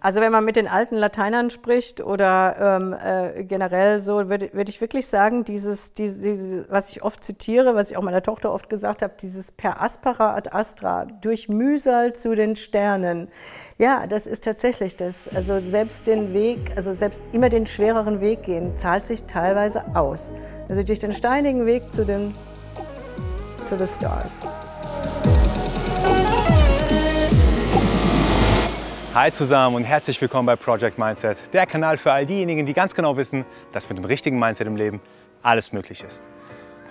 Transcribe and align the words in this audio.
Also 0.00 0.20
wenn 0.20 0.30
man 0.30 0.44
mit 0.44 0.56
den 0.56 0.68
alten 0.68 0.96
Lateinern 0.96 1.50
spricht 1.50 2.00
oder 2.00 2.78
ähm, 2.80 2.92
äh, 2.92 3.44
generell 3.44 4.00
so, 4.00 4.28
würde 4.28 4.50
würd 4.52 4.68
ich 4.68 4.80
wirklich 4.80 5.08
sagen, 5.08 5.44
dieses, 5.44 5.92
dieses, 5.94 6.22
dieses, 6.22 6.70
was 6.70 6.90
ich 6.90 7.02
oft 7.02 7.24
zitiere, 7.24 7.74
was 7.74 7.90
ich 7.90 7.96
auch 7.96 8.02
meiner 8.02 8.22
Tochter 8.22 8.52
oft 8.52 8.68
gesagt 8.68 9.02
habe, 9.02 9.14
dieses 9.20 9.50
per 9.50 9.82
aspera 9.82 10.34
ad 10.34 10.50
astra, 10.52 11.06
durch 11.20 11.48
Mühsal 11.48 12.12
zu 12.12 12.36
den 12.36 12.54
Sternen. 12.54 13.28
Ja, 13.78 14.06
das 14.06 14.26
ist 14.26 14.44
tatsächlich 14.44 14.96
das. 14.96 15.28
Also 15.34 15.60
selbst 15.60 16.06
den 16.06 16.32
Weg, 16.32 16.72
also 16.76 16.92
selbst 16.92 17.20
immer 17.32 17.48
den 17.48 17.66
schwereren 17.66 18.20
Weg 18.20 18.44
gehen, 18.44 18.76
zahlt 18.76 19.04
sich 19.04 19.24
teilweise 19.24 19.84
aus. 19.96 20.30
Also 20.68 20.82
durch 20.84 21.00
den 21.00 21.12
steinigen 21.12 21.66
Weg 21.66 21.90
zu 21.92 22.04
den 22.04 22.34
to 23.68 23.76
the 23.76 23.86
stars. 23.86 24.32
Hi 29.20 29.32
zusammen 29.32 29.74
und 29.74 29.82
herzlich 29.82 30.20
willkommen 30.20 30.46
bei 30.46 30.54
Project 30.54 30.96
Mindset, 30.96 31.38
der 31.52 31.66
Kanal 31.66 31.96
für 31.96 32.12
all 32.12 32.24
diejenigen, 32.24 32.66
die 32.66 32.72
ganz 32.72 32.94
genau 32.94 33.16
wissen, 33.16 33.44
dass 33.72 33.88
mit 33.88 33.98
dem 33.98 34.04
richtigen 34.04 34.38
Mindset 34.38 34.68
im 34.68 34.76
Leben 34.76 35.00
alles 35.42 35.72
möglich 35.72 36.04
ist. 36.04 36.22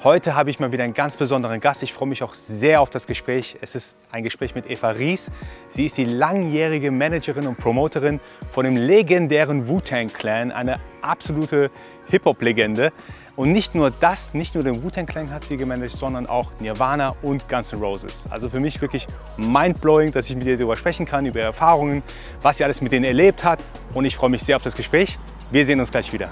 Heute 0.04 0.36
habe 0.36 0.50
ich 0.50 0.60
mal 0.60 0.74
wieder 0.74 0.84
einen 0.84 0.94
ganz 0.94 1.16
besonderen 1.16 1.62
Gast. 1.62 1.84
Ich 1.84 1.94
freue 1.94 2.10
mich 2.10 2.24
auch 2.24 2.34
sehr 2.34 2.82
auf 2.82 2.90
das 2.90 3.08
Gespräch. 3.08 3.56
Es 3.62 3.76
ist 3.76 3.96
ein 4.12 4.24
Gespräch 4.24 4.56
mit 4.56 4.70
Eva 4.70 4.90
Ries. 4.90 5.32
Sie 5.70 5.86
ist 5.86 5.98
die 5.98 6.04
langjährige 6.04 6.92
Managerin 6.92 7.48
und 7.48 7.58
Promoterin 7.58 8.20
von 8.52 8.66
dem 8.66 8.76
legendären 8.76 9.70
Wu-Tang 9.70 10.08
Clan, 10.08 10.52
eine 10.52 10.82
absolute 11.02 11.72
Hip-Hop-Legende. 12.10 12.92
Und 13.38 13.54
nicht 13.54 13.76
nur 13.76 13.92
das, 13.92 14.34
nicht 14.34 14.56
nur 14.56 14.64
den 14.64 14.82
Wu-Tang 14.82 15.06
Clan 15.06 15.30
hat 15.30 15.46
sie 15.46 15.58
gemanagt, 15.58 15.92
sondern 15.92 16.26
auch 16.26 16.50
Nirvana 16.60 17.16
und 17.22 17.48
Guns 17.48 17.72
N' 17.72 17.80
Roses. 17.80 18.26
Also 18.32 18.50
für 18.50 18.60
mich 18.60 18.82
wirklich 18.82 19.06
mindblowing, 19.38 20.12
dass 20.12 20.28
ich 20.28 20.36
mit 20.36 20.48
ihr 20.48 20.58
darüber 20.58 20.76
sprechen 20.76 21.06
kann, 21.06 21.28
über 21.28 21.40
Erfahrungen, 21.40 22.02
was 22.42 22.58
sie 22.58 22.64
alles 22.64 22.82
mit 22.82 22.92
denen 22.92 23.06
erlebt 23.06 23.44
hat. 23.44 23.60
Und 23.94 24.06
ich 24.06 24.16
freue 24.16 24.32
mich 24.32 24.42
sehr 24.42 24.56
auf 24.56 24.64
das 24.64 24.76
Gespräch. 24.76 25.20
Wir 25.52 25.68
sehen 25.68 25.80
uns 25.80 25.92
gleich 25.92 26.12
wieder. 26.12 26.30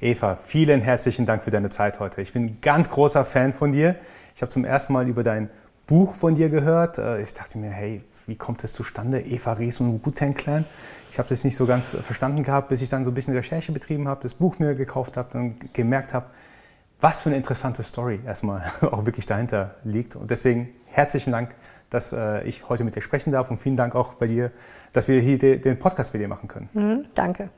Eva, 0.00 0.38
vielen 0.46 0.80
herzlichen 0.80 1.26
Dank 1.26 1.44
für 1.44 1.50
deine 1.50 1.68
Zeit 1.68 2.00
heute. 2.00 2.22
Ich 2.22 2.32
bin 2.32 2.46
ein 2.46 2.58
ganz 2.62 2.88
großer 2.88 3.26
Fan 3.26 3.52
von 3.52 3.72
dir. 3.72 3.96
Ich 4.34 4.40
habe 4.40 4.50
zum 4.50 4.64
ersten 4.64 4.94
Mal 4.94 5.06
über 5.06 5.22
dein 5.22 5.50
Buch 5.86 6.14
von 6.14 6.36
dir 6.36 6.48
gehört. 6.48 6.96
Äh, 6.96 7.20
ich 7.20 7.34
dachte 7.34 7.58
mir, 7.58 7.70
hey, 7.70 8.02
wie 8.26 8.36
kommt 8.36 8.62
das 8.62 8.72
zustande? 8.72 9.20
Eva 9.20 9.52
Ries 9.52 9.78
und 9.78 10.06
Wu-Tang 10.06 10.32
Clan. 10.32 10.64
Ich 11.12 11.18
habe 11.18 11.28
das 11.28 11.44
nicht 11.44 11.56
so 11.56 11.66
ganz 11.66 11.94
verstanden 11.94 12.42
gehabt, 12.42 12.70
bis 12.70 12.80
ich 12.80 12.88
dann 12.88 13.04
so 13.04 13.10
ein 13.10 13.14
bisschen 13.14 13.34
Recherche 13.34 13.70
betrieben 13.70 14.08
habe, 14.08 14.22
das 14.22 14.32
Buch 14.32 14.58
mir 14.58 14.74
gekauft 14.74 15.18
habe 15.18 15.36
und 15.36 15.74
gemerkt 15.74 16.14
habe, 16.14 16.24
was 17.02 17.20
für 17.20 17.28
eine 17.28 17.36
interessante 17.36 17.82
Story 17.82 18.20
erstmal 18.24 18.62
auch 18.80 19.04
wirklich 19.04 19.26
dahinter 19.26 19.74
liegt. 19.84 20.16
Und 20.16 20.30
deswegen 20.30 20.70
herzlichen 20.86 21.32
Dank, 21.32 21.54
dass 21.90 22.14
äh, 22.14 22.42
ich 22.44 22.66
heute 22.66 22.82
mit 22.84 22.96
dir 22.96 23.02
sprechen 23.02 23.30
darf 23.30 23.50
und 23.50 23.58
vielen 23.58 23.76
Dank 23.76 23.94
auch 23.94 24.14
bei 24.14 24.26
dir, 24.26 24.52
dass 24.94 25.06
wir 25.06 25.20
hier 25.20 25.36
den 25.38 25.78
Podcast 25.78 26.14
mit 26.14 26.22
dir 26.22 26.28
machen 26.28 26.48
können. 26.48 26.70
Mhm, 26.72 27.04
danke. 27.14 27.50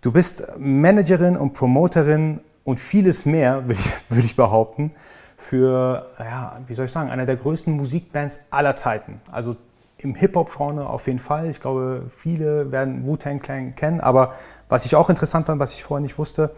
Du 0.00 0.10
bist 0.10 0.42
Managerin 0.56 1.36
und 1.36 1.52
Promoterin 1.52 2.40
und 2.64 2.80
vieles 2.80 3.26
mehr, 3.26 3.56
würde 3.68 3.74
ich, 3.74 3.92
würde 4.08 4.24
ich 4.24 4.36
behaupten, 4.36 4.92
für, 5.36 6.06
ja, 6.18 6.58
wie 6.66 6.72
soll 6.72 6.86
ich 6.86 6.92
sagen, 6.92 7.10
einer 7.10 7.26
der 7.26 7.36
größten 7.36 7.74
Musikbands 7.74 8.40
aller 8.50 8.74
Zeiten. 8.74 9.20
Also 9.30 9.54
im 10.02 10.14
Hip-Hop-Genre 10.14 10.88
auf 10.88 11.06
jeden 11.06 11.18
Fall. 11.18 11.48
Ich 11.48 11.60
glaube, 11.60 12.04
viele 12.08 12.72
werden 12.72 13.06
Wu-Tang 13.06 13.40
Clan 13.40 13.74
kennen. 13.74 14.00
Aber 14.00 14.34
was 14.68 14.86
ich 14.86 14.96
auch 14.96 15.10
interessant 15.10 15.46
fand, 15.46 15.60
was 15.60 15.72
ich 15.72 15.84
vorher 15.84 16.02
nicht 16.02 16.18
wusste, 16.18 16.52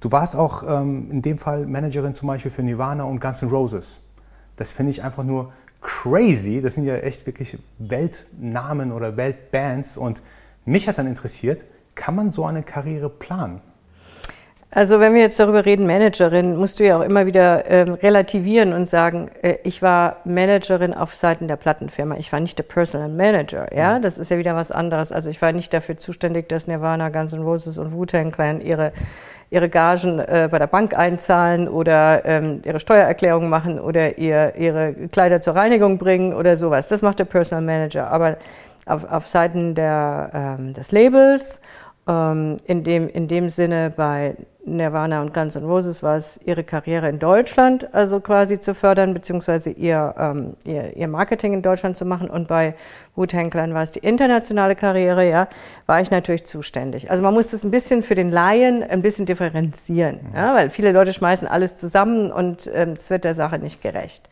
du 0.00 0.12
warst 0.12 0.36
auch 0.36 0.62
ähm, 0.66 1.10
in 1.10 1.22
dem 1.22 1.38
Fall 1.38 1.66
Managerin 1.66 2.14
zum 2.14 2.28
Beispiel 2.28 2.50
für 2.50 2.62
Nirvana 2.62 3.04
und 3.04 3.20
Guns 3.20 3.42
N' 3.42 3.48
Roses. 3.48 4.00
Das 4.56 4.72
finde 4.72 4.90
ich 4.90 5.02
einfach 5.02 5.24
nur 5.24 5.52
crazy. 5.80 6.60
Das 6.60 6.74
sind 6.74 6.84
ja 6.84 6.96
echt 6.96 7.26
wirklich 7.26 7.58
Weltnamen 7.78 8.92
oder 8.92 9.16
Weltbands. 9.16 9.96
Und 9.96 10.22
mich 10.64 10.88
hat 10.88 10.98
dann 10.98 11.06
interessiert, 11.06 11.64
kann 11.94 12.14
man 12.14 12.30
so 12.30 12.44
eine 12.44 12.62
Karriere 12.62 13.08
planen? 13.08 13.60
Also 14.70 15.00
wenn 15.00 15.14
wir 15.14 15.22
jetzt 15.22 15.40
darüber 15.40 15.64
reden, 15.64 15.86
Managerin, 15.86 16.56
musst 16.56 16.78
du 16.78 16.84
ja 16.84 16.98
auch 16.98 17.02
immer 17.02 17.24
wieder 17.24 17.70
ähm, 17.70 17.94
relativieren 17.94 18.74
und 18.74 18.86
sagen, 18.86 19.30
äh, 19.40 19.56
ich 19.64 19.80
war 19.80 20.16
Managerin 20.24 20.92
auf 20.92 21.14
Seiten 21.14 21.48
der 21.48 21.56
Plattenfirma. 21.56 22.16
Ich 22.18 22.30
war 22.32 22.40
nicht 22.40 22.58
der 22.58 22.64
Personal 22.64 23.08
Manager. 23.08 23.74
Ja, 23.74 23.98
mhm. 23.98 24.02
das 24.02 24.18
ist 24.18 24.30
ja 24.30 24.36
wieder 24.36 24.54
was 24.56 24.70
anderes. 24.70 25.10
Also 25.10 25.30
ich 25.30 25.40
war 25.40 25.52
nicht 25.52 25.72
dafür 25.72 25.96
zuständig, 25.96 26.50
dass 26.50 26.66
Nirvana, 26.66 27.08
Guns 27.08 27.32
N' 27.32 27.42
Roses 27.42 27.78
und 27.78 27.92
Wu-Tang 27.92 28.30
Clan 28.30 28.60
ihre 28.60 28.92
ihre 29.50 29.70
Gagen 29.70 30.18
äh, 30.18 30.48
bei 30.50 30.58
der 30.58 30.66
Bank 30.66 30.94
einzahlen 30.96 31.68
oder 31.68 32.22
ähm, 32.26 32.60
ihre 32.64 32.80
Steuererklärung 32.80 33.48
machen 33.48 33.80
oder 33.80 34.18
ihr, 34.18 34.54
ihre 34.56 34.92
Kleider 35.10 35.40
zur 35.40 35.54
Reinigung 35.54 35.96
bringen 35.96 36.34
oder 36.34 36.56
sowas. 36.56 36.88
Das 36.88 37.00
macht 37.00 37.18
der 37.18 37.24
Personal 37.24 37.64
Manager. 37.64 38.10
Aber 38.10 38.36
auf, 38.84 39.10
auf 39.10 39.26
Seiten 39.26 39.74
der, 39.74 40.30
ähm, 40.34 40.74
des 40.74 40.92
Labels 40.92 41.60
in, 42.08 42.84
dem, 42.84 43.08
in 43.08 43.28
dem 43.28 43.50
Sinne 43.50 43.92
bei 43.94 44.34
Nirvana 44.64 45.20
und 45.20 45.34
Guns 45.34 45.56
N' 45.56 45.64
Roses 45.64 46.02
war 46.02 46.16
es 46.16 46.40
ihre 46.44 46.64
Karriere 46.64 47.08
in 47.08 47.18
Deutschland, 47.18 47.92
also 47.92 48.20
quasi 48.20 48.60
zu 48.60 48.74
fördern, 48.74 49.14
beziehungsweise 49.14 49.70
ihr, 49.70 50.14
ähm, 50.18 50.54
ihr, 50.64 50.96
ihr, 50.96 51.08
Marketing 51.08 51.54
in 51.54 51.62
Deutschland 51.62 51.96
zu 51.96 52.04
machen. 52.04 52.30
Und 52.30 52.48
bei 52.48 52.74
Wu-Tang 53.16 53.50
Clan 53.50 53.74
war 53.74 53.82
es 53.82 53.90
die 53.90 54.00
internationale 54.00 54.76
Karriere, 54.76 55.28
ja, 55.28 55.48
war 55.86 56.00
ich 56.00 56.10
natürlich 56.10 56.46
zuständig. 56.46 57.10
Also 57.10 57.22
man 57.22 57.34
muss 57.34 57.48
das 57.48 57.64
ein 57.64 57.70
bisschen 57.70 58.02
für 58.02 58.14
den 58.14 58.30
Laien 58.30 58.82
ein 58.82 59.02
bisschen 59.02 59.26
differenzieren, 59.26 60.20
ja, 60.34 60.54
weil 60.54 60.70
viele 60.70 60.92
Leute 60.92 61.12
schmeißen 61.12 61.48
alles 61.48 61.76
zusammen 61.76 62.32
und 62.32 62.66
es 62.66 62.74
ähm, 62.74 62.94
wird 63.08 63.24
der 63.24 63.34
Sache 63.34 63.58
nicht 63.58 63.82
gerecht. 63.82 64.28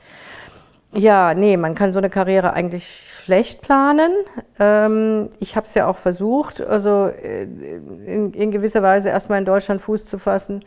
Ja, 0.93 1.35
nee, 1.35 1.57
man 1.57 1.75
kann 1.75 1.93
so 1.93 1.99
eine 1.99 2.11
Karriere 2.11 2.53
eigentlich 2.53 2.87
schlecht 3.23 3.61
planen. 3.61 4.13
Ähm, 4.59 5.31
ich 5.41 5.57
habe 5.57 5.67
es 5.67 5.75
ja 5.75 5.87
auch 5.89 5.99
versucht, 5.99 6.61
also 6.61 7.07
äh, 7.07 7.43
in, 7.43 8.33
in, 8.33 8.51
gewisser 8.51 8.83
Weise 8.83 9.09
erstmal 9.09 9.39
in 9.39 9.45
Deutschland 9.45 9.83
Fuß 9.83 10.07
zu 10.07 10.19
fassen 10.19 10.65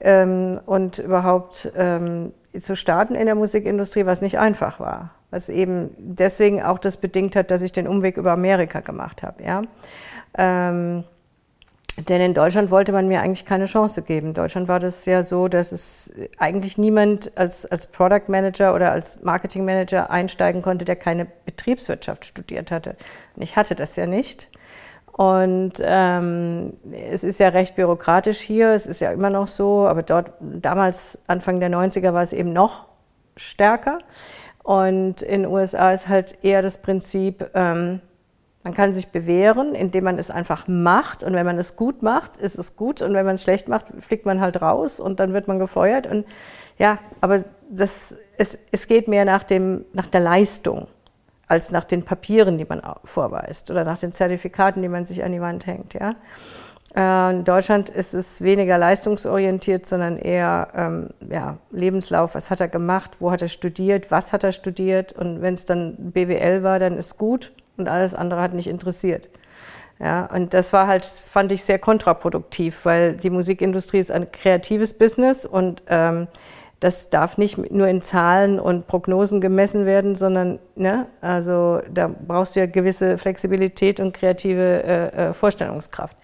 ähm, 0.00 0.60
und 0.66 0.98
überhaupt 0.98 1.72
ähm, 1.76 2.32
zu 2.60 2.76
starten 2.76 3.14
in 3.14 3.26
der 3.26 3.34
Musikindustrie, 3.34 4.06
was 4.06 4.20
nicht 4.20 4.38
einfach 4.38 4.78
war. 4.78 5.10
Was 5.30 5.48
eben 5.48 5.94
deswegen 5.96 6.62
auch 6.62 6.78
das 6.78 6.98
bedingt 6.98 7.34
hat, 7.34 7.50
dass 7.50 7.62
ich 7.62 7.72
den 7.72 7.88
Umweg 7.88 8.18
über 8.18 8.32
Amerika 8.32 8.80
gemacht 8.80 9.22
habe. 9.22 9.42
Ja? 9.42 9.62
Denn 11.96 12.22
in 12.22 12.32
Deutschland 12.32 12.70
wollte 12.70 12.90
man 12.90 13.06
mir 13.06 13.20
eigentlich 13.20 13.44
keine 13.44 13.66
Chance 13.66 14.02
geben. 14.02 14.28
In 14.28 14.34
Deutschland 14.34 14.66
war 14.66 14.80
das 14.80 15.04
ja 15.04 15.22
so, 15.24 15.48
dass 15.48 15.72
es 15.72 16.10
eigentlich 16.38 16.78
niemand 16.78 17.36
als, 17.36 17.66
als 17.66 17.86
Product 17.86 18.28
Manager 18.28 18.74
oder 18.74 18.92
als 18.92 19.22
Marketing 19.22 19.66
Manager 19.66 20.10
einsteigen 20.10 20.62
konnte, 20.62 20.86
der 20.86 20.96
keine 20.96 21.26
Betriebswirtschaft 21.44 22.24
studiert 22.24 22.70
hatte. 22.70 22.96
Und 23.36 23.42
ich 23.42 23.56
hatte 23.56 23.74
das 23.74 23.96
ja 23.96 24.06
nicht. 24.06 24.48
Und 25.12 25.74
ähm, 25.80 26.72
es 26.90 27.22
ist 27.22 27.38
ja 27.38 27.48
recht 27.48 27.76
bürokratisch 27.76 28.38
hier, 28.38 28.70
es 28.70 28.86
ist 28.86 29.00
ja 29.02 29.12
immer 29.12 29.28
noch 29.28 29.46
so, 29.46 29.86
aber 29.86 30.02
dort 30.02 30.32
damals, 30.40 31.18
Anfang 31.26 31.60
der 31.60 31.70
90er, 31.70 32.14
war 32.14 32.22
es 32.22 32.32
eben 32.32 32.54
noch 32.54 32.86
stärker. 33.36 33.98
Und 34.62 35.20
in 35.20 35.42
den 35.42 35.50
USA 35.50 35.92
ist 35.92 36.08
halt 36.08 36.38
eher 36.42 36.62
das 36.62 36.78
Prinzip, 36.78 37.50
ähm, 37.52 38.00
man 38.64 38.74
kann 38.74 38.94
sich 38.94 39.08
bewähren, 39.08 39.74
indem 39.74 40.04
man 40.04 40.18
es 40.18 40.30
einfach 40.30 40.68
macht. 40.68 41.24
Und 41.24 41.34
wenn 41.34 41.46
man 41.46 41.58
es 41.58 41.76
gut 41.76 42.02
macht, 42.02 42.36
ist 42.36 42.58
es 42.58 42.76
gut. 42.76 43.02
Und 43.02 43.12
wenn 43.14 43.26
man 43.26 43.34
es 43.34 43.42
schlecht 43.42 43.68
macht, 43.68 43.86
fliegt 44.00 44.24
man 44.24 44.40
halt 44.40 44.62
raus 44.62 45.00
und 45.00 45.18
dann 45.18 45.32
wird 45.32 45.48
man 45.48 45.58
gefeuert. 45.58 46.06
Und 46.06 46.26
ja, 46.78 46.98
aber 47.20 47.44
das, 47.70 48.16
es, 48.38 48.56
es 48.70 48.86
geht 48.86 49.08
mehr 49.08 49.24
nach, 49.24 49.42
dem, 49.42 49.84
nach 49.92 50.06
der 50.06 50.20
Leistung 50.20 50.86
als 51.48 51.70
nach 51.70 51.84
den 51.84 52.04
Papieren, 52.04 52.56
die 52.56 52.64
man 52.64 52.80
vorweist 53.04 53.70
oder 53.70 53.84
nach 53.84 53.98
den 53.98 54.12
Zertifikaten, 54.12 54.80
die 54.80 54.88
man 54.88 55.06
sich 55.06 55.22
an 55.24 55.32
die 55.32 55.40
Wand 55.40 55.66
hängt. 55.66 55.94
Ja? 55.94 56.14
Äh, 56.94 57.34
in 57.34 57.44
Deutschland 57.44 57.90
ist 57.90 58.14
es 58.14 58.42
weniger 58.42 58.78
leistungsorientiert, 58.78 59.86
sondern 59.86 60.18
eher 60.18 60.68
ähm, 60.74 61.10
ja, 61.28 61.58
Lebenslauf. 61.72 62.36
Was 62.36 62.50
hat 62.50 62.60
er 62.60 62.68
gemacht? 62.68 63.10
Wo 63.18 63.32
hat 63.32 63.42
er 63.42 63.48
studiert? 63.48 64.10
Was 64.10 64.32
hat 64.32 64.44
er 64.44 64.52
studiert? 64.52 65.12
Und 65.12 65.42
wenn 65.42 65.54
es 65.54 65.64
dann 65.64 66.12
BWL 66.12 66.62
war, 66.62 66.78
dann 66.78 66.96
ist 66.96 67.18
gut 67.18 67.52
und 67.76 67.88
alles 67.88 68.14
andere 68.14 68.40
hat 68.40 68.54
nicht 68.54 68.68
interessiert. 68.68 69.28
Ja, 69.98 70.26
und 70.26 70.52
das 70.52 70.72
war 70.72 70.86
halt, 70.88 71.04
fand 71.04 71.52
ich 71.52 71.64
sehr 71.64 71.78
kontraproduktiv, 71.78 72.84
weil 72.84 73.14
die 73.14 73.30
Musikindustrie 73.30 73.98
ist 73.98 74.10
ein 74.10 74.32
kreatives 74.32 74.94
Business 74.94 75.44
und 75.46 75.82
ähm, 75.86 76.26
das 76.80 77.10
darf 77.10 77.38
nicht 77.38 77.70
nur 77.70 77.86
in 77.86 78.02
Zahlen 78.02 78.58
und 78.58 78.88
Prognosen 78.88 79.40
gemessen 79.40 79.86
werden, 79.86 80.16
sondern 80.16 80.58
ne, 80.74 81.06
also 81.20 81.80
da 81.88 82.08
brauchst 82.08 82.56
du 82.56 82.60
ja 82.60 82.66
gewisse 82.66 83.18
Flexibilität 83.18 84.00
und 84.00 84.12
kreative 84.12 84.82
äh, 84.82 85.28
äh 85.28 85.32
Vorstellungskraft. 85.32 86.16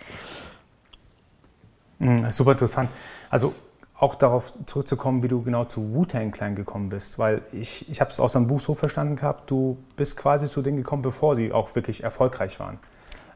Mhm, 2.00 2.30
super 2.32 2.52
interessant. 2.52 2.90
Also 3.30 3.54
auch 3.98 4.14
darauf 4.14 4.52
zurückzukommen, 4.66 5.22
wie 5.22 5.28
du 5.28 5.42
genau 5.42 5.64
zu 5.64 5.92
Wu-Tang 5.92 6.30
Clan 6.30 6.54
gekommen 6.54 6.88
bist, 6.88 7.18
weil 7.18 7.42
ich, 7.52 7.88
ich 7.90 8.00
habe 8.00 8.10
es 8.10 8.20
aus 8.20 8.32
deinem 8.32 8.46
Buch 8.46 8.60
so 8.60 8.74
verstanden 8.74 9.16
gehabt, 9.16 9.50
du 9.50 9.76
bist 9.96 10.16
quasi 10.16 10.46
zu 10.46 10.62
denen 10.62 10.76
gekommen, 10.76 11.02
bevor 11.02 11.34
sie 11.34 11.52
auch 11.52 11.74
wirklich 11.74 12.04
erfolgreich 12.04 12.60
waren. 12.60 12.78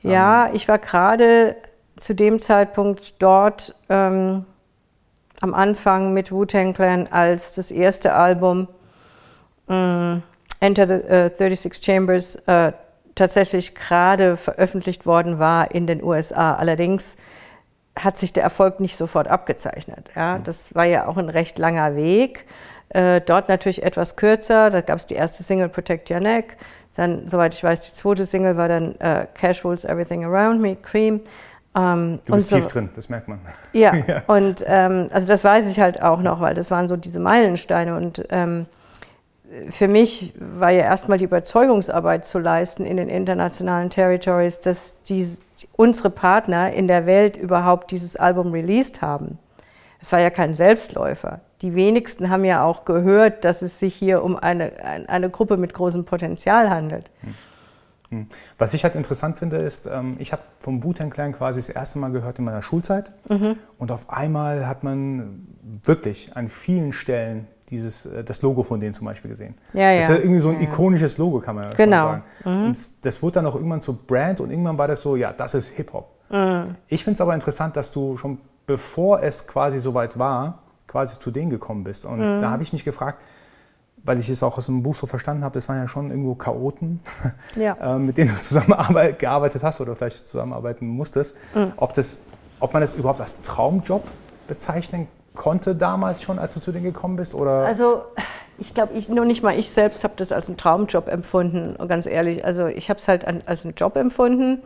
Ja, 0.03 0.47
ähm, 0.47 0.55
ich 0.55 0.69
war 0.69 0.79
gerade 0.79 1.57
zu 1.97 2.15
dem 2.15 2.39
Zeitpunkt 2.39 3.15
dort 3.19 3.75
ähm, 3.89 4.45
am 5.41 5.55
Anfang 5.55 6.13
mit 6.15 6.31
Wu-Tang 6.31 6.75
Clan, 6.75 7.09
als 7.09 7.55
das 7.55 7.73
erste 7.73 8.15
Album 8.15 8.69
äh, 9.69 10.17
Enter 10.61 10.87
the 10.87 10.95
uh, 10.95 11.37
36 11.37 11.85
Chambers 11.85 12.37
äh, 12.47 12.73
tatsächlich 13.17 13.75
gerade 13.75 14.37
veröffentlicht 14.37 15.07
worden 15.07 15.41
war 15.41 15.73
in 15.73 15.89
den 15.89 16.05
USA. 16.05 16.55
Allerdings 16.55 17.17
hat 17.97 18.17
sich 18.19 18.33
der 18.33 18.43
Erfolg 18.43 18.81
nicht 18.81 18.97
sofort 18.97 19.29
abgezeichnet. 19.29 20.11
Ja? 20.17 20.39
Mhm. 20.39 20.45
Das 20.45 20.75
war 20.75 20.85
ja 20.85 21.07
auch 21.07 21.17
ein 21.17 21.29
recht 21.29 21.59
langer 21.59 21.95
Weg. 21.97 22.47
Äh, 22.89 23.21
dort 23.21 23.49
natürlich 23.49 23.83
etwas 23.83 24.17
kürzer. 24.17 24.71
Da 24.71 24.81
gab 24.81 24.99
es 24.99 25.07
die 25.07 25.15
erste 25.15 25.43
Single 25.43 25.69
Protect 25.69 26.11
Your 26.11 26.21
Neck. 26.21 26.57
Dann, 26.97 27.27
soweit 27.27 27.55
ich 27.55 27.65
weiß, 27.65 27.81
die 27.81 27.93
zweite 27.93 28.27
Single 28.27 28.57
war 28.57 28.69
dann 28.69 28.95
äh, 29.01 29.27
Casuals 29.35 29.85
Everything 29.85 30.25
Around 30.25 30.61
Me, 30.61 30.77
Cream. 30.77 31.21
Ähm, 31.75 32.19
du 32.27 32.35
bist 32.35 32.51
so, 32.51 32.57
tief 32.57 32.67
drin, 32.67 32.91
das 32.95 33.09
merkt 33.09 33.29
man. 33.29 33.41
Ja, 33.73 33.95
ja. 34.07 34.23
und 34.27 34.63
ähm, 34.67 35.09
also 35.11 35.27
das 35.27 35.43
weiß 35.43 35.71
ich 35.71 35.81
halt 35.81 36.03
auch 36.03 36.21
noch, 36.21 36.41
weil 36.41 36.55
das 36.55 36.71
waren 36.71 36.89
so 36.89 36.97
diese 36.97 37.19
Meilensteine. 37.19 37.97
Und 37.97 38.27
ähm, 38.29 38.67
für 39.71 39.89
mich 39.89 40.33
war 40.39 40.71
ja 40.71 40.83
erstmal 40.83 41.19
die 41.19 41.25
Überzeugungsarbeit 41.25 42.25
zu 42.25 42.39
leisten 42.39 42.85
in 42.85 42.97
den 42.97 43.09
internationalen 43.09 43.91
Territories, 43.91 44.61
dass 44.61 45.01
die, 45.03 45.37
unsere 45.77 46.11
Partner 46.11 46.73
in 46.73 46.89
der 46.89 47.07
Welt 47.07 47.37
überhaupt 47.37 47.91
dieses 47.91 48.17
Album 48.17 48.53
released 48.53 49.03
haben. 49.03 49.39
Es 50.01 50.11
war 50.11 50.21
ja 50.21 50.31
kein 50.31 50.55
Selbstläufer. 50.55 51.41
Die 51.61 51.75
wenigsten 51.75 52.31
haben 52.31 52.45
ja 52.45 52.65
auch 52.65 52.85
gehört, 52.85 53.45
dass 53.45 53.63
es 53.63 53.79
sich 53.79 53.95
hier 53.95 54.25
um 54.25 54.37
eine, 54.37 54.73
eine 55.09 55.31
Gruppe 55.31 55.57
mit 55.57 55.75
großem 55.75 56.05
Potenzial 56.05 56.71
handelt. 56.71 57.11
Hm. 57.21 57.35
Hm. 58.09 58.27
Was 58.59 58.75
ich 58.75 58.85
halt 58.85 58.95
interessant 58.95 59.39
finde, 59.39 59.57
ist, 59.57 59.87
ähm, 59.87 60.17
ich 60.19 60.33
habe 60.33 60.43
vom 60.59 60.81
Bhutan 60.81 61.09
Clan 61.09 61.33
quasi 61.33 61.61
das 61.61 61.69
erste 61.69 61.99
Mal 61.99 62.11
gehört 62.11 62.39
in 62.39 62.45
meiner 62.45 62.63
Schulzeit. 62.63 63.11
Mhm. 63.31 63.57
Und 63.79 63.91
auf 63.91 64.11
einmal 64.11 64.67
hat 64.67 64.85
man 64.85 65.47
wirklich 65.85 66.37
an 66.37 66.49
vielen 66.49 66.93
Stellen 66.93 67.47
dieses, 67.71 68.07
äh, 68.07 68.25
das 68.25 68.43
Logo 68.43 68.63
von 68.63 68.81
denen 68.81 68.95
zum 68.95 69.07
Beispiel 69.07 69.31
gesehen. 69.31 69.55
Ja, 69.73 69.95
das 69.95 70.05
ist 70.05 70.11
ja 70.11 70.17
irgendwie 70.17 70.41
so 70.41 70.51
ein 70.51 70.57
ja. 70.57 70.63
ikonisches 70.63 71.19
Logo, 71.19 71.41
kann 71.41 71.57
man 71.57 71.65
ja 71.69 71.75
genau. 71.75 71.97
sagen. 71.97 72.23
Mhm. 72.45 72.65
Und 72.65 73.05
das 73.05 73.23
wurde 73.23 73.35
dann 73.35 73.47
auch 73.47 73.55
irgendwann 73.55 73.81
zur 73.81 73.97
Brand 73.97 74.41
und 74.41 74.51
irgendwann 74.51 74.79
war 74.79 74.89
das 74.89 75.01
so, 75.01 75.17
ja, 75.17 75.33
das 75.33 75.55
ist 75.55 75.69
Hip-Hop. 75.71 76.09
Mhm. 76.31 76.77
Ich 76.89 77.05
finde 77.05 77.15
es 77.15 77.21
aber 77.21 77.35
interessant, 77.35 77.77
dass 77.77 77.91
du 77.91 78.17
schon 78.17 78.39
bevor 78.67 79.23
es 79.23 79.47
quasi 79.47 79.79
soweit 79.79 80.19
war, 80.19 80.61
quasi 80.87 81.19
zu 81.19 81.31
denen 81.31 81.51
gekommen 81.51 81.85
bist. 81.85 82.07
Und 82.07 82.19
mhm. 82.19 82.41
da 82.41 82.51
habe 82.51 82.63
ich 82.63 82.73
mich 82.73 82.85
gefragt, 82.85 83.21
weil 84.05 84.19
ich 84.19 84.29
es 84.29 84.43
auch 84.43 84.59
aus 84.59 84.67
dem 84.67 84.83
Buch 84.83 84.95
so 84.95 85.07
verstanden 85.07 85.45
habe, 85.45 85.55
das 85.55 85.69
waren 85.69 85.79
ja 85.79 85.89
schon 85.89 86.11
irgendwo 86.11 86.35
Chaoten, 86.35 87.01
ja. 87.57 87.77
äh, 87.81 87.99
mit 87.99 88.17
denen 88.17 88.35
du 88.35 88.43
zusammengearbeitet 88.43 89.63
hast 89.63 89.81
oder 89.81 89.95
vielleicht 89.97 90.27
zusammenarbeiten 90.27 90.87
musstest, 90.87 91.37
mhm. 91.55 91.73
ob, 91.77 91.93
das, 91.93 92.19
ob 92.61 92.73
man 92.73 92.83
das 92.83 92.95
überhaupt 92.95 93.21
als 93.21 93.41
Traumjob 93.41 94.05
bezeichnen 94.49 95.07
konnte 95.35 95.75
damals 95.75 96.23
schon, 96.23 96.39
als 96.39 96.55
du 96.55 96.61
zu 96.61 96.73
denen 96.73 96.85
gekommen 96.85 97.17
bist? 97.17 97.35
Oder? 97.35 97.65
Also 97.65 98.03
ich 98.59 98.75
glaube, 98.75 98.95
ich, 98.95 99.09
nur 99.09 99.25
nicht 99.25 99.43
mal 99.43 99.59
ich 99.59 99.71
selbst 99.71 100.05
habe 100.05 100.15
das 100.17 100.33
als 100.33 100.49
einen 100.49 100.57
Traumjob 100.57 101.09
empfunden, 101.09 101.77
ganz 101.89 102.07
ehrlich. 102.07 102.45
Also 102.45 102.67
ich 102.67 102.91
habe 102.91 103.01
es 103.01 103.09
halt 103.09 103.27
als 103.47 103.65
einen 103.65 103.75
Job 103.75 103.97
empfunden. 103.97 104.63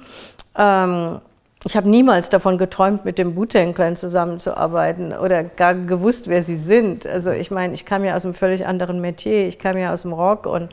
Ähm, 0.57 1.21
ich 1.65 1.77
habe 1.77 1.89
niemals 1.89 2.31
davon 2.31 2.59
geträumt, 2.59 3.05
mit 3.05 3.19
dem 3.19 3.35
Wu-Tang 3.35 3.75
Clan 3.75 3.97
zusammenzuarbeiten 3.97 5.13
oder 5.13 5.43
gar 5.43 5.75
gewusst, 5.75 6.29
wer 6.29 6.43
sie 6.43 6.57
sind. 6.57 7.07
Also 7.07 7.31
ich 7.31 7.51
meine, 7.51 7.75
ich 7.75 7.85
kam 7.85 8.05
ja 8.05 8.15
aus 8.15 8.25
einem 8.25 8.35
völlig 8.35 8.67
anderen 8.67 9.01
Metier. 9.01 9.49
Ich 9.49 9.59
kam 9.59 9.77
ja 9.77 9.93
aus 9.93 10.03
dem 10.03 10.13
Rock 10.13 10.47
und 10.47 10.69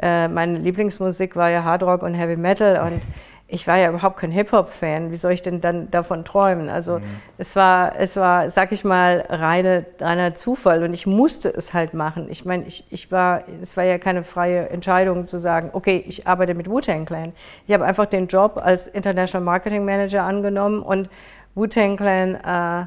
äh, 0.00 0.28
meine 0.28 0.58
Lieblingsmusik 0.58 1.34
war 1.34 1.50
ja 1.50 1.64
Hard 1.64 1.82
Rock 1.82 2.02
und 2.02 2.14
Heavy 2.14 2.36
Metal 2.36 2.80
und 2.86 3.02
ich 3.50 3.66
war 3.66 3.78
ja 3.78 3.88
überhaupt 3.88 4.18
kein 4.18 4.30
Hip-Hop-Fan. 4.30 5.10
Wie 5.10 5.16
soll 5.16 5.32
ich 5.32 5.42
denn 5.42 5.62
dann 5.62 5.90
davon 5.90 6.26
träumen? 6.26 6.68
Also 6.68 6.98
mhm. 6.98 7.04
es 7.38 7.56
war, 7.56 7.98
es 7.98 8.14
war, 8.16 8.50
sag 8.50 8.72
ich 8.72 8.84
mal, 8.84 9.24
reine, 9.26 9.86
reiner 9.98 10.34
Zufall 10.34 10.82
und 10.82 10.92
ich 10.92 11.06
musste 11.06 11.48
es 11.48 11.72
halt 11.72 11.94
machen. 11.94 12.26
Ich 12.28 12.44
meine, 12.44 12.66
ich, 12.66 12.84
ich 12.90 13.10
war, 13.10 13.44
es 13.62 13.74
war 13.78 13.84
ja 13.84 13.96
keine 13.96 14.22
freie 14.22 14.68
Entscheidung 14.68 15.26
zu 15.26 15.40
sagen, 15.40 15.70
okay, 15.72 16.04
ich 16.06 16.26
arbeite 16.26 16.52
mit 16.52 16.68
Wu-Tang 16.68 17.06
Clan. 17.06 17.32
Ich 17.66 17.72
habe 17.72 17.86
einfach 17.86 18.04
den 18.04 18.26
Job 18.26 18.60
als 18.62 18.86
International 18.86 19.42
Marketing 19.42 19.82
Manager 19.82 20.24
angenommen 20.24 20.82
und 20.82 21.08
Wu-Tang 21.54 21.96
Clan, 21.96 22.34
uh, 22.34 22.86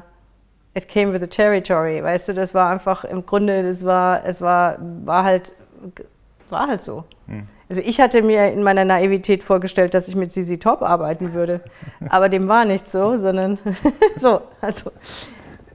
it 0.78 0.88
came 0.88 1.12
with 1.12 1.20
the 1.20 1.26
territory. 1.26 2.00
Weißt 2.04 2.28
du, 2.28 2.34
das 2.34 2.54
war 2.54 2.70
einfach 2.70 3.04
im 3.04 3.26
Grunde, 3.26 3.64
das 3.64 3.84
war, 3.84 4.24
es 4.24 4.40
war, 4.40 4.76
war 5.04 5.24
halt, 5.24 5.52
war 6.50 6.68
halt 6.68 6.82
so. 6.82 7.02
Mhm. 7.26 7.48
Also 7.72 7.80
ich 7.86 8.00
hatte 8.00 8.20
mir 8.20 8.52
in 8.52 8.62
meiner 8.62 8.84
Naivität 8.84 9.42
vorgestellt, 9.42 9.94
dass 9.94 10.06
ich 10.06 10.14
mit 10.14 10.30
Sisi 10.30 10.58
Top 10.58 10.82
arbeiten 10.82 11.32
würde. 11.32 11.62
Aber 12.10 12.28
dem 12.28 12.46
war 12.46 12.66
nicht 12.66 12.86
so, 12.86 13.16
sondern 13.16 13.58
so. 14.18 14.42
Also, 14.60 14.92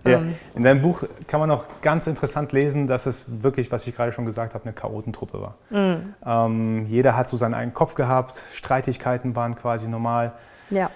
ja. 0.06 0.20
Ähm. 0.20 0.36
In 0.54 0.62
deinem 0.62 0.84
Buch 0.84 1.02
kann 1.26 1.40
man 1.40 1.50
auch 1.50 1.66
ganz 1.82 2.06
interessant 2.06 2.52
lesen, 2.52 2.86
dass 2.86 3.08
es 3.08 3.42
wirklich, 3.42 3.72
was 3.72 3.88
ich 3.88 3.96
gerade 3.96 4.12
schon 4.12 4.26
gesagt 4.26 4.54
habe, 4.54 4.64
eine 4.66 4.74
Chaotentruppe 4.74 5.42
war. 5.42 5.56
Mhm. 5.72 6.14
Ähm, 6.24 6.86
jeder 6.88 7.18
hat 7.18 7.30
so 7.30 7.36
seinen 7.36 7.56
eigenen 7.56 7.74
Kopf 7.74 7.96
gehabt, 7.96 8.44
Streitigkeiten 8.54 9.36
waren 9.36 9.56
quasi 9.56 9.88
normal. 9.88 10.34
Ja. 10.70 10.92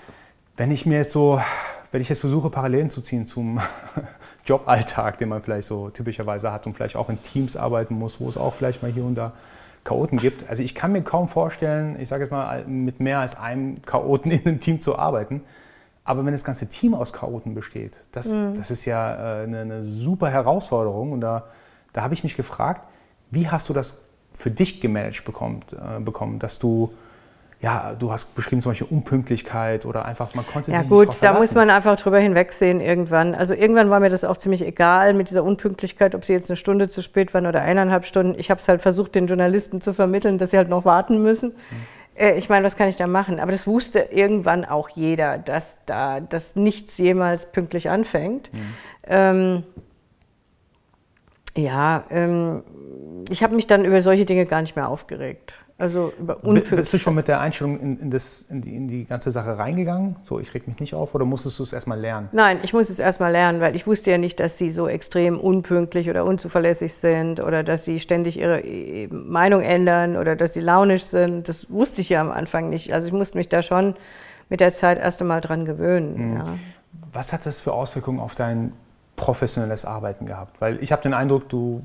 Wenn 0.56 0.70
ich 0.70 0.86
mir 0.86 1.00
jetzt 1.00 1.14
so, 1.14 1.42
wenn 1.92 2.02
ich 2.02 2.10
jetzt 2.10 2.20
versuche, 2.20 2.52
Parallelen 2.52 2.92
zu 2.92 3.02
ziehen 3.02 3.26
zum 3.26 3.60
Joballtag, 4.46 5.18
den 5.18 5.30
man 5.30 5.42
vielleicht 5.42 5.68
so 5.68 5.90
typischerweise 5.90 6.52
hat 6.52 6.68
und 6.68 6.76
vielleicht 6.76 6.96
auch 6.96 7.10
in 7.10 7.20
Teams 7.24 7.58
arbeiten 7.58 7.96
muss, 7.96 8.20
wo 8.20 8.30
es 8.30 8.38
auch 8.38 8.54
vielleicht 8.54 8.84
mal 8.84 8.92
hier 8.92 9.04
und 9.04 9.16
da 9.16 9.34
Chaoten 9.84 10.20
gibt. 10.20 10.48
Also 10.50 10.64
ich 10.64 10.76
kann 10.76 10.92
mir 10.92 11.02
kaum 11.02 11.28
vorstellen, 11.28 12.00
ich 12.00 12.10
sage 12.10 12.24
jetzt 12.24 12.32
mal, 12.32 12.64
mit 12.66 13.00
mehr 13.00 13.20
als 13.20 13.38
einem 13.38 13.82
Chaoten 13.82 14.32
in 14.32 14.46
einem 14.46 14.60
Team 14.60 14.82
zu 14.82 14.98
arbeiten. 14.98 15.42
Aber 16.04 16.26
wenn 16.26 16.34
das 16.34 16.44
ganze 16.44 16.68
Team 16.68 16.94
aus 16.94 17.14
Chaoten 17.14 17.54
besteht, 17.54 17.96
das, 18.12 18.36
mhm. 18.36 18.56
das 18.56 18.72
ist 18.72 18.86
ja 18.86 19.42
äh, 19.42 19.44
eine, 19.44 19.62
eine, 19.62 19.84
super 19.84 20.30
Herausforderung. 20.30 21.12
Und 21.12 21.22
da, 21.22 21.46
da 21.94 22.02
habe 22.02 22.14
ich 22.14 22.24
mich 22.24 22.36
gefragt, 22.36 22.88
wie 23.30 23.50
hast 23.50 23.70
du 23.70 23.74
das 23.74 23.98
für 24.34 24.52
dich 24.52 24.82
gemanagt 24.82 25.24
bekommen, 25.26 25.62
äh, 25.72 26.00
bekommen 26.00 26.40
dass 26.40 26.60
du 26.60 26.92
ja, 27.62 27.94
du 27.98 28.12
hast 28.12 28.34
beschrieben 28.34 28.62
zum 28.62 28.72
Beispiel 28.72 28.88
Unpünktlichkeit 28.90 29.86
oder 29.86 30.06
einfach, 30.06 30.34
man 30.34 30.48
konnte 30.48 30.72
ja, 30.72 30.80
sich 30.80 30.90
gut, 30.90 31.10
nicht 31.10 31.22
Ja 31.22 31.30
gut, 31.30 31.38
da 31.38 31.42
muss 31.42 31.54
man 31.54 31.70
einfach 31.70 32.00
drüber 32.00 32.18
hinwegsehen 32.18 32.82
irgendwann. 32.82 33.36
Also 33.36 33.54
irgendwann 33.54 33.92
war 33.92 34.00
mir 34.00 34.10
das 34.10 34.24
auch 34.24 34.38
ziemlich 34.38 34.66
egal 34.66 35.14
mit 35.14 35.30
dieser 35.30 35.44
Unpünktlichkeit, 35.44 36.16
ob 36.16 36.26
sie 36.26 36.34
jetzt 36.34 36.50
eine 36.50 36.58
Stunde 36.58 36.90
zu 36.90 37.04
spät 37.04 37.36
waren 37.36 37.46
oder 37.46 37.62
eineinhalb 37.62 38.06
Stunden. 38.06 38.34
Ich 38.40 38.50
habe 38.50 38.60
es 38.60 38.68
halt 38.68 38.82
versucht, 38.82 39.14
den 39.14 39.28
Journalisten 39.28 39.80
zu 39.80 39.94
vermitteln, 39.94 40.40
dass 40.40 40.52
sie 40.52 40.58
halt 40.58 40.70
noch 40.70 40.86
warten 40.86 41.22
müssen. 41.22 41.50
Mhm. 41.50 42.38
ich 42.38 42.50
meine, 42.50 42.66
was 42.66 42.78
kann 42.78 42.90
ich 42.90 42.96
da 42.96 43.06
machen? 43.06 43.40
Aber 43.40 43.52
das 43.52 43.68
wusste 43.68 44.00
irgendwann 44.12 44.66
auch 44.66 44.90
jeder, 44.90 45.38
dass 45.38 45.78
da 45.86 46.20
dass 46.20 46.56
nichts 46.56 46.98
jemals 46.98 47.52
pünktlich 47.52 47.92
anfängt. 47.92 48.52
Mhm. 48.52 48.74
Ähm, 49.04 49.64
ja, 51.56 52.06
ähm, 52.10 52.64
ich 53.30 53.44
habe 53.44 53.56
mich 53.56 53.68
dann 53.68 53.86
über 53.86 54.02
solche 54.02 54.26
Dinge 54.26 54.48
gar 54.48 54.62
nicht 54.62 54.76
mehr 54.76 54.90
aufgeregt. 54.90 55.54
Also 55.82 56.14
über 56.20 56.36
Bist 56.36 56.94
du 56.94 57.00
schon 57.00 57.16
mit 57.16 57.28
der 57.28 57.42
Einstellung 57.42 57.80
in, 57.80 57.98
in, 57.98 58.12
das, 58.12 58.44
in, 58.44 58.62
die, 58.62 58.76
in, 58.76 58.88
die, 58.88 59.04
ganze 59.06 59.32
Sache 59.32 59.58
reingegangen? 59.58 60.16
So, 60.24 60.40
ich 60.40 60.54
reg 60.54 60.68
mich 60.68 60.80
nicht 60.80 60.94
auf 60.94 61.16
oder 61.16 61.26
musstest 61.26 61.58
du 61.58 61.64
es 61.64 61.74
erstmal 61.74 62.00
lernen? 62.00 62.30
Nein, 62.34 62.60
ich 62.62 62.72
muss 62.72 62.92
es 62.92 63.00
erstmal 63.00 63.32
lernen, 63.32 63.62
weil 63.62 63.76
ich 63.76 63.88
wusste 63.88 64.12
ja 64.12 64.20
nicht, 64.20 64.40
dass 64.40 64.60
sie 64.60 64.70
so 64.70 64.88
extrem 64.88 65.40
unpünktlich 65.40 66.08
oder 66.08 66.24
unzuverlässig 66.24 66.94
sind 66.94 67.40
oder 67.40 67.64
dass 67.64 67.84
sie 67.84 68.00
ständig 68.00 68.38
ihre 68.38 68.62
Meinung 69.10 69.64
ändern 69.64 70.18
oder 70.18 70.36
dass 70.36 70.54
sie 70.54 70.60
launisch 70.60 71.06
sind. 71.06 71.50
Das 71.50 71.68
wusste 71.72 72.02
ich 72.02 72.10
ja 72.10 72.22
am 72.22 72.30
Anfang 72.30 72.70
nicht. 72.70 72.94
Also 72.94 73.08
ich 73.08 73.14
musste 73.14 73.40
mich 73.40 73.50
da 73.50 73.64
schon 73.64 73.96
mit 74.50 74.60
der 74.60 74.74
Zeit 74.74 75.00
erst 75.00 75.20
einmal 75.20 75.42
dran 75.42 75.66
gewöhnen. 75.66 76.30
Mhm. 76.30 76.38
Ja. 76.38 76.44
Was 77.12 77.34
hat 77.34 77.48
das 77.48 77.60
für 77.60 77.74
Auswirkungen 77.74 78.20
auf 78.20 78.36
dein 78.36 78.74
professionelles 79.16 79.84
Arbeiten 79.86 80.28
gehabt? 80.28 80.62
Weil 80.62 80.78
ich 80.84 80.92
habe 80.92 81.02
den 81.02 81.16
Eindruck, 81.16 81.50
du 81.50 81.82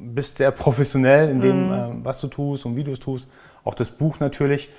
bist 0.00 0.38
sehr 0.38 0.50
professionell 0.50 1.28
in 1.28 1.40
dem, 1.40 1.66
mhm. 1.66 1.72
ähm, 1.72 2.04
was 2.04 2.20
du 2.20 2.28
tust 2.28 2.66
und 2.66 2.76
wie 2.76 2.84
du 2.84 2.92
es 2.92 2.98
tust. 2.98 3.28
Auch 3.64 3.74
das 3.74 3.90
Buch 3.90 4.18
natürlich. 4.20 4.70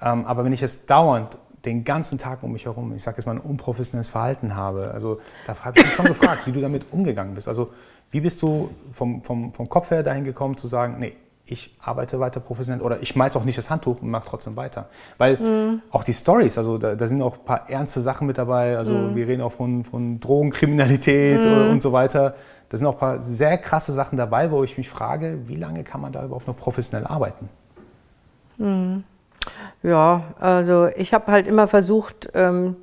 Ähm, 0.00 0.26
aber 0.26 0.44
wenn 0.44 0.52
ich 0.52 0.60
jetzt 0.60 0.90
dauernd 0.90 1.38
den 1.64 1.84
ganzen 1.84 2.18
Tag 2.18 2.42
um 2.42 2.52
mich 2.52 2.66
herum, 2.66 2.94
ich 2.94 3.02
sage 3.02 3.16
jetzt 3.18 3.26
mal, 3.26 3.32
ein 3.32 3.40
unprofessionelles 3.40 4.10
Verhalten 4.10 4.54
habe, 4.54 4.90
also 4.92 5.20
da 5.46 5.56
habe 5.64 5.78
ich 5.78 5.84
mich 5.84 5.94
schon 5.94 6.06
gefragt, 6.06 6.46
wie 6.46 6.52
du 6.52 6.60
damit 6.60 6.86
umgegangen 6.92 7.34
bist. 7.34 7.48
Also 7.48 7.70
wie 8.10 8.20
bist 8.20 8.42
du 8.42 8.70
vom, 8.90 9.22
vom, 9.22 9.52
vom 9.52 9.68
Kopf 9.68 9.90
her 9.90 10.02
dahin 10.02 10.24
gekommen 10.24 10.56
zu 10.56 10.66
sagen, 10.66 10.96
nee, 10.98 11.14
ich 11.46 11.76
arbeite 11.82 12.20
weiter 12.20 12.40
professionell 12.40 12.80
oder 12.80 13.02
ich 13.02 13.10
schmeiße 13.10 13.38
auch 13.38 13.44
nicht 13.44 13.58
das 13.58 13.68
Handtuch 13.68 14.00
und 14.00 14.10
mache 14.10 14.26
trotzdem 14.26 14.56
weiter. 14.56 14.88
Weil 15.18 15.36
mhm. 15.36 15.82
auch 15.90 16.02
die 16.02 16.14
Stories, 16.14 16.56
also 16.56 16.78
da, 16.78 16.94
da, 16.94 17.06
sind 17.06 17.20
auch 17.20 17.38
ein 17.38 17.44
paar 17.44 17.68
ernste 17.68 18.00
Sachen 18.00 18.26
mit 18.26 18.38
dabei. 18.38 18.78
Also 18.78 18.94
mhm. 18.94 19.14
wir 19.14 19.28
reden 19.28 19.42
auch 19.42 19.52
von, 19.52 19.84
von 19.84 20.20
Drogenkriminalität 20.20 21.44
mhm. 21.44 21.70
und 21.70 21.82
so 21.82 21.92
weiter. 21.92 22.34
Da 22.70 22.76
sind 22.78 22.86
auch 22.86 22.94
ein 22.94 22.98
paar 22.98 23.20
sehr 23.20 23.58
krasse 23.58 23.92
Sachen 23.92 24.16
dabei, 24.16 24.50
wo 24.50 24.64
ich 24.64 24.78
mich 24.78 24.88
frage, 24.88 25.40
wie 25.46 25.56
lange 25.56 25.84
kann 25.84 26.00
man 26.00 26.12
da 26.12 26.24
überhaupt 26.24 26.46
noch 26.46 26.56
professionell 26.56 27.06
arbeiten? 27.06 27.50
Mhm. 28.56 29.04
Ja, 29.82 30.22
also 30.40 30.88
ich 30.96 31.12
habe 31.12 31.30
halt 31.30 31.46
immer 31.46 31.68
versucht, 31.68 32.30
ähm, 32.32 32.76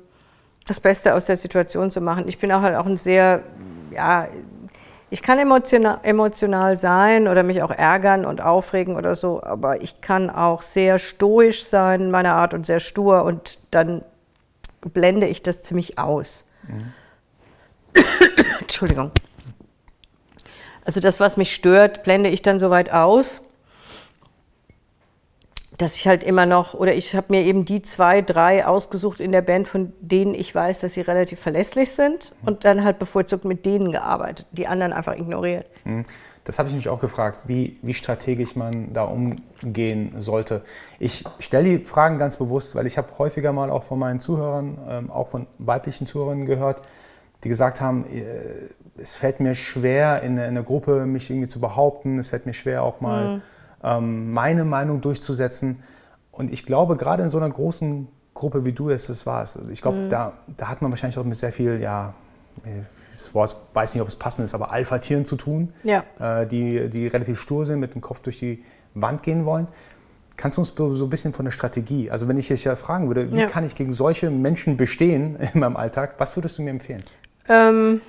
das 0.66 0.78
Beste 0.78 1.14
aus 1.14 1.24
der 1.24 1.36
Situation 1.36 1.90
zu 1.90 2.00
machen. 2.00 2.28
Ich 2.28 2.38
bin 2.38 2.52
auch 2.52 2.62
halt 2.62 2.76
auch 2.76 2.86
ein 2.86 2.96
sehr, 2.96 3.42
ja, 3.90 4.28
ich 5.12 5.20
kann 5.20 5.38
emotional, 5.38 5.98
emotional 6.04 6.78
sein 6.78 7.28
oder 7.28 7.42
mich 7.42 7.62
auch 7.62 7.70
ärgern 7.70 8.24
und 8.24 8.40
aufregen 8.40 8.96
oder 8.96 9.14
so, 9.14 9.42
aber 9.42 9.82
ich 9.82 10.00
kann 10.00 10.30
auch 10.30 10.62
sehr 10.62 10.98
stoisch 10.98 11.64
sein 11.64 12.00
in 12.00 12.10
meiner 12.10 12.32
Art 12.32 12.54
und 12.54 12.64
sehr 12.64 12.80
stur 12.80 13.24
und 13.24 13.58
dann 13.70 14.02
blende 14.80 15.26
ich 15.26 15.42
das 15.42 15.62
ziemlich 15.62 15.98
aus. 15.98 16.44
Mhm. 16.66 16.94
Entschuldigung. 18.60 19.10
Also 20.86 20.98
das, 20.98 21.20
was 21.20 21.36
mich 21.36 21.54
stört, 21.54 22.04
blende 22.04 22.30
ich 22.30 22.40
dann 22.40 22.58
soweit 22.58 22.90
aus. 22.90 23.42
Dass 25.82 25.96
ich 25.96 26.06
halt 26.06 26.22
immer 26.22 26.46
noch, 26.46 26.74
oder 26.74 26.94
ich 26.94 27.14
habe 27.16 27.26
mir 27.30 27.42
eben 27.42 27.64
die 27.64 27.82
zwei, 27.82 28.22
drei 28.22 28.64
ausgesucht 28.64 29.20
in 29.20 29.32
der 29.32 29.42
Band, 29.42 29.66
von 29.66 29.92
denen 30.00 30.34
ich 30.34 30.54
weiß, 30.54 30.80
dass 30.80 30.94
sie 30.94 31.00
relativ 31.00 31.40
verlässlich 31.40 31.90
sind 31.90 32.32
und 32.44 32.64
dann 32.64 32.84
halt 32.84 32.98
bevorzugt 32.98 33.44
mit 33.44 33.66
denen 33.66 33.90
gearbeitet, 33.90 34.46
die 34.52 34.68
anderen 34.68 34.92
einfach 34.92 35.16
ignoriert. 35.16 35.66
Mhm. 35.84 36.04
Das 36.44 36.58
habe 36.58 36.68
ich 36.68 36.74
mich 36.74 36.88
auch 36.88 37.00
gefragt, 37.00 37.42
wie, 37.46 37.78
wie 37.82 37.94
strategisch 37.94 38.56
man 38.56 38.92
da 38.92 39.04
umgehen 39.04 40.14
sollte. 40.18 40.62
Ich 40.98 41.24
stelle 41.38 41.78
die 41.78 41.84
Fragen 41.84 42.18
ganz 42.18 42.36
bewusst, 42.36 42.74
weil 42.74 42.86
ich 42.86 42.96
habe 42.96 43.08
häufiger 43.18 43.52
mal 43.52 43.70
auch 43.70 43.84
von 43.84 43.98
meinen 43.98 44.20
Zuhörern, 44.20 44.78
ähm, 44.88 45.10
auch 45.10 45.28
von 45.28 45.46
weiblichen 45.58 46.06
Zuhörern 46.06 46.46
gehört, 46.46 46.82
die 47.44 47.48
gesagt 47.48 47.80
haben, 47.80 48.06
äh, 48.06 49.00
es 49.00 49.16
fällt 49.16 49.40
mir 49.40 49.54
schwer, 49.54 50.22
in 50.22 50.38
einer 50.38 50.62
Gruppe 50.62 51.06
mich 51.06 51.30
irgendwie 51.30 51.48
zu 51.48 51.60
behaupten, 51.60 52.18
es 52.18 52.28
fällt 52.28 52.46
mir 52.46 52.54
schwer, 52.54 52.82
auch 52.82 53.00
mal 53.00 53.36
mhm. 53.36 53.42
Ähm, 53.82 54.32
meine 54.32 54.64
Meinung 54.64 55.00
durchzusetzen. 55.00 55.82
Und 56.30 56.52
ich 56.52 56.64
glaube, 56.64 56.96
gerade 56.96 57.22
in 57.22 57.28
so 57.28 57.38
einer 57.38 57.50
großen 57.50 58.08
Gruppe 58.34 58.64
wie 58.64 58.72
du 58.72 58.88
es 58.88 59.08
das 59.08 59.26
warst, 59.26 59.58
also 59.58 59.70
ich 59.70 59.82
glaube, 59.82 59.98
mhm. 59.98 60.08
da, 60.08 60.32
da 60.56 60.68
hat 60.68 60.80
man 60.80 60.90
wahrscheinlich 60.90 61.18
auch 61.18 61.24
mit 61.24 61.36
sehr 61.36 61.52
viel, 61.52 61.80
ja, 61.80 62.14
das 63.12 63.34
Wort 63.34 63.56
weiß 63.74 63.94
nicht, 63.94 64.02
ob 64.02 64.08
es 64.08 64.16
passend 64.16 64.44
ist, 64.44 64.54
aber 64.54 64.72
Alpha-Tieren 64.72 65.24
zu 65.24 65.36
tun, 65.36 65.72
ja. 65.84 66.04
äh, 66.18 66.46
die, 66.46 66.88
die 66.88 67.06
relativ 67.06 67.38
stur 67.38 67.66
sind, 67.66 67.80
mit 67.80 67.94
dem 67.94 68.00
Kopf 68.00 68.20
durch 68.20 68.38
die 68.38 68.64
Wand 68.94 69.22
gehen 69.22 69.44
wollen. 69.44 69.68
Kannst 70.36 70.56
du 70.56 70.62
uns 70.62 70.74
so 70.74 71.04
ein 71.04 71.10
bisschen 71.10 71.34
von 71.34 71.44
der 71.44 71.52
Strategie, 71.52 72.10
also 72.10 72.26
wenn 72.26 72.38
ich 72.38 72.48
dich 72.48 72.64
ja 72.64 72.74
fragen 72.74 73.08
würde, 73.08 73.30
wie 73.32 73.40
ja. 73.40 73.46
kann 73.46 73.64
ich 73.64 73.74
gegen 73.74 73.92
solche 73.92 74.30
Menschen 74.30 74.76
bestehen 74.76 75.36
in 75.54 75.60
meinem 75.60 75.76
Alltag, 75.76 76.14
was 76.18 76.36
würdest 76.36 76.58
du 76.58 76.62
mir 76.62 76.70
empfehlen? 76.70 77.04
Ähm, 77.48 78.00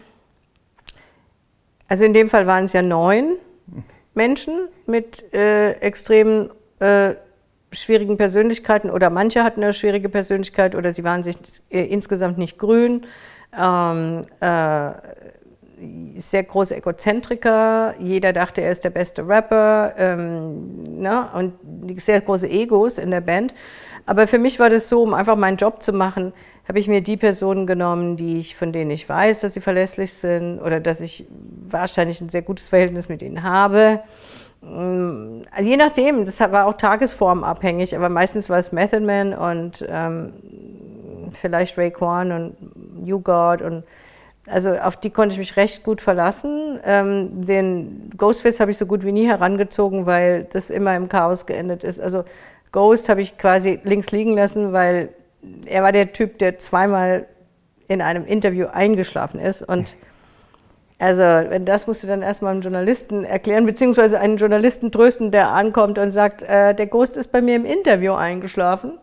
also 1.87 2.05
in 2.05 2.13
dem 2.13 2.29
Fall 2.29 2.47
waren 2.47 2.65
es 2.65 2.73
ja 2.73 2.81
neun 2.81 3.35
Menschen 4.13 4.67
mit 4.85 5.33
äh, 5.33 5.71
extremen 5.73 6.49
äh, 6.79 7.15
schwierigen 7.71 8.17
Persönlichkeiten 8.17 8.89
oder 8.89 9.09
manche 9.09 9.43
hatten 9.43 9.63
eine 9.63 9.73
schwierige 9.73 10.09
Persönlichkeit 10.09 10.75
oder 10.75 10.93
sie 10.93 11.03
waren 11.03 11.23
sich 11.23 11.37
äh, 11.69 11.83
insgesamt 11.85 12.37
nicht 12.37 12.57
grün 12.57 13.05
ähm, 13.57 14.25
äh, 14.39 14.91
sehr 16.17 16.43
große 16.43 16.75
Egozentriker, 16.75 17.95
jeder 17.99 18.31
dachte, 18.31 18.61
er 18.61 18.71
ist 18.71 18.83
der 18.83 18.89
beste 18.89 19.27
Rapper 19.27 19.93
ähm, 19.97 20.99
ne? 20.99 21.27
und 21.33 21.53
sehr 22.01 22.21
große 22.21 22.47
Egos 22.47 22.97
in 22.97 23.11
der 23.11 23.21
Band. 23.21 23.53
Aber 24.05 24.27
für 24.27 24.37
mich 24.37 24.59
war 24.59 24.69
das 24.69 24.87
so, 24.87 25.01
um 25.01 25.13
einfach 25.13 25.35
meinen 25.35 25.57
Job 25.57 25.81
zu 25.81 25.93
machen, 25.93 26.33
habe 26.67 26.79
ich 26.79 26.87
mir 26.87 27.01
die 27.01 27.17
Personen 27.17 27.67
genommen, 27.67 28.15
die 28.15 28.39
ich, 28.39 28.55
von 28.55 28.71
denen 28.71 28.91
ich 28.91 29.07
weiß, 29.07 29.41
dass 29.41 29.53
sie 29.53 29.61
verlässlich 29.61 30.13
sind 30.13 30.59
oder 30.59 30.79
dass 30.79 31.01
ich 31.01 31.25
wahrscheinlich 31.67 32.21
ein 32.21 32.29
sehr 32.29 32.41
gutes 32.41 32.69
Verhältnis 32.69 33.09
mit 33.09 33.21
ihnen 33.21 33.43
habe. 33.43 33.99
Also 34.61 35.69
je 35.69 35.75
nachdem, 35.75 36.23
das 36.23 36.39
war 36.39 36.67
auch 36.67 36.75
tagesformabhängig, 36.75 37.97
aber 37.97 38.07
meistens 38.07 38.49
war 38.49 38.59
es 38.59 38.71
Method 38.71 39.01
Man 39.01 39.33
und 39.33 39.85
ähm, 39.89 40.33
vielleicht 41.33 41.77
Ray 41.77 41.91
Kwan 41.91 42.31
und 42.31 42.55
You 43.05 43.19
God 43.19 43.61
und 43.61 43.83
also 44.47 44.71
auf 44.71 44.97
die 44.97 45.09
konnte 45.09 45.33
ich 45.33 45.39
mich 45.39 45.55
recht 45.55 45.83
gut 45.83 46.01
verlassen. 46.01 46.79
Ähm, 46.85 47.45
den 47.45 48.11
Ghostface 48.17 48.59
habe 48.59 48.71
ich 48.71 48.77
so 48.77 48.85
gut 48.85 49.05
wie 49.05 49.13
nie 49.13 49.27
herangezogen, 49.27 50.05
weil 50.05 50.47
das 50.51 50.69
immer 50.69 50.95
im 50.95 51.07
Chaos 51.07 51.45
geendet 51.45 51.83
ist. 51.83 51.99
Also 51.99 52.25
Ghost 52.71 53.07
habe 53.07 53.21
ich 53.21 53.37
quasi 53.37 53.79
links 53.83 54.11
liegen 54.11 54.35
lassen, 54.35 54.73
weil 54.73 55.09
er 55.65 55.83
war 55.83 55.91
der 55.91 56.13
Typ, 56.13 56.37
der 56.39 56.59
zweimal 56.59 57.27
in 57.87 58.01
einem 58.01 58.25
Interview 58.25 58.67
eingeschlafen 58.67 59.39
ist 59.39 59.61
und 59.63 59.93
also, 60.99 61.23
wenn 61.23 61.65
das 61.65 61.87
musst 61.87 62.03
du 62.03 62.07
dann 62.07 62.21
erstmal 62.21 62.53
einem 62.53 62.61
Journalisten 62.61 63.25
erklären, 63.25 63.65
beziehungsweise 63.65 64.19
einen 64.19 64.37
Journalisten 64.37 64.91
trösten, 64.91 65.31
der 65.31 65.49
ankommt 65.49 65.97
und 65.97 66.11
sagt, 66.11 66.43
äh, 66.43 66.73
der 66.73 66.87
Ghost 66.87 67.17
ist 67.17 67.31
bei 67.31 67.41
mir 67.41 67.55
im 67.55 67.65
Interview 67.65 68.13
eingeschlafen. 68.13 68.99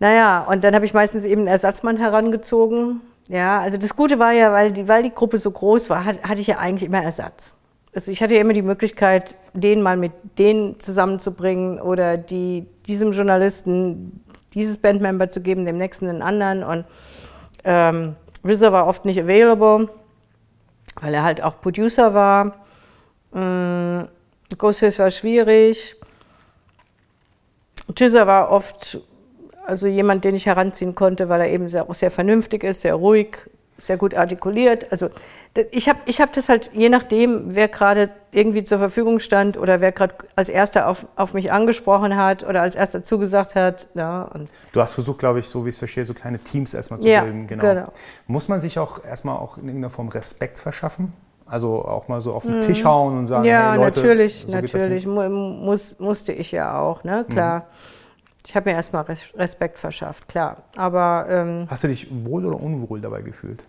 Naja, 0.00 0.44
und 0.44 0.64
dann 0.64 0.74
habe 0.74 0.84
ich 0.84 0.94
meistens 0.94 1.24
eben 1.24 1.42
einen 1.42 1.48
Ersatzmann 1.48 1.96
herangezogen. 1.96 3.00
Ja, 3.28 3.60
also 3.60 3.76
das 3.76 3.96
Gute 3.96 4.18
war 4.18 4.32
ja, 4.32 4.52
weil 4.52 4.72
die, 4.72 4.88
weil 4.88 5.02
die 5.02 5.12
Gruppe 5.12 5.38
so 5.38 5.50
groß 5.50 5.90
war, 5.90 6.04
hat, 6.04 6.22
hatte 6.22 6.40
ich 6.40 6.46
ja 6.46 6.58
eigentlich 6.58 6.88
immer 6.88 7.02
Ersatz. 7.02 7.54
Also 7.94 8.10
ich 8.10 8.22
hatte 8.22 8.34
ja 8.34 8.40
immer 8.40 8.52
die 8.52 8.62
Möglichkeit, 8.62 9.36
den 9.54 9.82
mal 9.82 9.96
mit 9.96 10.12
denen 10.38 10.78
zusammenzubringen 10.78 11.80
oder 11.80 12.16
die, 12.16 12.66
diesem 12.86 13.12
Journalisten 13.12 14.24
dieses 14.54 14.78
Bandmember 14.78 15.30
zu 15.30 15.40
geben, 15.40 15.66
dem 15.66 15.78
nächsten 15.78 16.08
einen 16.08 16.22
anderen. 16.22 16.62
Und 16.64 16.84
ähm, 17.64 18.16
RZA 18.46 18.72
war 18.72 18.86
oft 18.86 19.04
nicht 19.04 19.20
available, 19.20 19.88
weil 21.00 21.14
er 21.14 21.22
halt 21.22 21.42
auch 21.42 21.60
Producer 21.60 22.14
war. 22.14 22.54
Ähm, 23.34 24.08
Ghostface 24.56 24.98
war 24.98 25.10
schwierig. 25.10 25.96
Jizza 27.96 28.26
war 28.26 28.50
oft 28.50 29.00
also 29.66 29.86
jemand, 29.86 30.24
den 30.24 30.34
ich 30.34 30.46
heranziehen 30.46 30.94
konnte, 30.94 31.28
weil 31.28 31.42
er 31.42 31.50
eben 31.50 31.68
sehr, 31.68 31.86
sehr 31.90 32.10
vernünftig 32.10 32.64
ist, 32.64 32.82
sehr 32.82 32.94
ruhig, 32.94 33.36
sehr 33.76 33.98
gut 33.98 34.14
artikuliert. 34.14 34.90
Also 34.90 35.10
ich 35.70 35.88
habe 35.88 35.98
ich 36.06 36.20
hab 36.20 36.32
das 36.32 36.48
halt, 36.48 36.70
je 36.72 36.88
nachdem, 36.88 37.54
wer 37.54 37.68
gerade 37.68 38.10
irgendwie 38.30 38.64
zur 38.64 38.78
Verfügung 38.78 39.18
stand 39.20 39.56
oder 39.56 39.80
wer 39.80 39.92
gerade 39.92 40.14
als 40.36 40.48
erster 40.48 40.88
auf, 40.88 41.06
auf 41.16 41.34
mich 41.34 41.50
angesprochen 41.52 42.16
hat 42.16 42.44
oder 42.44 42.62
als 42.62 42.74
erster 42.74 43.02
zugesagt 43.02 43.54
hat. 43.54 43.88
Ja, 43.94 44.22
und 44.22 44.50
du 44.72 44.80
hast 44.80 44.94
versucht, 44.94 45.18
glaube 45.18 45.38
ich, 45.38 45.48
so 45.48 45.64
wie 45.64 45.70
ich 45.70 45.74
es 45.74 45.78
verstehe, 45.78 46.04
so 46.04 46.14
kleine 46.14 46.38
Teams 46.38 46.74
erstmal 46.74 47.00
zu 47.00 47.08
ja, 47.08 47.22
bilden. 47.22 47.46
Genau. 47.46 47.62
genau. 47.62 47.88
Muss 48.26 48.48
man 48.48 48.60
sich 48.60 48.78
auch 48.78 49.04
erstmal 49.04 49.36
auch 49.36 49.56
in 49.56 49.64
irgendeiner 49.64 49.90
Form 49.90 50.08
Respekt 50.08 50.58
verschaffen? 50.58 51.12
Also 51.46 51.82
auch 51.84 52.08
mal 52.08 52.20
so 52.20 52.34
auf 52.34 52.42
den 52.42 52.56
mhm. 52.56 52.60
Tisch 52.60 52.84
hauen 52.84 53.18
und 53.18 53.26
sagen, 53.26 53.44
ja, 53.44 53.70
hey 53.70 53.78
Leute, 53.78 54.00
natürlich, 54.00 54.44
so 54.46 54.52
natürlich, 54.52 55.06
muss, 55.06 55.98
musste 55.98 56.32
ich 56.32 56.52
ja 56.52 56.78
auch, 56.78 57.04
ne, 57.04 57.24
klar. 57.28 57.60
Mhm. 57.60 57.64
Ich 58.46 58.56
habe 58.56 58.70
mir 58.70 58.76
erstmal 58.76 59.04
Respekt 59.34 59.78
verschafft, 59.78 60.28
klar. 60.28 60.58
Aber 60.76 61.26
ähm, 61.28 61.66
hast 61.68 61.84
du 61.84 61.88
dich 61.88 62.08
wohl 62.10 62.46
oder 62.46 62.60
unwohl 62.60 63.00
dabei 63.00 63.22
gefühlt? 63.22 63.64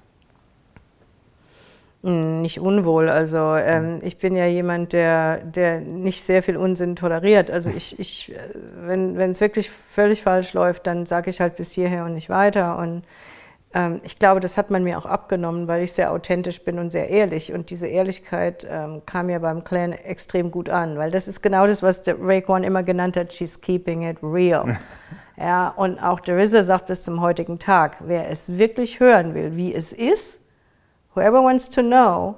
Hm, 2.02 2.42
nicht 2.42 2.60
unwohl. 2.60 3.10
Also 3.10 3.56
ähm, 3.56 3.84
hm. 3.84 4.00
ich 4.04 4.18
bin 4.18 4.36
ja 4.36 4.46
jemand, 4.46 4.94
der, 4.94 5.38
der 5.38 5.82
nicht 5.82 6.24
sehr 6.24 6.42
viel 6.44 6.56
Unsinn 6.56 6.96
toleriert. 6.96 7.52
Also 7.52 7.70
ich, 7.70 8.00
ich 8.00 8.34
äh, 8.34 8.38
wenn 8.86 9.18
es 9.20 9.42
wirklich 9.42 9.70
völlig 9.70 10.22
falsch 10.22 10.54
läuft, 10.54 10.88
dann 10.88 11.06
sage 11.06 11.30
ich 11.30 11.42
halt 11.42 11.58
bis 11.58 11.72
hierher 11.72 12.06
und 12.06 12.14
nicht 12.14 12.30
weiter. 12.30 12.78
Und 12.78 13.04
ähm, 13.74 14.00
ich 14.04 14.18
glaube, 14.18 14.40
das 14.40 14.58
hat 14.58 14.72
man 14.72 14.84
mir 14.84 14.98
auch 14.98 15.06
abgenommen, 15.06 15.68
weil 15.68 15.84
ich 15.84 15.92
sehr 15.92 16.12
authentisch 16.12 16.64
bin 16.64 16.80
und 16.80 16.90
sehr 16.90 17.10
ehrlich. 17.10 17.52
Und 17.54 17.70
diese 17.70 17.88
Ehrlichkeit 17.88 18.66
ähm, 18.70 19.02
kam 19.06 19.30
ja 19.30 19.40
beim 19.40 19.66
Clan 19.66 19.92
extrem 19.92 20.52
gut 20.52 20.70
an, 20.70 20.98
weil 20.98 21.12
das 21.12 21.28
ist 21.28 21.42
genau 21.42 21.68
das, 21.68 21.84
was 21.84 22.02
der 22.02 22.16
Raekwon 22.20 22.64
immer 22.64 22.82
genannt 22.82 23.18
hat, 23.18 23.34
she's 23.34 23.60
keeping 23.60 24.10
it 24.10 24.18
real. 24.24 24.78
ja, 25.38 25.70
und 25.76 26.02
auch 26.02 26.22
der 26.22 26.38
RZA 26.38 26.64
sagt 26.64 26.88
bis 26.88 27.04
zum 27.04 27.22
heutigen 27.22 27.60
Tag, 27.60 27.98
wer 28.00 28.30
es 28.30 28.58
wirklich 28.58 29.02
hören 29.02 29.36
will, 29.36 29.56
wie 29.56 29.76
es 29.76 29.92
ist, 29.92 30.39
whoever 31.16 31.42
wants 31.44 31.70
to 31.70 31.82
know, 31.82 32.36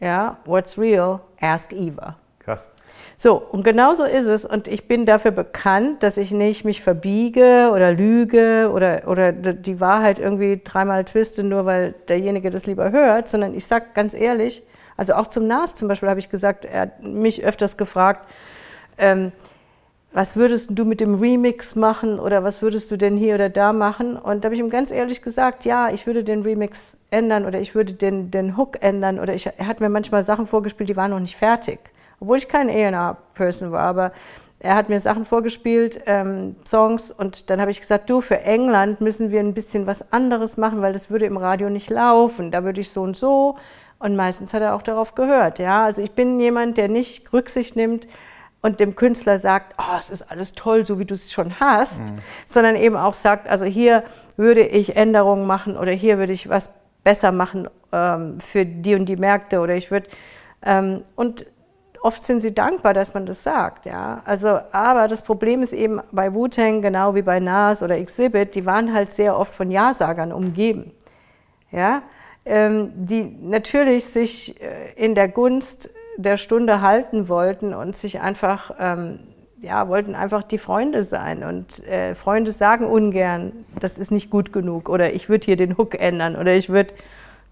ja, 0.00 0.38
what's 0.44 0.78
real, 0.78 1.20
ask 1.40 1.72
Eva. 1.72 2.16
Krass. 2.38 2.70
So, 3.16 3.36
und 3.36 3.64
genau 3.64 3.92
so 3.92 4.04
ist 4.04 4.26
es. 4.26 4.46
Und 4.46 4.66
ich 4.66 4.88
bin 4.88 5.04
dafür 5.04 5.30
bekannt, 5.30 6.02
dass 6.02 6.16
ich 6.16 6.30
nicht 6.30 6.64
mich 6.64 6.82
verbiege 6.82 7.70
oder 7.72 7.92
lüge 7.92 8.70
oder, 8.72 9.02
oder 9.06 9.32
die 9.32 9.78
Wahrheit 9.78 10.18
irgendwie 10.18 10.60
dreimal 10.64 11.04
twiste, 11.04 11.42
nur 11.42 11.66
weil 11.66 11.94
derjenige 12.08 12.50
das 12.50 12.64
lieber 12.66 12.92
hört, 12.92 13.28
sondern 13.28 13.54
ich 13.54 13.66
sage 13.66 13.86
ganz 13.92 14.14
ehrlich, 14.14 14.62
also 14.96 15.14
auch 15.14 15.26
zum 15.26 15.46
Nas 15.46 15.74
zum 15.74 15.88
Beispiel 15.88 16.08
habe 16.08 16.20
ich 16.20 16.30
gesagt, 16.30 16.64
er 16.64 16.80
hat 16.80 17.02
mich 17.02 17.44
öfters 17.44 17.76
gefragt, 17.76 18.26
ähm, 18.96 19.32
was 20.12 20.36
würdest 20.36 20.70
du 20.72 20.84
mit 20.84 21.00
dem 21.00 21.20
Remix 21.20 21.76
machen 21.76 22.18
oder 22.18 22.42
was 22.42 22.62
würdest 22.62 22.90
du 22.90 22.96
denn 22.96 23.16
hier 23.16 23.36
oder 23.36 23.48
da 23.48 23.72
machen? 23.72 24.16
Und 24.16 24.42
da 24.42 24.46
habe 24.46 24.54
ich 24.54 24.60
ihm 24.60 24.70
ganz 24.70 24.90
ehrlich 24.90 25.22
gesagt, 25.22 25.64
ja, 25.64 25.90
ich 25.90 26.06
würde 26.06 26.24
den 26.24 26.42
Remix 26.42 26.96
ändern 27.10 27.46
oder 27.46 27.60
ich 27.60 27.74
würde 27.74 27.92
den, 27.92 28.30
den 28.30 28.56
Hook 28.56 28.82
ändern 28.82 29.20
oder 29.20 29.34
ich, 29.34 29.46
er 29.46 29.66
hat 29.66 29.80
mir 29.80 29.88
manchmal 29.88 30.22
Sachen 30.22 30.46
vorgespielt, 30.46 30.88
die 30.88 30.96
waren 30.96 31.10
noch 31.10 31.20
nicht 31.20 31.36
fertig 31.36 31.78
obwohl 32.20 32.36
ich 32.36 32.48
kein 32.48 32.68
A&R-Person 32.68 33.72
war, 33.72 33.82
aber 33.82 34.12
er 34.60 34.74
hat 34.74 34.90
mir 34.90 35.00
Sachen 35.00 35.24
vorgespielt, 35.24 36.02
ähm, 36.04 36.54
Songs, 36.66 37.10
und 37.10 37.48
dann 37.48 37.62
habe 37.62 37.70
ich 37.70 37.80
gesagt, 37.80 38.10
du, 38.10 38.20
für 38.20 38.40
England 38.40 39.00
müssen 39.00 39.30
wir 39.30 39.40
ein 39.40 39.54
bisschen 39.54 39.86
was 39.86 40.12
anderes 40.12 40.58
machen, 40.58 40.82
weil 40.82 40.92
das 40.92 41.10
würde 41.10 41.24
im 41.24 41.38
Radio 41.38 41.70
nicht 41.70 41.88
laufen. 41.88 42.50
Da 42.50 42.62
würde 42.62 42.82
ich 42.82 42.90
so 42.90 43.00
und 43.00 43.16
so. 43.16 43.56
Und 43.98 44.16
meistens 44.16 44.52
hat 44.52 44.60
er 44.60 44.74
auch 44.74 44.82
darauf 44.82 45.14
gehört. 45.14 45.58
Ja, 45.58 45.84
also 45.86 46.02
ich 46.02 46.12
bin 46.12 46.40
jemand, 46.40 46.76
der 46.76 46.88
nicht 46.88 47.32
Rücksicht 47.32 47.74
nimmt 47.74 48.06
und 48.62 48.80
dem 48.80 48.94
Künstler 48.94 49.38
sagt, 49.38 49.74
oh, 49.78 49.96
es 49.98 50.10
ist 50.10 50.30
alles 50.30 50.52
toll, 50.52 50.84
so 50.84 50.98
wie 50.98 51.04
du 51.04 51.14
es 51.14 51.32
schon 51.32 51.60
hast, 51.60 52.00
mhm. 52.00 52.18
sondern 52.46 52.76
eben 52.76 52.96
auch 52.96 53.14
sagt, 53.14 53.48
also 53.48 53.64
hier 53.64 54.04
würde 54.36 54.62
ich 54.62 54.96
Änderungen 54.96 55.46
machen 55.46 55.76
oder 55.76 55.92
hier 55.92 56.18
würde 56.18 56.32
ich 56.32 56.48
was 56.48 56.70
besser 57.02 57.32
machen 57.32 57.68
ähm, 57.92 58.40
für 58.40 58.66
die 58.66 58.94
und 58.94 59.06
die 59.06 59.16
Märkte 59.16 59.60
oder 59.60 59.74
ich 59.74 59.90
würde 59.90 60.08
ähm, 60.62 61.02
und 61.16 61.46
oft 62.02 62.24
sind 62.24 62.40
sie 62.40 62.54
dankbar, 62.54 62.94
dass 62.94 63.14
man 63.14 63.26
das 63.26 63.42
sagt, 63.42 63.86
ja. 63.86 64.22
Also, 64.24 64.60
aber 64.72 65.08
das 65.08 65.22
Problem 65.22 65.62
ist 65.62 65.72
eben 65.72 66.00
bei 66.12 66.32
Wu-Tang, 66.32 66.82
genau 66.82 67.14
wie 67.14 67.22
bei 67.22 67.40
Nas 67.40 67.82
oder 67.82 67.98
Exhibit, 67.98 68.54
die 68.54 68.66
waren 68.66 68.92
halt 68.92 69.10
sehr 69.10 69.38
oft 69.38 69.54
von 69.54 69.70
Ja-Sagern 69.70 70.32
umgeben, 70.32 70.92
ja. 71.70 72.02
Ähm, 72.46 72.92
die 72.94 73.22
natürlich 73.42 74.06
sich 74.06 74.60
äh, 74.62 74.94
in 74.96 75.14
der 75.14 75.28
Gunst 75.28 75.90
der 76.16 76.36
Stunde 76.36 76.80
halten 76.80 77.28
wollten 77.28 77.74
und 77.74 77.96
sich 77.96 78.20
einfach 78.20 78.72
ähm, 78.78 79.20
ja, 79.62 79.88
wollten 79.88 80.14
einfach 80.14 80.42
die 80.42 80.58
Freunde 80.58 81.02
sein. 81.02 81.44
Und 81.44 81.86
äh, 81.86 82.14
Freunde 82.14 82.52
sagen 82.52 82.86
ungern, 82.86 83.64
das 83.78 83.98
ist 83.98 84.10
nicht 84.10 84.30
gut 84.30 84.52
genug 84.52 84.88
oder 84.88 85.12
ich 85.12 85.28
würde 85.28 85.44
hier 85.44 85.56
den 85.56 85.76
Hook 85.76 85.94
ändern 85.98 86.36
oder 86.36 86.54
ich 86.54 86.68
würde, 86.68 86.94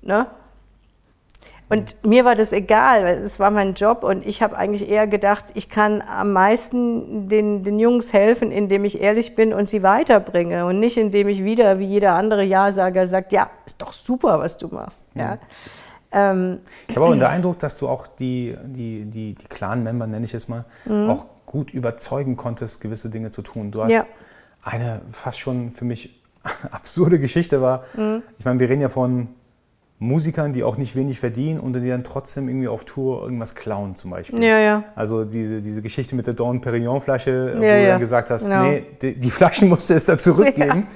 ne? 0.03 0.27
Und 1.71 2.03
mir 2.03 2.25
war 2.25 2.35
das 2.35 2.55
egal, 2.55 3.05
weil 3.05 3.19
es 3.19 3.39
war 3.39 3.51
mein 3.51 3.75
Job 3.75 4.03
und 4.03 4.27
ich 4.27 4.41
habe 4.41 4.57
eigentlich 4.57 4.89
eher 4.89 5.07
gedacht, 5.07 5.45
ich 5.53 5.69
kann 5.69 6.01
am 6.01 6.33
meisten 6.33 7.29
den, 7.29 7.63
den 7.63 7.79
Jungs 7.79 8.15
helfen, 8.15 8.51
indem 8.51 8.87
ich 8.87 9.03
ehrlich 9.03 9.35
bin 9.35 9.53
und 9.53 9.69
sie 9.69 9.83
weiterbringe 9.83 10.65
und 10.65 10.81
nicht 10.81 10.97
indem 10.97 11.29
ich 11.29 11.45
wieder 11.45 11.79
wie 11.79 11.85
jeder 11.85 12.15
andere 12.15 12.43
Ja-Sager 12.43 13.07
sagt, 13.07 13.33
ja, 13.33 13.51
ist 13.67 13.83
doch 13.83 13.93
super, 13.93 14.39
was 14.39 14.57
du 14.57 14.69
machst. 14.69 15.05
Ja. 15.15 15.23
ja. 15.23 15.39
Ähm, 16.13 16.61
ich 16.87 16.97
habe 16.97 17.07
auch 17.07 17.13
den 17.13 17.23
Eindruck, 17.25 17.59
dass 17.59 17.79
du 17.79 17.89
auch 17.89 18.07
die, 18.07 18.57
die, 18.65 19.05
die, 19.05 19.35
die 19.35 19.47
Clan-Member, 19.47 20.07
nenne 20.07 20.25
ich 20.25 20.35
es 20.35 20.49
mal, 20.49 20.65
mhm. 20.85 21.11
auch 21.11 21.27
gut 21.47 21.71
überzeugen 21.71 22.37
konntest, 22.37 22.81
gewisse 22.81 23.11
Dinge 23.11 23.31
zu 23.31 23.43
tun. 23.43 23.71
Du 23.71 23.83
hast 23.83 23.93
ja. 23.93 24.05
eine 24.63 25.03
fast 25.13 25.39
schon 25.39 25.73
für 25.73 25.85
mich 25.85 26.23
absurde 26.71 27.19
Geschichte 27.19 27.63
war. 27.63 27.85
Mhm. 27.97 28.23
Ich 28.39 28.45
meine, 28.45 28.61
wir 28.61 28.69
reden 28.69 28.83
ja 28.83 28.89
von 28.89 29.29
Musikern, 30.01 30.53
die 30.53 30.63
auch 30.63 30.77
nicht 30.77 30.95
wenig 30.95 31.19
verdienen 31.19 31.59
und 31.59 31.73
die 31.73 31.89
dann 31.89 32.05
trotzdem 32.05 32.49
irgendwie 32.49 32.69
auf 32.69 32.85
Tour 32.85 33.23
irgendwas 33.23 33.57
klauen 33.57 33.97
zum 33.97 34.13
Beispiel. 34.13 34.43
Ja, 34.43 34.59
ja. 34.59 34.85
Also 34.95 35.25
diese, 35.25 35.61
diese 35.61 35.83
Geschichte 35.83 36.15
mit 36.15 36.27
der 36.27 36.35
Dawn 36.35 36.61
Perignon 36.61 37.01
Flasche, 37.01 37.51
ja, 37.55 37.57
wo 37.57 37.61
du 37.61 37.87
dann 37.89 38.01
gesagt 38.01 38.31
hast, 38.31 38.49
genau. 38.49 38.63
nee, 38.63 38.87
die, 39.03 39.19
die, 39.19 39.31
Flaschen 39.31 39.69
musst 39.69 39.91
du 39.91 39.95
es 39.95 40.05
da 40.05 40.17
zurückgeben. 40.19 40.87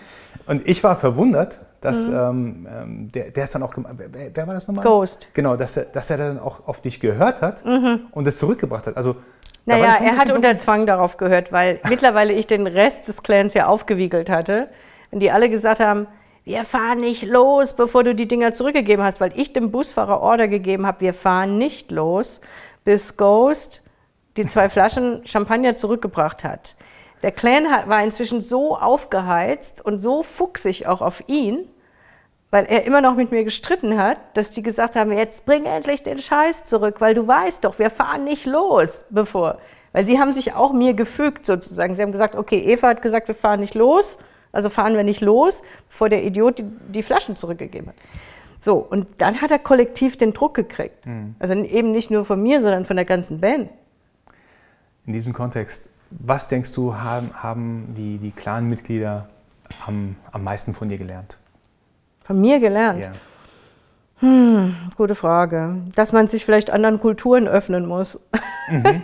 Und 0.47 0.69
ich 0.69 0.85
war 0.85 0.97
verwundert, 0.97 1.59
dass 1.83 2.09
mhm. 2.09 2.17
ähm, 2.17 2.69
ähm 2.71 3.13
der, 3.13 3.31
der 3.31 3.45
ist 3.45 3.55
dann 3.55 3.63
auch, 3.63 3.75
wer, 3.77 4.35
wer, 4.35 4.47
war 4.47 4.55
das 4.55 4.67
nochmal? 4.67 4.85
Ghost. 4.85 5.29
Genau, 5.35 5.57
dass 5.57 5.77
er, 5.77 5.85
dass 5.85 6.09
er 6.09 6.17
dann 6.17 6.39
auch 6.39 6.67
auf 6.67 6.81
dich 6.81 6.99
gehört 7.01 7.43
hat 7.43 7.65
mhm. 7.65 8.07
und 8.13 8.27
es 8.27 8.39
zurückgebracht 8.39 8.87
hat. 8.87 8.97
Also 8.97 9.17
naja, 9.65 9.99
er 10.03 10.17
hat 10.17 10.31
unter 10.33 10.57
Zwang 10.59 10.87
darauf 10.87 11.17
gehört, 11.19 11.53
weil 11.53 11.81
mittlerweile 11.89 12.33
ich 12.33 12.47
den 12.47 12.67
Rest 12.67 13.09
des 13.09 13.23
Clans 13.23 13.55
ja 13.55 13.67
aufgewiegelt 13.67 14.31
hatte 14.31 14.69
und 15.11 15.21
die 15.21 15.31
alle 15.31 15.51
gesagt 15.51 15.81
haben, 15.81 16.07
wir 16.45 16.65
fahren 16.65 16.99
nicht 16.99 17.23
los, 17.23 17.75
bevor 17.75 18.03
du 18.03 18.15
die 18.15 18.27
Dinger 18.27 18.53
zurückgegeben 18.53 19.05
hast, 19.05 19.21
weil 19.21 19.39
ich 19.39 19.53
dem 19.53 19.71
Busfahrer 19.71 20.21
Order 20.21 20.49
gegeben 20.49 20.87
habe, 20.87 21.01
wir 21.01 21.15
fahren 21.15 21.59
nicht 21.59 21.93
los, 21.93 22.41
bis 22.85 23.17
Ghost 23.17 23.83
die 24.37 24.47
zwei 24.47 24.69
Flaschen 24.71 25.25
Champagner 25.25 25.77
zurückgebracht 25.77 26.43
hat. 26.43 26.75
Der 27.23 27.31
Clan 27.31 27.65
war 27.87 28.03
inzwischen 28.03 28.43
so 28.43 28.77
aufgeheizt 28.77 29.85
und 29.85 30.01
so 30.01 30.25
fuchsig 30.25 30.89
auch 30.89 31.01
auf 31.01 31.23
ihn, 31.29 31.69
weil 32.53 32.67
er 32.67 32.85
immer 32.85 33.01
noch 33.01 33.17
mit 33.17 33.33
mir 33.33 33.45
gestritten 33.45 33.97
hat, 33.97 34.19
dass 34.35 34.51
die 34.51 34.63
gesagt 34.63 34.95
haben, 34.95 35.11
jetzt 35.11 35.47
bring 35.47 35.65
endlich 35.65 36.03
den 36.03 36.19
Scheiß 36.19 36.67
zurück, 36.67 37.01
weil 37.01 37.15
du 37.15 37.27
weißt 37.27 37.65
doch, 37.65 37.79
wir 37.79 37.89
fahren 37.89 38.25
nicht 38.25 38.45
los, 38.45 39.03
bevor. 39.09 39.59
Weil 39.93 40.07
sie 40.07 40.21
haben 40.21 40.35
sich 40.35 40.53
auch 40.53 40.75
mir 40.75 40.93
gefügt 40.93 41.47
sozusagen. 41.47 41.97
Sie 41.97 42.03
haben 42.03 42.13
gesagt, 42.13 42.37
okay, 42.37 42.59
Eva 42.59 42.89
hat 42.89 43.01
gesagt, 43.01 43.27
wir 43.29 43.35
fahren 43.35 43.61
nicht 43.61 43.75
los, 43.75 44.19
also 44.53 44.69
fahren 44.69 44.95
wir 44.95 45.03
nicht 45.03 45.23
los, 45.23 45.63
bevor 45.89 46.11
der 46.11 46.23
Idiot 46.25 46.59
die, 46.59 46.65
die 46.89 47.03
Flaschen 47.03 47.37
zurückgegeben 47.37 47.89
hat. 47.89 47.97
So, 48.61 48.77
und 48.77 49.07
dann 49.17 49.41
hat 49.41 49.51
er 49.51 49.59
kollektiv 49.59 50.19
den 50.19 50.35
Druck 50.35 50.53
gekriegt. 50.53 51.07
Mhm. 51.07 51.35
Also 51.39 51.55
eben 51.55 51.91
nicht 51.91 52.11
nur 52.11 52.27
von 52.27 52.43
mir, 52.43 52.61
sondern 52.61 52.85
von 52.85 52.97
der 52.97 53.07
ganzen 53.07 53.41
Band. 53.41 53.71
In 55.07 55.15
diesem 55.15 55.33
Kontext, 55.33 55.89
was 56.11 56.49
denkst 56.49 56.73
du, 56.73 56.97
haben, 56.97 57.31
haben 57.35 57.95
die, 57.97 58.19
die 58.19 58.31
Clan-Mitglieder 58.31 59.27
am, 59.87 60.17
am 60.31 60.45
meisten 60.45 60.75
von 60.75 60.91
dir 60.91 60.99
gelernt? 60.99 61.39
Von 62.25 62.41
mir 62.41 62.61
gelernt? 62.61 63.05
Ja. 63.05 63.13
Hm, 64.21 64.77
gute 64.97 65.17
Frage. 65.17 65.77
Dass 65.97 66.13
man 66.13 66.29
sich 66.29 66.45
vielleicht 66.45 66.71
anderen 66.71 67.01
Kulturen 67.01 67.49
öffnen 67.49 67.87
muss. 67.87 68.21
Mhm. 68.69 69.03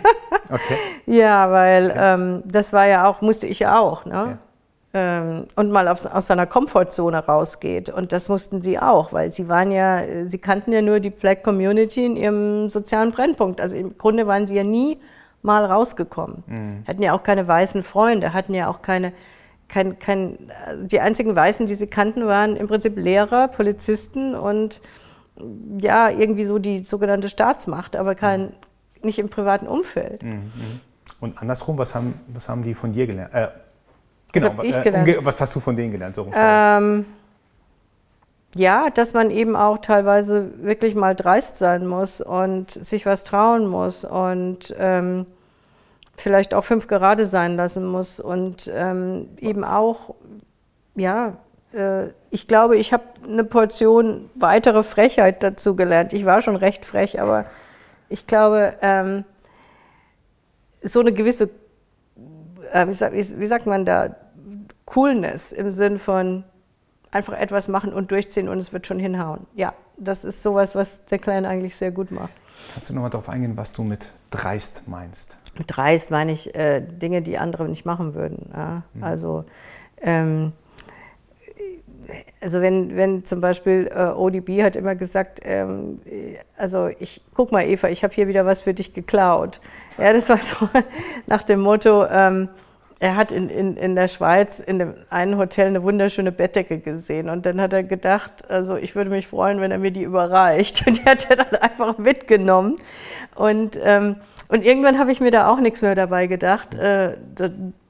Okay. 0.49 0.77
ja, 1.05 1.51
weil 1.51 1.91
okay. 1.91 1.99
ähm, 1.99 2.43
das 2.45 2.71
war 2.71 2.87
ja 2.87 3.05
auch, 3.05 3.21
musste 3.21 3.45
ich 3.45 3.59
ja 3.59 3.77
auch. 3.77 4.05
Ne? 4.05 4.13
Ja. 4.13 4.37
Ähm, 4.91 5.45
und 5.55 5.71
mal 5.71 5.87
aus, 5.89 6.05
aus 6.05 6.27
seiner 6.27 6.47
Komfortzone 6.47 7.19
rausgeht. 7.19 7.89
Und 7.89 8.13
das 8.13 8.29
mussten 8.29 8.61
sie 8.61 8.79
auch, 8.79 9.11
weil 9.11 9.33
sie 9.33 9.49
waren 9.49 9.71
ja, 9.71 10.01
sie 10.25 10.37
kannten 10.37 10.71
ja 10.71 10.81
nur 10.81 11.01
die 11.01 11.09
Black 11.09 11.43
Community 11.43 12.05
in 12.05 12.15
ihrem 12.15 12.69
sozialen 12.69 13.11
Brennpunkt. 13.11 13.59
Also 13.59 13.75
im 13.75 13.97
Grunde 13.97 14.25
waren 14.25 14.47
sie 14.47 14.55
ja 14.55 14.63
nie 14.63 14.99
mal 15.41 15.65
rausgekommen. 15.65 16.43
Mhm. 16.47 16.83
Hatten 16.87 17.03
ja 17.03 17.13
auch 17.13 17.23
keine 17.23 17.47
weißen 17.47 17.83
Freunde, 17.83 18.33
hatten 18.33 18.53
ja 18.53 18.69
auch 18.69 18.81
keine 18.81 19.11
kein, 19.69 19.99
kein, 19.99 20.51
die 20.81 20.99
einzigen 20.99 21.35
Weißen, 21.35 21.67
die 21.67 21.75
sie 21.75 21.87
kannten, 21.87 22.25
waren 22.27 22.55
im 22.55 22.67
Prinzip 22.67 22.97
Lehrer, 22.97 23.47
Polizisten 23.47 24.35
und 24.35 24.81
ja, 25.79 26.09
irgendwie 26.09 26.43
so 26.43 26.59
die 26.59 26.83
sogenannte 26.83 27.29
Staatsmacht, 27.29 27.95
aber 27.95 28.15
kein, 28.15 28.51
nicht 29.01 29.19
im 29.19 29.29
privaten 29.29 29.67
Umfeld. 29.67 30.23
Mhm, 30.23 30.31
mhm. 30.31 30.79
Und 31.21 31.41
andersrum, 31.41 31.77
was 31.77 31.95
haben, 31.95 32.19
was 32.27 32.49
haben 32.49 32.63
die 32.63 32.73
von 32.73 32.91
dir 32.91 33.07
gelernt? 33.07 33.33
Äh, 33.33 33.47
genau, 34.31 34.57
was, 34.57 34.65
äh, 34.65 34.81
gelernt? 34.81 35.25
was 35.25 35.41
hast 35.41 35.55
du 35.55 35.59
von 35.59 35.75
denen 35.75 35.91
gelernt? 35.91 36.15
So 36.15 36.29
ähm, 36.35 37.05
ja, 38.55 38.89
dass 38.89 39.13
man 39.13 39.29
eben 39.29 39.55
auch 39.55 39.77
teilweise 39.77 40.51
wirklich 40.63 40.95
mal 40.95 41.15
dreist 41.15 41.57
sein 41.57 41.85
muss 41.85 42.19
und 42.19 42.71
sich 42.71 43.05
was 43.05 43.23
trauen 43.23 43.67
muss 43.67 44.03
und 44.03 44.73
ähm, 44.77 45.25
vielleicht 46.19 46.53
auch 46.53 46.65
fünf 46.65 46.87
gerade 46.87 47.25
sein 47.25 47.55
lassen 47.55 47.85
muss 47.85 48.19
und 48.19 48.69
ähm, 48.73 49.29
eben 49.39 49.63
auch, 49.63 50.15
ja, 50.95 51.37
äh, 51.73 52.07
ich 52.29 52.47
glaube, 52.47 52.77
ich 52.77 52.93
habe 52.93 53.03
eine 53.23 53.43
Portion 53.43 54.29
weitere 54.35 54.83
Frechheit 54.83 55.43
dazu 55.43 55.75
gelernt. 55.75 56.13
Ich 56.13 56.25
war 56.25 56.41
schon 56.41 56.55
recht 56.55 56.85
frech, 56.85 57.21
aber 57.21 57.45
ich 58.09 58.27
glaube, 58.27 58.73
ähm, 58.81 59.23
so 60.81 60.99
eine 60.99 61.13
gewisse, 61.13 61.49
äh, 62.71 62.87
wie, 62.87 62.93
sagt, 62.93 63.13
wie, 63.13 63.39
wie 63.39 63.47
sagt 63.47 63.65
man 63.65 63.85
da, 63.85 64.15
Coolness 64.85 65.51
im 65.51 65.71
Sinn 65.71 65.99
von 65.99 66.43
einfach 67.11 67.33
etwas 67.33 67.67
machen 67.67 67.93
und 67.93 68.11
durchziehen 68.11 68.49
und 68.49 68.57
es 68.57 68.73
wird 68.73 68.87
schon 68.87 68.99
hinhauen. 68.99 69.45
Ja, 69.55 69.73
das 69.97 70.25
ist 70.25 70.41
sowas, 70.43 70.75
was 70.75 71.05
der 71.05 71.19
Kleine 71.19 71.47
eigentlich 71.47 71.75
sehr 71.75 71.91
gut 71.91 72.11
macht. 72.11 72.31
Kannst 72.73 72.89
du 72.89 72.93
nochmal 72.93 73.09
darauf 73.09 73.29
eingehen, 73.29 73.57
was 73.57 73.73
du 73.73 73.83
mit 73.83 74.11
dreist 74.29 74.83
meinst? 74.87 75.39
Mit 75.57 75.75
dreist 75.75 76.11
meine 76.11 76.31
ich 76.31 76.53
äh, 76.55 76.81
Dinge, 76.81 77.21
die 77.21 77.37
andere 77.37 77.67
nicht 77.67 77.85
machen 77.85 78.13
würden. 78.13 78.49
Ja? 78.53 78.83
Mhm. 78.93 79.03
Also, 79.03 79.45
ähm, 80.01 80.53
also 82.41 82.61
wenn, 82.61 82.95
wenn 82.95 83.25
zum 83.25 83.41
Beispiel 83.41 83.89
äh, 83.93 84.05
ODB 84.05 84.63
hat 84.63 84.75
immer 84.75 84.95
gesagt, 84.95 85.41
ähm, 85.43 85.99
also 86.57 86.89
ich 86.99 87.21
guck 87.33 87.51
mal 87.51 87.65
Eva, 87.65 87.89
ich 87.89 88.03
habe 88.03 88.13
hier 88.13 88.27
wieder 88.27 88.45
was 88.45 88.61
für 88.61 88.73
dich 88.73 88.93
geklaut. 88.93 89.59
Ja, 89.97 90.13
das 90.13 90.29
war 90.29 90.37
so 90.37 90.69
nach 91.27 91.43
dem 91.43 91.61
Motto, 91.61 92.05
ähm, 92.05 92.49
er 92.99 93.15
hat 93.15 93.31
in, 93.31 93.49
in, 93.49 93.77
in 93.77 93.95
der 93.95 94.09
Schweiz 94.09 94.59
in 94.59 94.77
dem 94.79 94.93
einen 95.09 95.37
Hotel 95.37 95.67
eine 95.67 95.83
wunderschöne 95.83 96.33
Bettdecke 96.33 96.79
gesehen 96.79 97.29
und 97.29 97.45
dann 97.45 97.61
hat 97.61 97.71
er 97.71 97.83
gedacht, 97.83 98.49
also 98.49 98.75
ich 98.75 98.93
würde 98.93 99.09
mich 99.09 99.27
freuen, 99.27 99.61
wenn 99.61 99.71
er 99.71 99.77
mir 99.77 99.91
die 99.91 100.03
überreicht. 100.03 100.83
Und 100.87 100.97
die 100.97 101.05
hat 101.05 101.29
er 101.29 101.37
dann 101.37 101.55
einfach 101.61 101.97
mitgenommen. 101.97 102.77
Und, 103.35 103.79
ähm, 103.81 104.17
und 104.49 104.65
irgendwann 104.65 104.97
habe 104.97 105.11
ich 105.11 105.21
mir 105.21 105.31
da 105.31 105.47
auch 105.47 105.59
nichts 105.59 105.81
mehr 105.81 105.95
dabei 105.95 106.27
gedacht, 106.27 106.73
äh, 106.73 107.15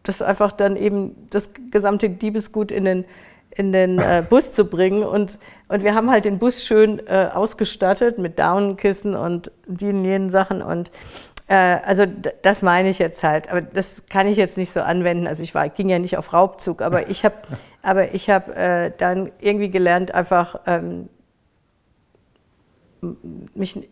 das 0.03 0.21
einfach 0.21 0.51
dann 0.51 0.75
eben 0.75 1.15
das 1.29 1.49
gesamte 1.71 2.09
Diebesgut 2.09 2.71
in 2.71 2.85
den, 2.85 3.05
in 3.51 3.71
den 3.71 3.97
äh, 3.97 4.23
Bus 4.29 4.53
zu 4.53 4.65
bringen. 4.65 5.03
Und, 5.03 5.39
und 5.69 5.83
wir 5.83 5.95
haben 5.95 6.11
halt 6.11 6.25
den 6.25 6.37
Bus 6.37 6.63
schön 6.63 6.99
äh, 7.07 7.29
ausgestattet 7.33 8.17
mit 8.17 8.37
Daunenkissen 8.37 9.15
und 9.15 9.51
die 9.65 9.87
und 9.87 10.03
jenen 10.03 10.29
Sachen. 10.29 10.61
Und 10.61 10.91
also 11.55 12.05
das 12.43 12.61
meine 12.61 12.89
ich 12.89 12.99
jetzt 12.99 13.23
halt, 13.23 13.49
aber 13.49 13.61
das 13.61 14.05
kann 14.07 14.27
ich 14.27 14.37
jetzt 14.37 14.57
nicht 14.57 14.71
so 14.71 14.81
anwenden. 14.81 15.25
Also 15.25 15.41
ich 15.41 15.55
war, 15.55 15.67
ging 15.69 15.89
ja 15.89 15.97
nicht 15.97 16.17
auf 16.17 16.31
Raubzug, 16.31 16.81
aber 16.81 17.09
ich 17.09 17.25
habe, 17.25 17.35
aber 17.81 18.13
ich 18.13 18.29
habe 18.29 18.55
äh, 18.55 18.91
dann 18.97 19.31
irgendwie 19.39 19.69
gelernt, 19.69 20.13
einfach 20.13 20.59
ähm, 20.67 21.09
mich 23.55 23.89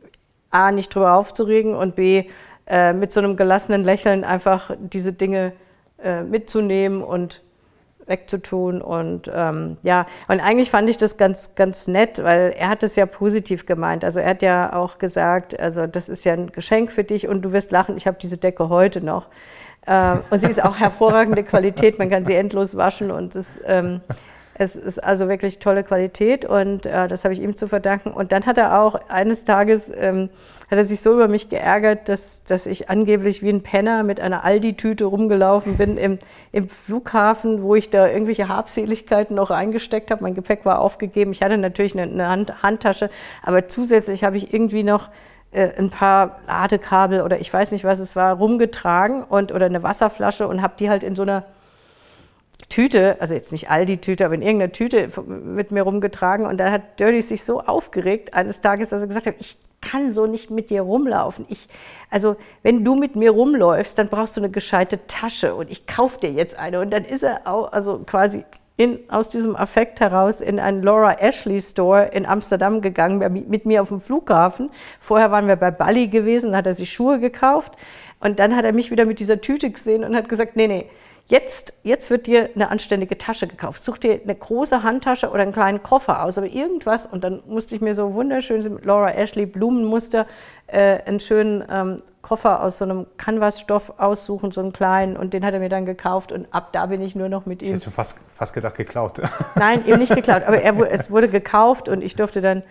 a 0.52 0.72
nicht 0.72 0.93
drüber 0.93 1.13
aufzuregen 1.13 1.74
und 1.76 1.96
b 1.96 2.26
äh, 2.67 2.93
mit 2.93 3.13
so 3.13 3.22
einem 3.22 3.38
gelassenen 3.38 3.84
Lächeln 3.84 4.24
einfach 4.24 4.72
diese 4.78 5.13
Dinge 5.13 5.54
äh, 6.04 6.22
mitzunehmen 6.22 7.02
und 7.02 7.41
wegzutun. 8.08 8.82
Und 8.82 9.32
ähm, 9.34 9.78
ja, 9.84 10.06
und 10.28 10.39
eigentlich 10.39 10.72
fand 10.72 10.89
ich 10.89 10.98
das 10.98 11.17
ganz, 11.17 11.56
ganz 11.56 11.88
nett, 11.88 12.24
weil 12.24 12.54
er 12.58 12.70
hat 12.70 12.84
es 12.84 12.96
ja 12.96 13.06
positiv 13.06 13.65
gemeint. 13.65 14.04
Also 14.04 14.20
er 14.20 14.30
hat 14.30 14.41
ja 14.41 14.74
auch 14.74 14.98
gesagt, 14.98 15.60
also 15.60 15.88
das 15.88 16.10
ist 16.10 16.26
ja 16.26 16.34
ein 16.34 16.52
Geschenk 16.52 16.91
für 16.91 17.04
dich 17.04 17.28
und 17.28 17.41
du 17.41 17.52
wirst 17.52 17.72
lachen, 17.72 17.98
ich 17.98 18.08
habe 18.08 18.17
diese 18.22 18.38
Decke 18.38 18.70
heute 18.70 19.02
noch. 19.02 19.28
Ähm, 19.86 20.20
und 20.30 20.41
sie 20.41 20.48
ist 20.48 20.63
auch 20.63 20.78
hervorragende 20.78 21.43
Qualität, 21.43 21.98
man 21.98 22.10
kann 22.10 22.26
sie 22.26 22.36
endlos 22.36 22.76
waschen 22.76 23.10
und 23.10 23.36
es, 23.36 23.62
ähm, 23.65 24.02
es 24.56 24.76
ist 24.76 25.02
also 25.02 25.30
wirklich 25.30 25.60
tolle 25.60 25.84
Qualität 25.84 26.43
und 26.43 26.86
äh, 26.86 27.08
das 27.08 27.24
habe 27.24 27.34
ich 27.34 27.41
ihm 27.41 27.56
zu 27.56 27.67
verdanken. 27.67 28.12
Und 28.12 28.32
dann 28.32 28.46
hat 28.46 28.58
er 28.58 28.82
auch 28.82 28.96
eines 29.08 29.46
Tages 29.46 29.91
ähm, 29.96 30.30
hat 30.70 30.78
er 30.78 30.84
sich 30.84 31.00
so 31.00 31.14
über 31.14 31.30
mich 31.30 31.48
geärgert, 31.50 32.10
dass, 32.10 32.44
dass 32.44 32.66
ich 32.66 32.90
angeblich 32.90 33.42
wie 33.42 33.50
ein 33.50 33.64
Penner 33.64 34.04
mit 34.04 34.20
einer 34.20 34.44
Aldi-Tüte 34.44 35.06
rumgelaufen 35.06 35.78
bin 35.78 35.98
im, 35.98 36.20
im 36.52 36.68
Flughafen, 36.68 37.62
wo 37.64 37.76
ich 37.76 37.90
da 37.90 38.08
irgendwelche 38.08 38.50
Habseligkeiten 38.50 39.36
noch 39.36 39.50
reingesteckt 39.50 40.12
habe. 40.12 40.24
Mein 40.24 40.36
Gepäck 40.36 40.66
war 40.66 40.82
aufgegeben. 40.82 41.32
Ich 41.32 41.42
hatte 41.42 41.58
natürlich 41.58 41.98
eine, 41.98 42.12
eine 42.12 42.28
Hand, 42.28 42.64
Handtasche, 42.64 43.10
aber 43.44 43.68
zusätzlich 43.70 44.26
habe 44.26 44.36
ich 44.36 44.54
irgendwie 44.54 44.84
noch 44.84 45.10
äh, 45.52 45.70
ein 45.78 45.90
paar 45.90 46.40
Ladekabel 46.48 47.22
oder 47.22 47.40
ich 47.40 47.54
weiß 47.54 47.72
nicht, 47.72 47.86
was 47.86 48.00
es 48.00 48.18
war, 48.18 48.36
rumgetragen 48.36 49.24
und 49.24 49.54
oder 49.54 49.68
eine 49.68 49.84
Wasserflasche 49.84 50.50
und 50.50 50.62
habe 50.62 50.74
die 50.78 50.90
halt 50.90 51.04
in 51.04 51.16
so 51.16 51.22
einer 51.22 51.46
Tüte, 52.68 53.16
also 53.22 53.34
jetzt 53.34 53.54
nicht 53.54 53.70
all 53.70 53.86
die 53.86 54.00
Tüte, 54.00 54.26
aber 54.26 54.36
in 54.36 54.42
irgendeiner 54.42 54.74
Tüte 54.74 55.10
mit 55.26 55.72
mir 55.72 55.84
rumgetragen. 55.84 56.46
Und 56.46 56.58
dann 56.58 56.74
hat 56.74 57.00
Dirty 57.00 57.22
sich 57.22 57.46
so 57.46 57.62
aufgeregt 57.62 58.34
eines 58.34 58.60
Tages, 58.60 58.90
dass 58.90 59.00
er 59.00 59.08
gesagt 59.08 59.28
hat, 59.28 59.36
ich 59.40 59.58
kann 59.82 60.12
so 60.12 60.26
nicht 60.26 60.50
mit 60.50 60.70
dir 60.70 60.82
rumlaufen. 60.82 61.46
Ich, 61.50 61.68
also 62.10 62.36
wenn 62.63 62.84
du 62.84 62.96
mit 62.96 63.16
mir 63.16 63.32
rumläufst, 63.32 63.98
dann 63.98 64.10
brauchst 64.10 64.36
du 64.36 64.42
eine 64.42 64.50
gescheite 64.50 65.06
Tasche 65.08 65.56
und 65.56 65.70
ich 65.70 65.86
kaufe 65.88 66.20
dir 66.20 66.32
jetzt 66.32 66.58
eine. 66.58 66.80
Und 66.82 66.92
dann 66.92 67.06
ist 67.06 67.24
er 67.24 67.42
auch, 67.46 67.72
also 67.72 68.00
quasi 68.00 68.44
in, 68.78 69.00
aus 69.10 69.30
diesem 69.30 69.56
Affekt 69.56 70.00
heraus 70.00 70.40
in 70.40 70.60
einen 70.60 70.84
Laura 70.84 71.13
Ashley 71.13 71.60
Store 71.60 72.06
in 72.06 72.26
Amsterdam 72.26 72.82
gegangen, 72.82 73.46
mit 73.48 73.66
mir 73.66 73.82
auf 73.82 73.90
dem 73.90 74.02
Flughafen. 74.02 74.70
Vorher 75.02 75.32
waren 75.32 75.48
wir 75.48 75.56
bei 75.56 75.72
Bali 75.72 76.08
gewesen, 76.08 76.52
da 76.52 76.60
hat 76.60 76.68
er 76.68 76.76
sich 76.76 76.92
Schuhe 76.92 77.20
gekauft. 77.20 77.74
Und 78.20 78.40
dann 78.40 78.56
hat 78.56 78.66
er 78.66 78.74
mich 78.74 78.90
wieder 78.92 79.06
mit 79.06 79.20
dieser 79.20 79.42
Tüte 79.42 79.70
gesehen 79.70 80.04
und 80.04 80.16
hat 80.16 80.30
gesagt, 80.30 80.56
nee, 80.56 80.68
nee, 80.68 80.86
Jetzt, 81.30 81.74
jetzt 81.84 82.10
wird 82.10 82.26
dir 82.26 82.52
eine 82.56 82.70
anständige 82.70 83.18
Tasche 83.18 83.48
gekauft. 83.48 83.84
Such 83.84 83.98
dir 83.98 84.22
eine 84.24 84.34
große 84.34 84.82
Handtasche 84.82 85.30
oder 85.30 85.42
einen 85.42 85.52
kleinen 85.52 85.84
Koffer 85.84 86.24
aus, 86.24 86.38
aber 86.38 86.48
irgendwas. 86.48 87.06
Und 87.06 87.26
dann 87.26 87.44
musste 87.48 87.76
ich 87.76 87.82
mir 87.82 87.96
so 87.96 88.13
wunderschön 88.13 88.63
mit 88.63 88.86
Laura 88.86 89.12
Ashley 89.12 89.46
Blumenmuster 89.46 90.26
äh, 90.68 91.02
einen 91.04 91.20
schönen 91.20 91.66
ähm, 91.70 92.02
Koffer 92.22 92.63
aus 92.63 92.78
so 92.78 92.86
einem 92.86 93.08
Canvasstoff 93.18 93.96
aussuchen, 93.98 94.52
so 94.52 94.62
einen 94.62 94.72
kleinen. 94.72 95.18
Und 95.18 95.34
den 95.34 95.46
hat 95.46 95.54
er 95.54 95.60
mir 95.60 95.68
dann 95.68 95.86
gekauft. 95.86 96.32
Und 96.32 96.48
ab 96.52 96.70
da 96.72 96.86
bin 96.86 97.02
ich 97.02 97.13
nur 97.13 97.28
noch 97.28 97.46
mit 97.46 97.62
ihm. 97.62 97.68
Ich 97.68 97.74
hätte 97.74 97.84
schon 97.86 97.94
fast, 97.94 98.20
fast 98.30 98.54
gedacht, 98.54 98.76
geklaut. 98.76 99.22
Nein, 99.56 99.86
eben 99.86 100.00
nicht 100.00 100.16
geklaut. 100.16 100.44
Aber 100.44 100.62
er, 100.62 100.80
es 100.92 101.12
wurde 101.12 101.28
gekauft 101.28 101.90
und 101.90 102.02
ich 102.02 102.16
durfte 102.16 102.40
dann 102.40 102.63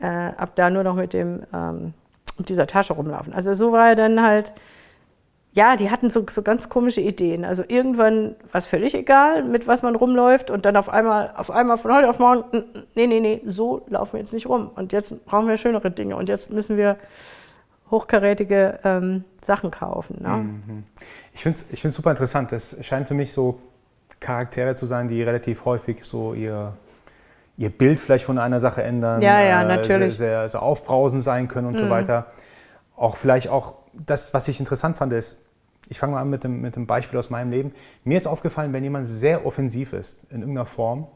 äh, 0.00 0.06
ab 0.06 0.50
da 0.56 0.68
nur 0.68 0.82
noch 0.82 0.96
mit 0.96 1.14
dem, 1.14 1.44
ähm, 1.54 1.94
mit 2.36 2.50
dieser 2.50 2.66
Tasche 2.66 2.92
rumlaufen. 2.92 3.32
Also 3.32 3.54
so 3.54 3.72
war 3.72 3.88
er 3.88 3.96
dann 3.96 4.22
halt 4.22 4.52
ja, 5.54 5.76
die 5.76 5.90
hatten 5.90 6.08
so, 6.08 6.24
so 6.30 6.42
ganz 6.42 6.70
komische 6.70 7.02
Ideen. 7.02 7.44
Also 7.44 7.62
irgendwann 7.68 8.36
war 8.50 8.58
es 8.58 8.66
völlig 8.66 8.94
egal, 8.94 9.44
mit 9.44 9.66
was 9.66 9.82
man 9.82 9.94
rumläuft 9.94 10.50
und 10.50 10.64
dann 10.64 10.76
auf 10.76 10.88
einmal, 10.88 11.32
auf 11.36 11.50
einmal 11.50 11.76
von 11.76 11.92
heute 11.92 12.08
auf 12.08 12.18
morgen, 12.18 12.44
nee, 12.94 13.06
nee, 13.06 13.20
nee, 13.20 13.42
so 13.46 13.84
laufen 13.88 14.14
wir 14.14 14.20
jetzt 14.20 14.32
nicht 14.32 14.48
rum. 14.48 14.70
Und 14.74 14.92
jetzt 14.92 15.26
brauchen 15.26 15.48
wir 15.48 15.58
schönere 15.58 15.90
Dinge 15.90 16.16
und 16.16 16.30
jetzt 16.30 16.50
müssen 16.50 16.78
wir 16.78 16.96
hochkarätige 17.90 18.78
ähm, 18.82 19.24
Sachen 19.44 19.70
kaufen. 19.70 20.22
Ne? 20.22 20.28
Mhm. 20.28 20.84
Ich 21.34 21.42
finde 21.42 21.58
es 21.58 21.84
ich 21.84 21.92
super 21.92 22.10
interessant. 22.10 22.50
Das 22.50 22.76
scheint 22.80 23.06
für 23.06 23.14
mich 23.14 23.30
so 23.30 23.60
Charaktere 24.20 24.74
zu 24.74 24.86
sein, 24.86 25.08
die 25.08 25.22
relativ 25.22 25.66
häufig 25.66 26.02
so 26.02 26.32
ihr, 26.32 26.72
ihr 27.58 27.68
Bild 27.68 28.00
vielleicht 28.00 28.24
von 28.24 28.38
einer 28.38 28.60
Sache 28.60 28.82
ändern. 28.82 29.20
Ja, 29.20 29.40
ja, 29.40 29.62
äh, 29.62 29.66
natürlich. 29.66 30.16
Sehr, 30.16 30.38
sehr, 30.38 30.48
sehr 30.48 30.62
aufbrausend 30.62 31.22
sein 31.22 31.48
können 31.48 31.66
und 31.66 31.74
mhm. 31.74 31.78
so 31.78 31.90
weiter. 31.90 32.28
Auch 32.96 33.16
vielleicht 33.16 33.48
auch 33.48 33.81
das, 33.92 34.34
was 34.34 34.48
ich 34.48 34.60
interessant 34.60 34.98
fand, 34.98 35.12
ist, 35.12 35.38
ich 35.88 35.98
fange 35.98 36.14
mal 36.14 36.20
an 36.22 36.30
mit 36.30 36.44
dem, 36.44 36.60
mit 36.60 36.76
dem 36.76 36.86
Beispiel 36.86 37.18
aus 37.18 37.30
meinem 37.30 37.50
Leben. 37.50 37.72
Mir 38.04 38.16
ist 38.16 38.26
aufgefallen, 38.26 38.72
wenn 38.72 38.84
jemand 38.84 39.06
sehr 39.06 39.44
offensiv 39.44 39.92
ist 39.92 40.24
in 40.30 40.40
irgendeiner 40.40 40.64
Form, 40.64 41.06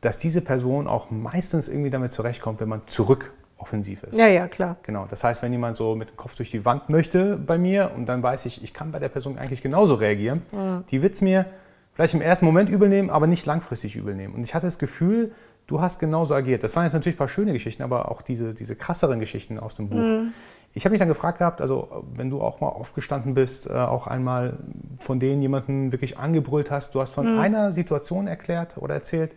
dass 0.00 0.18
diese 0.18 0.40
Person 0.40 0.86
auch 0.86 1.10
meistens 1.10 1.68
irgendwie 1.68 1.90
damit 1.90 2.12
zurechtkommt, 2.12 2.60
wenn 2.60 2.68
man 2.68 2.86
zurück 2.86 3.32
offensiv 3.58 4.02
ist. 4.02 4.18
Ja, 4.18 4.26
ja, 4.26 4.48
klar. 4.48 4.76
Genau. 4.82 5.06
Das 5.08 5.24
heißt, 5.24 5.42
wenn 5.42 5.52
jemand 5.52 5.76
so 5.76 5.94
mit 5.94 6.10
dem 6.10 6.16
Kopf 6.16 6.36
durch 6.36 6.50
die 6.50 6.64
Wand 6.64 6.90
möchte 6.90 7.36
bei 7.36 7.56
mir 7.56 7.92
und 7.96 8.06
dann 8.06 8.22
weiß 8.22 8.44
ich, 8.46 8.62
ich 8.62 8.74
kann 8.74 8.92
bei 8.92 8.98
der 8.98 9.08
Person 9.08 9.38
eigentlich 9.38 9.62
genauso 9.62 9.94
reagieren, 9.94 10.42
mhm. 10.52 10.84
die 10.90 11.02
wird 11.02 11.14
es 11.14 11.22
mir 11.22 11.46
vielleicht 11.94 12.12
im 12.12 12.20
ersten 12.20 12.44
Moment 12.44 12.68
übel 12.68 12.90
nehmen, 12.90 13.08
aber 13.08 13.26
nicht 13.26 13.46
langfristig 13.46 13.96
übel 13.96 14.14
nehmen. 14.14 14.34
Und 14.34 14.42
ich 14.42 14.54
hatte 14.54 14.66
das 14.66 14.78
Gefühl, 14.78 15.32
du 15.66 15.80
hast 15.80 15.98
genauso 15.98 16.34
agiert. 16.34 16.62
Das 16.62 16.76
waren 16.76 16.84
jetzt 16.84 16.92
natürlich 16.92 17.16
ein 17.16 17.18
paar 17.18 17.28
schöne 17.28 17.54
Geschichten, 17.54 17.82
aber 17.82 18.10
auch 18.10 18.20
diese, 18.20 18.52
diese 18.52 18.76
krasseren 18.76 19.18
Geschichten 19.18 19.58
aus 19.58 19.76
dem 19.76 19.88
Buch. 19.88 19.98
Mhm. 19.98 20.34
Ich 20.76 20.84
habe 20.84 20.92
mich 20.92 20.98
dann 20.98 21.08
gefragt 21.08 21.38
gehabt, 21.38 21.62
also 21.62 22.04
wenn 22.12 22.28
du 22.28 22.42
auch 22.42 22.60
mal 22.60 22.68
aufgestanden 22.68 23.32
bist, 23.32 23.66
äh, 23.66 23.72
auch 23.72 24.06
einmal 24.06 24.58
von 24.98 25.18
denen 25.18 25.40
jemanden 25.40 25.90
wirklich 25.90 26.18
angebrüllt 26.18 26.70
hast, 26.70 26.94
du 26.94 27.00
hast 27.00 27.14
von 27.14 27.32
mhm. 27.32 27.38
einer 27.38 27.72
Situation 27.72 28.26
erklärt 28.26 28.76
oder 28.76 28.92
erzählt, 28.92 29.34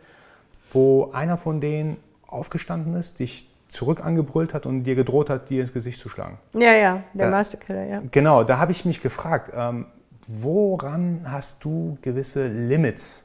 wo 0.74 1.12
einer 1.14 1.38
von 1.38 1.62
denen 1.62 1.96
aufgestanden 2.28 2.94
ist, 2.94 3.20
dich 3.20 3.50
zurück 3.70 4.04
angebrüllt 4.04 4.54
hat 4.54 4.66
und 4.66 4.84
dir 4.84 4.96
gedroht 4.96 5.30
hat, 5.30 5.50
dir 5.50 5.62
ins 5.62 5.72
Gesicht 5.72 6.02
zu 6.02 6.10
schlagen. 6.10 6.40
Ja, 6.56 6.74
ja, 6.74 7.04
der 7.14 7.32
Masterkiller, 7.32 7.86
ja. 7.86 8.02
Genau, 8.12 8.44
da 8.44 8.60
habe 8.60 8.74
ich 8.74 8.84
mich 8.84 9.00
gefragt, 9.00 9.54
ähm, 9.56 9.86
woran 10.28 11.22
hast 11.24 11.64
du 11.64 11.98
gewisse 12.02 12.48
Limits 12.48 13.24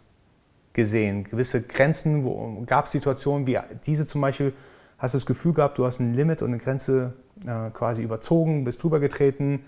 gesehen, 0.72 1.24
gewisse 1.24 1.62
Grenzen? 1.62 2.64
Gab 2.66 2.84
es 2.84 2.92
Situationen 2.92 3.48
wie 3.48 3.58
diese 3.84 4.06
zum 4.06 4.20
Beispiel? 4.20 4.52
Hast 4.98 5.14
du 5.14 5.18
das 5.18 5.26
Gefühl 5.26 5.52
gehabt, 5.52 5.78
du 5.78 5.84
hast 5.84 5.98
ein 5.98 6.14
Limit 6.14 6.42
und 6.42 6.50
eine 6.50 6.58
Grenze 6.58 7.14
äh, 7.46 7.70
quasi 7.70 8.02
überzogen, 8.02 8.64
bist 8.64 8.82
drüber 8.82 9.00
getreten? 9.00 9.64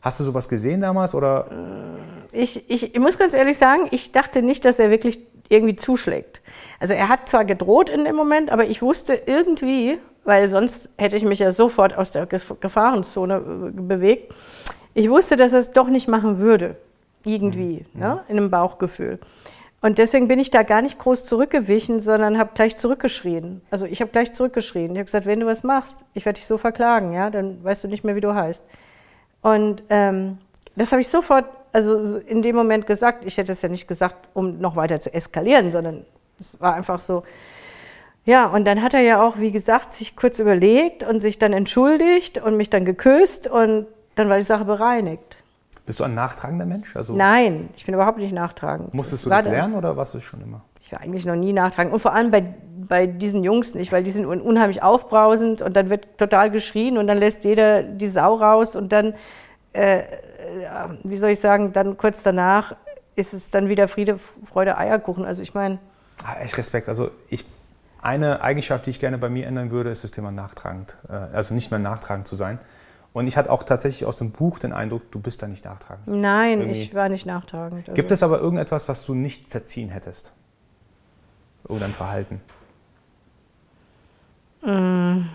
Hast 0.00 0.20
du 0.20 0.24
sowas 0.24 0.48
gesehen 0.48 0.80
damals 0.80 1.14
oder? 1.14 1.46
Äh, 2.32 2.42
ich, 2.42 2.70
ich, 2.70 2.94
ich 2.94 3.00
muss 3.00 3.18
ganz 3.18 3.34
ehrlich 3.34 3.58
sagen, 3.58 3.88
ich 3.90 4.12
dachte 4.12 4.42
nicht, 4.42 4.64
dass 4.64 4.78
er 4.78 4.90
wirklich 4.90 5.20
irgendwie 5.48 5.76
zuschlägt. 5.76 6.40
Also 6.80 6.94
er 6.94 7.08
hat 7.08 7.28
zwar 7.28 7.44
gedroht 7.44 7.88
in 7.90 8.04
dem 8.04 8.16
Moment, 8.16 8.50
aber 8.50 8.66
ich 8.66 8.82
wusste 8.82 9.14
irgendwie, 9.26 9.98
weil 10.24 10.48
sonst 10.48 10.90
hätte 10.98 11.16
ich 11.16 11.24
mich 11.24 11.38
ja 11.38 11.52
sofort 11.52 11.96
aus 11.96 12.10
der 12.10 12.26
Gefahrenzone 12.26 13.36
äh, 13.36 13.70
bewegt. 13.80 14.34
Ich 14.94 15.10
wusste, 15.10 15.36
dass 15.36 15.52
er 15.52 15.60
es 15.60 15.72
doch 15.72 15.88
nicht 15.88 16.08
machen 16.08 16.38
würde, 16.38 16.76
irgendwie, 17.24 17.84
mhm. 17.92 18.00
ne, 18.00 18.20
in 18.28 18.36
einem 18.36 18.50
Bauchgefühl. 18.50 19.18
Und 19.80 19.98
deswegen 19.98 20.26
bin 20.26 20.38
ich 20.38 20.50
da 20.50 20.62
gar 20.62 20.82
nicht 20.82 20.98
groß 20.98 21.24
zurückgewichen, 21.24 22.00
sondern 22.00 22.38
habe 22.38 22.50
gleich 22.54 22.76
zurückgeschrien. 22.76 23.60
Also 23.70 23.84
ich 23.84 24.00
habe 24.00 24.10
gleich 24.10 24.32
zurückgeschrien. 24.32 24.92
Ich 24.92 24.98
habe 24.98 25.04
gesagt, 25.04 25.26
wenn 25.26 25.40
du 25.40 25.46
was 25.46 25.62
machst, 25.62 25.96
ich 26.14 26.24
werde 26.24 26.38
dich 26.38 26.46
so 26.46 26.58
verklagen, 26.58 27.12
ja, 27.12 27.30
dann 27.30 27.62
weißt 27.62 27.84
du 27.84 27.88
nicht 27.88 28.02
mehr, 28.02 28.16
wie 28.16 28.20
du 28.20 28.34
heißt. 28.34 28.64
Und 29.42 29.82
ähm, 29.90 30.38
das 30.74 30.92
habe 30.92 31.02
ich 31.02 31.08
sofort, 31.08 31.44
also 31.72 32.18
in 32.18 32.42
dem 32.42 32.56
Moment 32.56 32.86
gesagt. 32.86 33.24
Ich 33.24 33.36
hätte 33.36 33.52
es 33.52 33.62
ja 33.62 33.68
nicht 33.68 33.86
gesagt, 33.86 34.28
um 34.34 34.60
noch 34.60 34.76
weiter 34.76 34.98
zu 34.98 35.12
eskalieren, 35.12 35.70
sondern 35.70 36.04
es 36.40 36.60
war 36.60 36.74
einfach 36.74 37.00
so. 37.00 37.22
Ja, 38.24 38.46
und 38.46 38.64
dann 38.64 38.82
hat 38.82 38.92
er 38.92 39.02
ja 39.02 39.22
auch, 39.22 39.38
wie 39.38 39.52
gesagt, 39.52 39.92
sich 39.92 40.16
kurz 40.16 40.40
überlegt 40.40 41.04
und 41.04 41.20
sich 41.20 41.38
dann 41.38 41.52
entschuldigt 41.52 42.38
und 42.38 42.56
mich 42.56 42.70
dann 42.70 42.84
geküsst 42.84 43.46
und 43.46 43.86
dann 44.16 44.28
war 44.28 44.38
die 44.38 44.42
Sache 44.42 44.64
bereinigt. 44.64 45.35
Bist 45.86 46.00
du 46.00 46.04
ein 46.04 46.14
nachtragender 46.14 46.66
Mensch? 46.66 46.96
Also 46.96 47.14
Nein, 47.14 47.68
ich 47.76 47.86
bin 47.86 47.94
überhaupt 47.94 48.18
nicht 48.18 48.32
nachtragend. 48.32 48.92
Musstest 48.92 49.24
du 49.24 49.30
das 49.30 49.44
lernen 49.44 49.74
oder 49.74 49.96
warst 49.96 50.14
du 50.14 50.18
es 50.18 50.24
schon 50.24 50.42
immer? 50.42 50.62
Ich 50.80 50.90
war 50.90 51.00
eigentlich 51.00 51.24
noch 51.24 51.36
nie 51.36 51.52
nachtragend. 51.52 51.94
Und 51.94 52.00
vor 52.00 52.12
allem 52.12 52.32
bei, 52.32 52.54
bei 52.88 53.06
diesen 53.06 53.44
Jungs 53.44 53.74
nicht, 53.74 53.92
weil 53.92 54.02
die 54.02 54.10
sind 54.10 54.26
unheimlich 54.26 54.82
aufbrausend 54.82 55.62
und 55.62 55.76
dann 55.76 55.88
wird 55.88 56.18
total 56.18 56.50
geschrien 56.50 56.98
und 56.98 57.06
dann 57.06 57.18
lässt 57.18 57.44
jeder 57.44 57.84
die 57.84 58.08
Sau 58.08 58.34
raus 58.34 58.74
und 58.74 58.90
dann, 58.90 59.14
äh, 59.72 60.02
wie 61.04 61.16
soll 61.18 61.30
ich 61.30 61.40
sagen, 61.40 61.72
dann 61.72 61.96
kurz 61.96 62.24
danach 62.24 62.74
ist 63.14 63.32
es 63.32 63.50
dann 63.50 63.68
wieder 63.68 63.86
Friede, 63.86 64.18
Freude, 64.44 64.76
Eierkuchen. 64.76 65.24
Also 65.24 65.40
ich 65.40 65.54
meine. 65.54 65.78
Ah, 66.24 66.40
echt 66.42 66.58
Respekt. 66.58 66.88
Also 66.88 67.10
ich, 67.28 67.44
eine 68.02 68.42
Eigenschaft, 68.42 68.86
die 68.86 68.90
ich 68.90 68.98
gerne 68.98 69.18
bei 69.18 69.28
mir 69.28 69.46
ändern 69.46 69.70
würde, 69.70 69.90
ist 69.90 70.02
das 70.02 70.10
Thema 70.10 70.32
nachtragend. 70.32 70.96
Äh, 71.08 71.12
also 71.12 71.54
nicht 71.54 71.70
mehr 71.70 71.80
nachtragend 71.80 72.26
zu 72.26 72.34
sein. 72.34 72.58
Und 73.16 73.26
ich 73.26 73.38
hatte 73.38 73.50
auch 73.50 73.62
tatsächlich 73.62 74.04
aus 74.04 74.18
dem 74.18 74.30
Buch 74.30 74.58
den 74.58 74.74
Eindruck, 74.74 75.10
du 75.10 75.18
bist 75.18 75.40
da 75.40 75.46
nicht 75.46 75.64
nachtragend. 75.64 76.06
Nein, 76.06 76.60
Irgendwie. 76.60 76.82
ich 76.82 76.94
war 76.94 77.08
nicht 77.08 77.24
nachtragend. 77.24 77.88
Also. 77.88 77.94
Gibt 77.94 78.10
es 78.10 78.22
aber 78.22 78.40
irgendetwas, 78.40 78.90
was 78.90 79.06
du 79.06 79.14
nicht 79.14 79.48
verziehen 79.48 79.88
hättest? 79.88 80.34
Oder 81.66 81.86
ein 81.86 81.94
Verhalten? 81.94 82.42
Mm. 84.60 85.30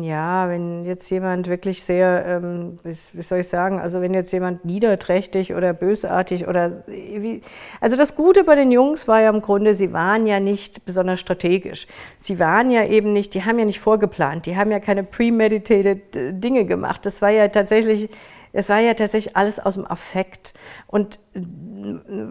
Ja, 0.00 0.48
wenn 0.48 0.84
jetzt 0.84 1.10
jemand 1.10 1.48
wirklich 1.48 1.84
sehr, 1.84 2.24
ähm, 2.26 2.78
wie, 2.82 3.22
soll 3.22 3.40
ich 3.40 3.48
sagen, 3.48 3.78
also 3.78 4.00
wenn 4.00 4.14
jetzt 4.14 4.32
jemand 4.32 4.64
niederträchtig 4.64 5.54
oder 5.54 5.72
bösartig 5.72 6.48
oder 6.48 6.84
wie, 6.86 7.42
also 7.80 7.96
das 7.96 8.16
Gute 8.16 8.44
bei 8.44 8.54
den 8.54 8.72
Jungs 8.72 9.06
war 9.06 9.20
ja 9.20 9.28
im 9.28 9.42
Grunde, 9.42 9.74
sie 9.74 9.92
waren 9.92 10.26
ja 10.26 10.40
nicht 10.40 10.84
besonders 10.86 11.20
strategisch. 11.20 11.86
Sie 12.18 12.38
waren 12.38 12.70
ja 12.70 12.84
eben 12.86 13.12
nicht, 13.12 13.34
die 13.34 13.44
haben 13.44 13.58
ja 13.58 13.64
nicht 13.66 13.80
vorgeplant, 13.80 14.46
die 14.46 14.56
haben 14.56 14.70
ja 14.70 14.80
keine 14.80 15.04
premeditated 15.04 16.16
äh, 16.16 16.32
Dinge 16.32 16.64
gemacht. 16.64 17.04
Das 17.04 17.20
war 17.20 17.30
ja 17.30 17.48
tatsächlich, 17.48 18.08
es 18.52 18.70
war 18.70 18.80
ja 18.80 18.94
tatsächlich 18.94 19.36
alles 19.36 19.60
aus 19.60 19.74
dem 19.74 19.86
Affekt. 19.86 20.54
Und 20.86 21.20
äh, 21.34 21.40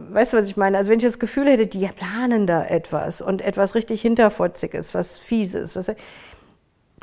weißt 0.10 0.34
du, 0.34 0.38
was 0.38 0.47
ich 0.47 0.58
meine? 0.58 0.78
Also 0.78 0.89
wenn 0.89 0.97
ich 0.97 1.06
das 1.06 1.19
Gefühl 1.19 1.47
hätte, 1.47 1.67
die 1.67 1.88
planen 1.88 2.47
da 2.47 2.65
etwas 2.65 3.21
und 3.21 3.41
etwas 3.41 3.76
richtig 3.76 4.02
Hinterfotziges, 4.02 4.93
was 4.93 5.17
Fieses, 5.17 5.76
was 5.76 5.91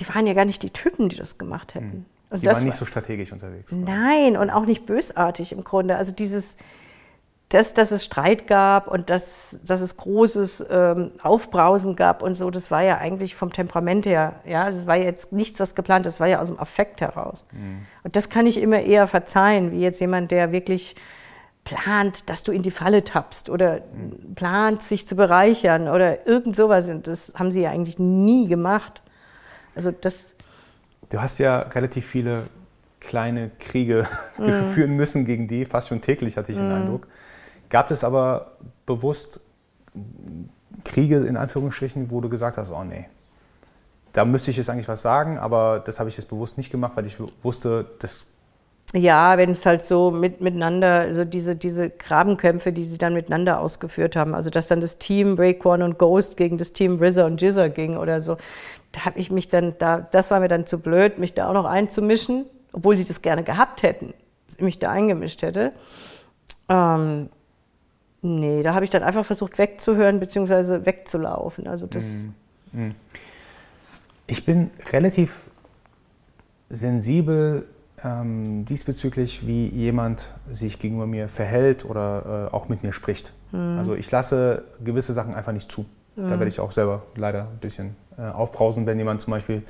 die 0.00 0.08
waren 0.08 0.26
ja 0.26 0.34
gar 0.34 0.44
nicht 0.44 0.62
die 0.62 0.70
Typen, 0.70 1.08
die 1.08 1.16
das 1.16 1.38
gemacht 1.38 1.74
hätten. 1.74 2.06
Also 2.30 2.42
die 2.42 2.46
waren 2.46 2.64
nicht 2.64 2.76
so 2.76 2.84
strategisch 2.84 3.32
unterwegs. 3.32 3.72
Nein, 3.72 4.36
und 4.36 4.50
auch 4.50 4.64
nicht 4.64 4.86
bösartig 4.86 5.52
im 5.52 5.64
Grunde. 5.64 5.96
Also 5.96 6.12
dieses, 6.12 6.56
das, 7.48 7.74
dass 7.74 7.90
es 7.90 8.04
Streit 8.04 8.46
gab 8.46 8.86
und 8.86 9.10
dass, 9.10 9.60
dass 9.66 9.80
es 9.80 9.96
großes 9.96 10.66
ähm, 10.70 11.10
Aufbrausen 11.20 11.96
gab 11.96 12.22
und 12.22 12.36
so, 12.36 12.50
das 12.50 12.70
war 12.70 12.82
ja 12.82 12.98
eigentlich 12.98 13.34
vom 13.34 13.52
Temperament 13.52 14.06
her, 14.06 14.36
ja, 14.46 14.70
das 14.70 14.86
war 14.86 14.96
jetzt 14.96 15.32
nichts, 15.32 15.58
was 15.58 15.74
geplant 15.74 16.06
ist, 16.06 16.14
das 16.14 16.20
war 16.20 16.28
ja 16.28 16.40
aus 16.40 16.46
dem 16.46 16.60
Affekt 16.60 17.00
heraus. 17.00 17.44
Mhm. 17.50 17.86
Und 18.04 18.14
das 18.14 18.28
kann 18.28 18.46
ich 18.46 18.58
immer 18.58 18.80
eher 18.80 19.08
verzeihen, 19.08 19.72
wie 19.72 19.80
jetzt 19.80 20.00
jemand, 20.00 20.30
der 20.30 20.52
wirklich 20.52 20.94
plant, 21.64 22.30
dass 22.30 22.44
du 22.44 22.52
in 22.52 22.62
die 22.62 22.70
Falle 22.70 23.02
tappst 23.02 23.50
oder 23.50 23.80
mhm. 23.92 24.34
plant, 24.36 24.82
sich 24.82 25.08
zu 25.08 25.16
bereichern 25.16 25.88
oder 25.88 26.28
irgend 26.28 26.54
sowas. 26.54 26.88
Und 26.88 27.08
das 27.08 27.32
haben 27.36 27.50
sie 27.50 27.62
ja 27.62 27.70
eigentlich 27.70 27.98
nie 27.98 28.46
gemacht. 28.46 29.02
Also 29.81 29.93
das. 29.99 30.35
du 31.09 31.23
hast 31.23 31.38
ja 31.38 31.61
relativ 31.61 32.05
viele 32.05 32.49
kleine 33.01 33.51
Kriege 33.59 34.07
mm. 34.38 34.73
führen 34.73 34.90
müssen 34.90 35.25
gegen 35.25 35.49
die, 35.49 35.64
fast 35.64 35.88
schon 35.88 36.03
täglich 36.03 36.37
hatte 36.37 36.53
ich 36.53 36.59
mm. 36.59 36.61
den 36.61 36.73
Eindruck. 36.73 37.09
Gab 37.71 37.90
es 37.90 38.05
aber 38.05 38.59
bewusst 38.85 39.40
Kriege 40.85 41.16
in 41.21 41.38
Anführungsstrichen, 41.38 42.11
wo 42.11 42.21
du 42.21 42.29
gesagt 42.29 42.59
hast, 42.59 42.71
oh 42.71 42.85
nee, 42.85 43.09
da 44.12 44.27
müsste 44.27 44.51
ich 44.51 44.59
jetzt 44.59 44.69
eigentlich 44.69 44.88
was 44.88 45.01
sagen, 45.01 45.38
aber 45.38 45.81
das 45.81 45.99
habe 45.99 46.11
ich 46.11 46.19
jetzt 46.19 46.29
bewusst 46.29 46.59
nicht 46.59 46.71
gemacht, 46.71 46.93
weil 46.97 47.07
ich 47.07 47.16
wusste, 47.43 47.87
das 48.01 48.27
ja, 48.92 49.38
wenn 49.38 49.50
es 49.50 49.64
halt 49.66 49.85
so 49.85 50.11
mit, 50.11 50.40
miteinander, 50.40 51.00
also 51.00 51.24
diese, 51.24 51.55
diese 51.55 51.90
Grabenkämpfe, 51.90 52.72
die 52.72 52.85
sie 52.85 52.98
dann 52.98 53.14
miteinander 53.14 53.61
ausgeführt 53.61 54.16
haben, 54.16 54.35
also 54.35 54.50
dass 54.50 54.66
dann 54.66 54.81
das 54.81 54.98
Team 54.98 55.37
Breakone 55.37 55.85
und 55.85 55.98
Ghost 55.98 56.37
gegen 56.37 56.59
das 56.59 56.72
Team 56.72 57.00
RZA 57.00 57.26
und 57.26 57.40
Jizzer 57.40 57.68
ging 57.68 57.96
oder 57.96 58.20
so, 58.20 58.37
da 58.92 59.05
habe 59.05 59.20
ich 59.20 59.31
mich 59.31 59.48
dann, 59.48 59.74
da, 59.79 60.00
das 60.00 60.33
war 60.33 60.40
mir 60.40 60.48
dann 60.48 60.66
zu 60.66 60.79
blöd, 60.79 61.18
mich 61.18 61.35
da 61.35 61.48
auch 61.48 61.55
noch 61.55 61.66
einzumischen, 61.66 62.46
obwohl 62.72 62.96
sie 62.96 63.05
das 63.05 63.22
gerne 63.22 63.44
gehabt 63.44 63.85
hätten, 63.85 64.12
dass 64.48 64.57
ich 64.57 64.62
mich 64.62 64.81
da 64.81 64.90
eingemischt 64.90 65.42
hätte. 65.42 65.72
Ähm, 66.68 67.29
nee, 68.22 68.64
da 68.64 68.74
habe 68.74 68.85
ich 68.85 68.90
dann 68.90 69.05
einfach 69.05 69.24
versucht 69.24 69.59
wegzuhören 69.59 70.18
bzw. 70.18 70.85
wegzulaufen. 70.85 71.68
Also 71.68 71.87
das. 71.87 72.03
Mm, 72.72 72.81
mm. 72.81 72.94
Ich 74.26 74.44
bin 74.44 74.70
relativ 74.92 75.48
sensibel 76.68 77.68
ähm, 78.04 78.64
diesbezüglich, 78.64 79.46
wie 79.46 79.68
jemand 79.68 80.32
sich 80.50 80.78
gegenüber 80.78 81.06
mir 81.06 81.28
verhält 81.28 81.84
oder 81.84 82.48
äh, 82.50 82.54
auch 82.54 82.68
mit 82.68 82.82
mir 82.82 82.92
spricht. 82.92 83.32
Mhm. 83.52 83.78
Also 83.78 83.94
ich 83.94 84.10
lasse 84.10 84.64
gewisse 84.82 85.12
Sachen 85.12 85.34
einfach 85.34 85.52
nicht 85.52 85.70
zu. 85.70 85.86
Mhm. 86.16 86.28
Da 86.28 86.30
werde 86.30 86.48
ich 86.48 86.60
auch 86.60 86.72
selber 86.72 87.02
leider 87.16 87.42
ein 87.42 87.58
bisschen 87.60 87.96
äh, 88.18 88.22
aufbrausen, 88.22 88.86
wenn 88.86 88.98
jemand 88.98 89.20
zum 89.20 89.32
Beispiel 89.32 89.62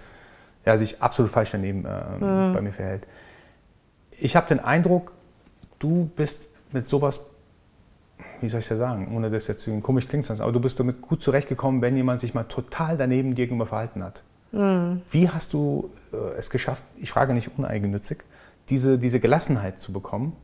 ja, 0.64 0.76
sich 0.76 1.02
absolut 1.02 1.30
falsch 1.30 1.50
daneben 1.52 1.84
äh, 1.84 2.24
mhm. 2.24 2.52
bei 2.52 2.60
mir 2.60 2.72
verhält. 2.72 3.06
Ich 4.10 4.36
habe 4.36 4.46
den 4.46 4.60
Eindruck, 4.60 5.12
du 5.78 6.10
bist 6.14 6.46
mit 6.72 6.88
sowas, 6.88 7.20
wie 8.40 8.48
soll 8.48 8.60
ich 8.60 8.68
das 8.68 8.78
sagen, 8.78 9.14
ohne 9.16 9.30
dass 9.30 9.46
jetzt 9.46 9.68
komisch 9.82 10.06
klingt, 10.06 10.30
aber 10.30 10.52
du 10.52 10.60
bist 10.60 10.78
damit 10.78 11.00
gut 11.00 11.22
zurechtgekommen, 11.22 11.80
wenn 11.80 11.96
jemand 11.96 12.20
sich 12.20 12.34
mal 12.34 12.44
total 12.44 12.96
daneben 12.96 13.30
dir 13.30 13.46
gegenüber 13.46 13.66
verhalten 13.66 14.04
hat. 14.04 14.22
Mhm. 14.52 15.02
Wie 15.10 15.28
hast 15.28 15.52
du 15.52 15.90
äh, 16.12 16.16
es 16.38 16.50
geschafft, 16.50 16.82
ich 16.96 17.10
frage 17.10 17.34
nicht 17.34 17.50
uneigennützig, 17.56 18.18
diese, 18.68 18.98
diese 18.98 19.20
Gelassenheit 19.20 19.80
zu 19.80 19.92
bekommen? 19.92 20.36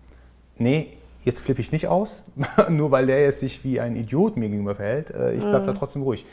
Nee, 0.59 0.97
jetzt 1.25 1.41
flippe 1.41 1.61
ich 1.61 1.73
nicht 1.73 1.89
aus, 1.89 2.25
nur 2.69 2.91
weil 2.91 3.07
der 3.07 3.23
jetzt 3.23 3.41
sich 3.41 3.65
wie 3.65 3.81
ein 3.81 3.97
Idiot 3.97 4.37
mir 4.37 4.49
gegenüber 4.49 4.75
verhält. 4.75 5.11
Äh, 5.11 5.35
ich 5.35 5.43
bleibe 5.43 5.61
mhm. 5.61 5.67
da 5.67 5.73
trotzdem 5.73 6.03
ruhig. 6.03 6.25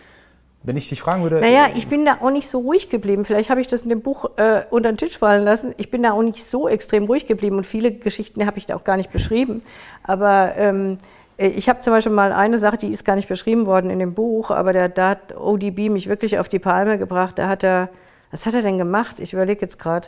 Wenn 0.66 0.78
ich 0.78 0.88
dich 0.88 1.02
fragen 1.02 1.24
würde. 1.24 1.42
Naja, 1.42 1.72
ich 1.76 1.90
bin 1.90 2.06
da 2.06 2.20
auch 2.22 2.32
nicht 2.32 2.48
so 2.48 2.60
ruhig 2.60 2.88
geblieben. 2.88 3.26
Vielleicht 3.26 3.50
habe 3.50 3.60
ich 3.60 3.68
das 3.68 3.84
in 3.84 3.90
dem 3.90 4.02
Buch 4.02 4.38
äh, 4.38 4.64
unter 4.70 4.94
den 4.94 4.98
Tisch 4.98 5.18
fallen 5.18 5.44
lassen. 5.44 5.74
Ich 5.76 5.92
bin 5.92 6.04
da 6.04 6.14
auch 6.14 6.22
nicht 6.22 6.42
so 6.46 6.70
extrem 6.70 7.04
ruhig 7.04 7.26
geblieben 7.26 7.58
und 7.58 7.66
viele 7.66 7.92
Geschichten 7.92 8.46
habe 8.46 8.60
ich 8.60 8.66
da 8.66 8.78
auch 8.78 8.86
gar 8.86 8.96
nicht 8.96 9.12
beschrieben. 9.12 9.62
Aber 10.04 10.54
ähm, 10.56 10.94
äh, 10.94 10.98
ich 11.38 11.68
habe 11.70 11.82
zum 11.82 11.94
Beispiel 11.94 12.12
mal 12.12 12.32
eine 12.32 12.58
Sache, 12.58 12.78
die 12.78 12.90
ist 12.90 13.06
gar 13.06 13.16
nicht 13.16 13.28
beschrieben 13.28 13.66
worden 13.66 13.90
in 13.90 14.00
dem 14.00 14.14
Buch, 14.14 14.52
aber 14.52 14.74
der, 14.74 14.90
da 14.90 15.10
hat 15.10 15.36
ODB 15.36 15.90
mich 15.90 16.08
wirklich 16.08 16.38
auf 16.40 16.48
die 16.48 16.60
Palme 16.60 16.98
gebracht. 16.98 17.40
Da 17.40 17.48
hat 17.48 17.64
er, 17.64 17.90
was 18.32 18.46
hat 18.46 18.54
er 18.54 18.62
denn 18.62 18.78
gemacht? 18.78 19.20
Ich 19.20 19.34
überlege 19.34 19.62
jetzt 19.62 19.80
gerade. 19.80 20.08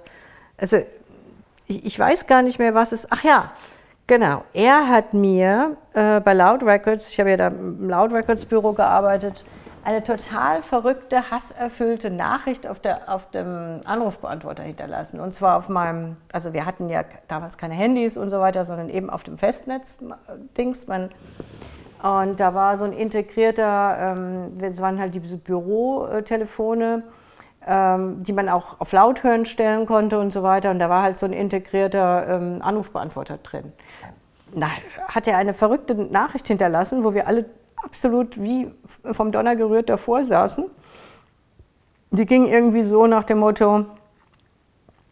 Also 0.58 0.78
ich, 1.68 1.86
ich, 1.86 1.98
weiß 1.98 2.28
gar 2.28 2.42
nicht 2.42 2.60
mehr, 2.60 2.76
was 2.76 2.92
es. 2.92 3.12
Ach 3.12 3.24
ja, 3.24 3.52
genau. 4.08 4.44
Er 4.54 4.88
hat 4.88 5.14
mir 5.14 5.78
äh, 5.94 6.20
bei 6.20 6.34
Loud 6.34 6.64
Records, 6.64 7.10
ich 7.10 7.20
habe 7.20 7.32
ja 7.32 7.38
da 7.38 7.48
im 7.48 7.90
Loud 7.90 8.14
Records 8.14 8.46
Büro 8.46 8.74
gearbeitet, 8.74 9.46
eine 9.86 10.04
total 10.04 10.64
verrückte, 10.64 11.30
hasserfüllte 11.30 12.10
Nachricht 12.10 12.66
auf, 12.66 12.80
der, 12.80 13.02
auf 13.08 13.30
dem 13.30 13.82
Anrufbeantworter 13.86 14.64
hinterlassen. 14.64 15.20
Und 15.20 15.36
zwar 15.36 15.58
auf 15.58 15.70
meinem, 15.70 16.18
also 16.32 16.54
wir 16.54 16.66
hatten 16.66 16.90
ja 16.90 17.04
damals 17.28 17.58
keine 17.58 17.76
Handys 17.76 18.18
und 18.18 18.32
so 18.32 18.40
weiter, 18.40 18.66
sondern 18.66 18.90
eben 18.90 19.12
auf 19.12 19.24
dem 19.24 19.38
Festnetz-Dings. 19.38 20.88
Und 22.02 22.40
da 22.40 22.54
war 22.56 22.80
so 22.80 22.86
ein 22.86 22.94
integrierter, 22.94 24.18
ähm, 24.18 24.60
waren 24.80 25.00
halt 25.00 25.14
diese 25.14 25.38
Bürotelefone, 25.38 27.04
ähm, 27.68 28.24
die 28.24 28.34
man 28.34 28.50
auch 28.50 28.80
auf 28.80 28.92
Lauthören 28.92 29.46
stellen 29.46 29.86
konnte 29.86 30.20
und 30.20 30.34
so 30.34 30.42
weiter. 30.42 30.72
Und 30.72 30.80
da 30.80 30.90
war 30.90 31.04
halt 31.04 31.18
so 31.18 31.28
ein 31.28 31.34
integrierter 31.34 32.28
ähm, 32.28 32.60
Anrufbeantworter 32.64 33.38
drin. 33.38 33.72
Da 34.56 34.68
hat 35.10 35.28
er 35.28 35.38
eine 35.38 35.54
verrückte 35.54 35.94
Nachricht 35.94 36.48
hinterlassen, 36.48 37.04
wo 37.04 37.14
wir 37.14 37.28
alle 37.28 37.46
absolut 37.86 38.42
wie 38.42 38.72
vom 39.12 39.32
Donner 39.32 39.56
gerührt 39.56 39.90
davor 39.90 40.24
saßen. 40.24 40.66
Die 42.12 42.26
ging 42.26 42.48
irgendwie 42.48 42.84
so 42.84 43.08
nach 43.08 43.24
dem 43.24 43.40
Motto, 43.40 43.86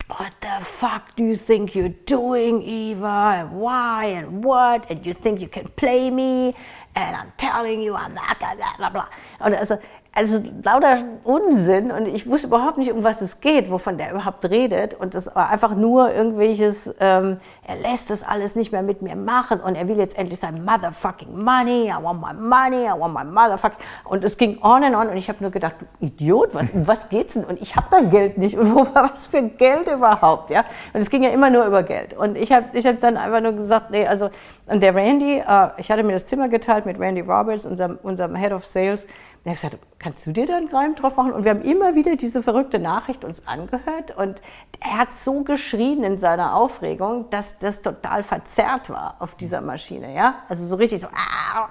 What 0.10 0.34
the 0.42 0.64
fuck 0.64 1.16
do 1.16 1.24
you 1.24 1.36
think 1.36 1.74
you're 1.74 1.96
doing, 2.06 2.62
Eva? 2.62 3.50
Why 3.52 4.18
and 4.18 4.44
what? 4.44 4.90
And 4.90 5.06
you 5.06 5.14
think 5.14 5.42
you 5.42 5.48
can 5.48 5.70
play 5.76 6.12
me? 6.12 6.54
And 6.94 7.16
I'm 7.16 7.32
telling 7.38 7.82
you, 7.82 7.96
I'm 7.96 8.14
not, 8.14 8.38
blah, 8.38 8.76
blah, 8.78 8.90
blah. 8.90 9.08
Und 9.40 9.56
also 9.56 9.78
also 10.16 10.40
lauter 10.64 11.00
Unsinn 11.24 11.90
und 11.90 12.06
ich 12.06 12.30
wusste 12.30 12.46
überhaupt 12.46 12.78
nicht, 12.78 12.92
um 12.92 13.04
was 13.04 13.22
es 13.22 13.42
geht, 13.42 13.72
wovon 13.72 13.98
der 13.98 14.12
überhaupt 14.12 14.46
redet. 14.46 14.94
Und 14.94 15.16
das 15.16 15.36
war 15.36 15.50
einfach 15.50 15.76
nur 15.76 16.14
irgendwelches, 16.14 16.94
ähm, 17.00 17.38
er 17.66 17.78
lässt 17.78 18.12
das 18.12 18.22
alles 18.22 18.56
nicht 18.56 18.72
mehr 18.72 18.84
mit 18.84 19.02
mir 19.02 19.16
machen 19.16 19.60
und 19.60 19.74
er 19.74 19.88
will 19.88 19.98
jetzt 19.98 20.16
endlich 20.16 20.40
sein 20.40 20.64
motherfucking 20.64 21.36
money, 21.36 21.88
I 21.88 21.96
want 22.00 22.22
my 22.22 22.32
money, 22.32 22.86
I 22.86 23.00
want 23.00 23.16
my 23.16 23.24
motherfucking. 23.24 23.80
Und 24.04 24.24
es 24.24 24.38
ging 24.38 24.60
on 24.62 24.84
and 24.84 24.96
on 24.96 25.10
und 25.10 25.18
ich 25.18 25.30
habe 25.30 25.40
nur 25.42 25.50
gedacht, 25.50 25.78
du 25.80 26.06
Idiot, 26.06 26.54
was, 26.54 26.70
um 26.70 26.88
was 26.88 27.10
geht's 27.10 27.34
denn? 27.34 27.44
Und 27.44 27.60
ich 27.60 27.76
habe 27.76 27.88
da 27.90 28.02
Geld 28.02 28.38
nicht 28.38 28.56
und 28.60 28.76
wo, 28.76 28.86
was 28.94 29.26
für 29.26 29.42
Geld 29.42 29.88
überhaupt, 29.88 30.52
ja? 30.52 30.64
Und 30.94 31.02
es 31.02 31.10
ging 31.10 31.24
ja 31.24 31.32
immer 31.32 31.50
nur 31.50 31.66
über 31.66 31.82
Geld. 31.82 32.16
Und 32.16 32.38
ich 32.38 32.52
habe 32.52 32.66
ich 32.74 32.86
hab 32.86 33.00
dann 33.00 33.18
einfach 33.18 33.42
nur 33.42 33.54
gesagt, 33.54 33.90
nee, 33.90 34.06
also, 34.06 34.30
und 34.68 34.84
der 34.84 34.94
Randy, 34.94 35.40
äh, 35.40 35.70
ich 35.78 35.90
hatte 35.90 36.04
mir 36.04 36.14
das 36.14 36.28
Zimmer 36.28 36.50
geteilt 36.50 36.86
mit 36.86 37.00
Randy 37.00 37.22
Roberts, 37.22 37.66
unserem, 37.66 37.98
unserem 38.04 38.36
Head 38.36 38.52
of 38.52 38.64
Sales, 38.64 39.08
er 39.44 39.52
hat 39.52 39.62
gesagt, 39.62 39.78
kannst 40.00 40.26
du 40.26 40.32
dir 40.32 40.48
da 40.48 40.56
einen 40.56 40.70
Reim 40.70 40.96
drauf 40.96 41.18
machen? 41.18 41.34
Und 41.34 41.44
wir 41.44 41.52
haben 41.52 41.64
immer 41.64 41.96
wieder 41.96 42.16
diese 42.16 42.42
verrückte 42.42 42.80
Nachricht 42.80 43.26
uns 43.26 43.46
angehört 43.46 44.16
und 44.16 44.42
er 44.80 45.00
hat 45.00 45.12
so 45.12 45.44
geschrien 45.44 46.04
in 46.04 46.18
seiner 46.18 46.56
Aufregung, 46.56 47.30
dass 47.30 47.60
das 47.60 47.82
total 47.82 48.24
verzerrt 48.24 48.90
war 48.90 49.18
auf 49.20 49.36
dieser 49.36 49.60
Maschine, 49.60 50.16
ja? 50.16 50.36
Also 50.48 50.66
so 50.66 50.76
richtig 50.76 51.02
so, 51.02 51.08
ah! 51.08 51.70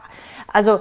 also 0.52 0.80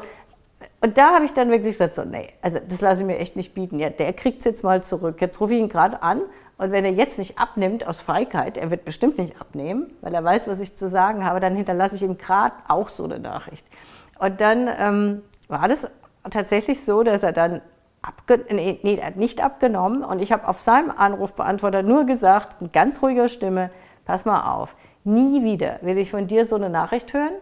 und 0.82 0.98
da 0.98 1.14
habe 1.14 1.26
ich 1.26 1.34
dann 1.34 1.50
wirklich 1.50 1.74
gesagt, 1.74 1.96
so, 1.96 2.04
nee, 2.04 2.30
also 2.42 2.60
das 2.68 2.82
lasse 2.82 3.02
ich 3.02 3.08
mir 3.08 3.18
echt 3.18 3.36
nicht 3.36 3.54
bieten. 3.54 3.80
Ja, 3.80 3.90
der 3.90 4.14
kriegt 4.14 4.40
es 4.40 4.46
jetzt 4.46 4.64
mal 4.64 4.84
zurück. 4.84 5.20
Jetzt 5.20 5.40
rufe 5.40 5.54
ich 5.54 5.60
ihn 5.60 5.70
gerade 5.70 6.04
an 6.04 6.22
und 6.58 6.72
wenn 6.72 6.86
er 6.86 6.92
jetzt 6.92 7.18
nicht 7.18 7.40
abnimmt 7.40 7.88
aus 7.88 8.02
Feigheit, 8.02 8.58
er 8.58 8.70
wird 8.70 8.86
bestimmt 8.86 9.18
nicht 9.18 9.40
abnehmen, 9.42 9.92
weil 10.02 10.14
er 10.14 10.24
weiß, 10.24 10.48
was 10.48 10.60
ich 10.60 10.76
zu 10.76 10.88
sagen 10.88 11.26
habe, 11.26 11.40
dann 11.40 11.56
hinterlasse 11.56 11.96
ich 11.96 12.04
ihm 12.04 12.18
gerade 12.18 12.54
auch 12.68 12.90
so 12.90 13.04
eine 13.04 13.20
Nachricht. 13.20 13.66
Und 14.20 14.40
dann 14.42 14.70
ähm, 14.78 15.22
war 15.48 15.68
das 15.68 15.90
tatsächlich 16.30 16.84
so, 16.84 17.04
dass 17.04 17.24
er 17.24 17.32
dann 17.32 17.62
abge 18.02 18.44
nee, 18.50 18.80
nee, 18.84 18.96
er 18.96 19.08
hat 19.08 19.16
nicht 19.16 19.42
abgenommen 19.44 20.04
und 20.04 20.22
ich 20.22 20.32
habe 20.32 20.48
auf 20.48 20.60
seinem 20.60 20.92
Anrufbeantworter 20.92 21.84
nur 21.84 22.06
gesagt, 22.06 22.62
mit 22.62 22.74
ganz 22.74 23.02
ruhiger 23.02 23.28
Stimme, 23.28 23.70
pass 24.06 24.26
mal 24.26 24.54
auf, 24.54 24.76
nie 25.04 25.44
wieder 25.44 25.80
will 25.82 25.98
ich 25.98 26.12
von 26.12 26.28
dir 26.28 26.46
so 26.46 26.56
eine 26.56 26.70
Nachricht 26.70 27.14
hören. 27.14 27.34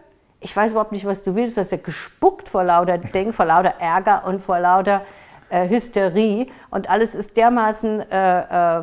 Ich 0.42 0.56
weiß 0.56 0.72
überhaupt 0.72 0.92
nicht, 0.92 1.04
was 1.04 1.22
du 1.22 1.34
willst. 1.34 1.58
Du 1.58 1.60
hast 1.60 1.70
ja 1.70 1.76
gespuckt 1.76 2.48
vor 2.48 2.64
lauter 2.64 2.98
Ding, 3.14 3.32
vor 3.32 3.44
lauter 3.44 3.74
Ärger 3.78 4.24
und 4.26 4.42
vor 4.42 4.58
lauter 4.58 5.02
äh, 5.50 5.68
Hysterie 5.68 6.46
und 6.70 6.88
alles 6.88 7.14
ist 7.14 7.36
dermaßen 7.36 8.00
äh, 8.10 8.78
äh, 8.78 8.82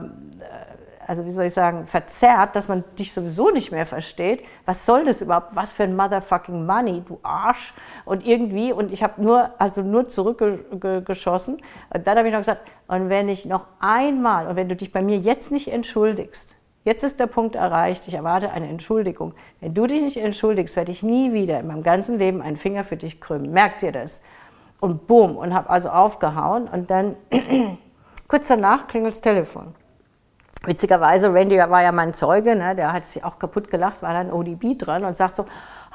also 1.07 1.25
wie 1.25 1.31
soll 1.31 1.45
ich 1.45 1.53
sagen, 1.53 1.87
verzerrt, 1.87 2.55
dass 2.57 2.67
man 2.67 2.83
dich 2.99 3.13
sowieso 3.13 3.49
nicht 3.49 3.71
mehr 3.71 3.85
versteht. 3.85 4.43
Was 4.65 4.85
soll 4.85 5.05
das 5.05 5.21
überhaupt? 5.21 5.55
Was 5.55 5.71
für 5.71 5.83
ein 5.83 5.95
motherfucking 5.95 6.65
Money, 6.65 7.01
du 7.05 7.17
Arsch. 7.23 7.73
Und 8.03 8.27
irgendwie, 8.27 8.73
und 8.73 8.91
ich 8.91 9.03
habe 9.03 9.21
nur, 9.21 9.51
also 9.57 9.81
nur 9.81 10.09
zurückgeschossen. 10.09 11.61
Und 11.93 12.07
dann 12.07 12.17
habe 12.17 12.27
ich 12.27 12.33
noch 12.33 12.41
gesagt, 12.41 12.69
und 12.89 13.07
wenn 13.09 13.29
ich 13.29 13.45
noch 13.45 13.67
einmal, 13.79 14.47
und 14.47 14.57
wenn 14.57 14.67
du 14.67 14.75
dich 14.75 14.91
bei 14.91 15.01
mir 15.01 15.17
jetzt 15.17 15.49
nicht 15.49 15.71
entschuldigst, 15.71 16.57
jetzt 16.83 17.03
ist 17.03 17.21
der 17.21 17.27
Punkt 17.27 17.55
erreicht, 17.55 18.03
ich 18.07 18.13
erwarte 18.13 18.51
eine 18.51 18.67
Entschuldigung. 18.67 19.33
Wenn 19.61 19.73
du 19.73 19.87
dich 19.87 20.01
nicht 20.01 20.17
entschuldigst, 20.17 20.75
werde 20.75 20.91
ich 20.91 21.03
nie 21.03 21.31
wieder 21.31 21.61
in 21.61 21.67
meinem 21.67 21.83
ganzen 21.83 22.19
Leben 22.19 22.41
einen 22.41 22.57
Finger 22.57 22.83
für 22.83 22.97
dich 22.97 23.21
krümmen. 23.21 23.51
Merkt 23.51 23.81
dir 23.81 23.93
das? 23.93 24.21
Und 24.81 25.07
boom, 25.07 25.37
und 25.37 25.53
habe 25.53 25.69
also 25.69 25.87
aufgehauen 25.87 26.67
und 26.67 26.91
dann 26.91 27.15
kurz 28.27 28.49
danach 28.49 28.87
klingelt 28.87 29.13
das 29.13 29.21
Telefon. 29.21 29.73
Witzigerweise, 30.65 31.33
Randy 31.33 31.57
war 31.57 31.81
ja 31.81 31.91
mein 31.91 32.13
Zeuge, 32.13 32.55
ne, 32.55 32.75
der 32.75 32.91
hat 32.91 33.05
sich 33.05 33.23
auch 33.23 33.39
kaputt 33.39 33.69
gelacht, 33.69 34.01
war 34.01 34.13
dann 34.13 34.31
ODB 34.31 34.77
dran 34.77 35.05
und 35.05 35.15
sagt 35.15 35.35
so, 35.35 35.45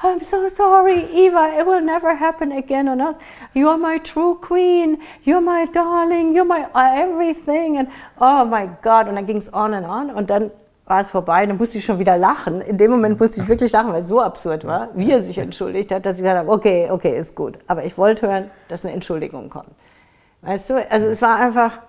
I'm 0.01 0.21
so 0.23 0.49
sorry, 0.49 1.07
Eva, 1.13 1.59
it 1.59 1.65
will 1.65 1.81
never 1.81 2.19
happen 2.19 2.51
again 2.51 2.89
on 2.89 2.99
us. 2.99 3.17
You 3.53 3.69
are 3.69 3.77
my 3.77 3.99
true 3.99 4.35
queen, 4.35 4.97
you're 5.23 5.39
my 5.39 5.65
darling, 5.71 6.33
you're 6.35 6.43
my 6.43 6.65
everything. 6.75 7.77
And 7.77 7.87
oh 8.19 8.43
my 8.43 8.69
God. 8.81 9.07
Und 9.07 9.15
dann 9.15 9.25
ging 9.25 9.37
es 9.37 9.53
on 9.53 9.73
and 9.73 9.87
on. 9.87 10.09
Und 10.09 10.29
dann 10.29 10.51
war 10.85 10.99
es 10.99 11.09
vorbei. 11.09 11.45
Dann 11.45 11.57
musste 11.57 11.77
ich 11.77 11.85
schon 11.85 11.99
wieder 11.99 12.17
lachen. 12.17 12.59
In 12.59 12.77
dem 12.77 12.91
Moment 12.91 13.17
musste 13.17 13.41
ich 13.41 13.47
wirklich 13.47 13.71
lachen, 13.71 13.93
weil 13.93 14.01
es 14.01 14.09
so 14.09 14.19
absurd 14.19 14.65
war, 14.65 14.89
wie 14.93 15.09
er 15.09 15.21
sich 15.21 15.37
entschuldigt 15.37 15.91
hat, 15.93 16.05
dass 16.05 16.17
ich 16.17 16.23
gesagt 16.23 16.39
habe, 16.39 16.51
okay, 16.51 16.89
okay, 16.91 17.17
ist 17.17 17.33
gut. 17.33 17.57
Aber 17.67 17.85
ich 17.85 17.97
wollte 17.97 18.27
hören, 18.27 18.51
dass 18.67 18.83
eine 18.83 18.93
Entschuldigung 18.93 19.49
kommt. 19.49 19.71
Weißt 20.41 20.69
du? 20.69 20.91
Also 20.91 21.07
es 21.07 21.21
war 21.21 21.37
einfach 21.37 21.79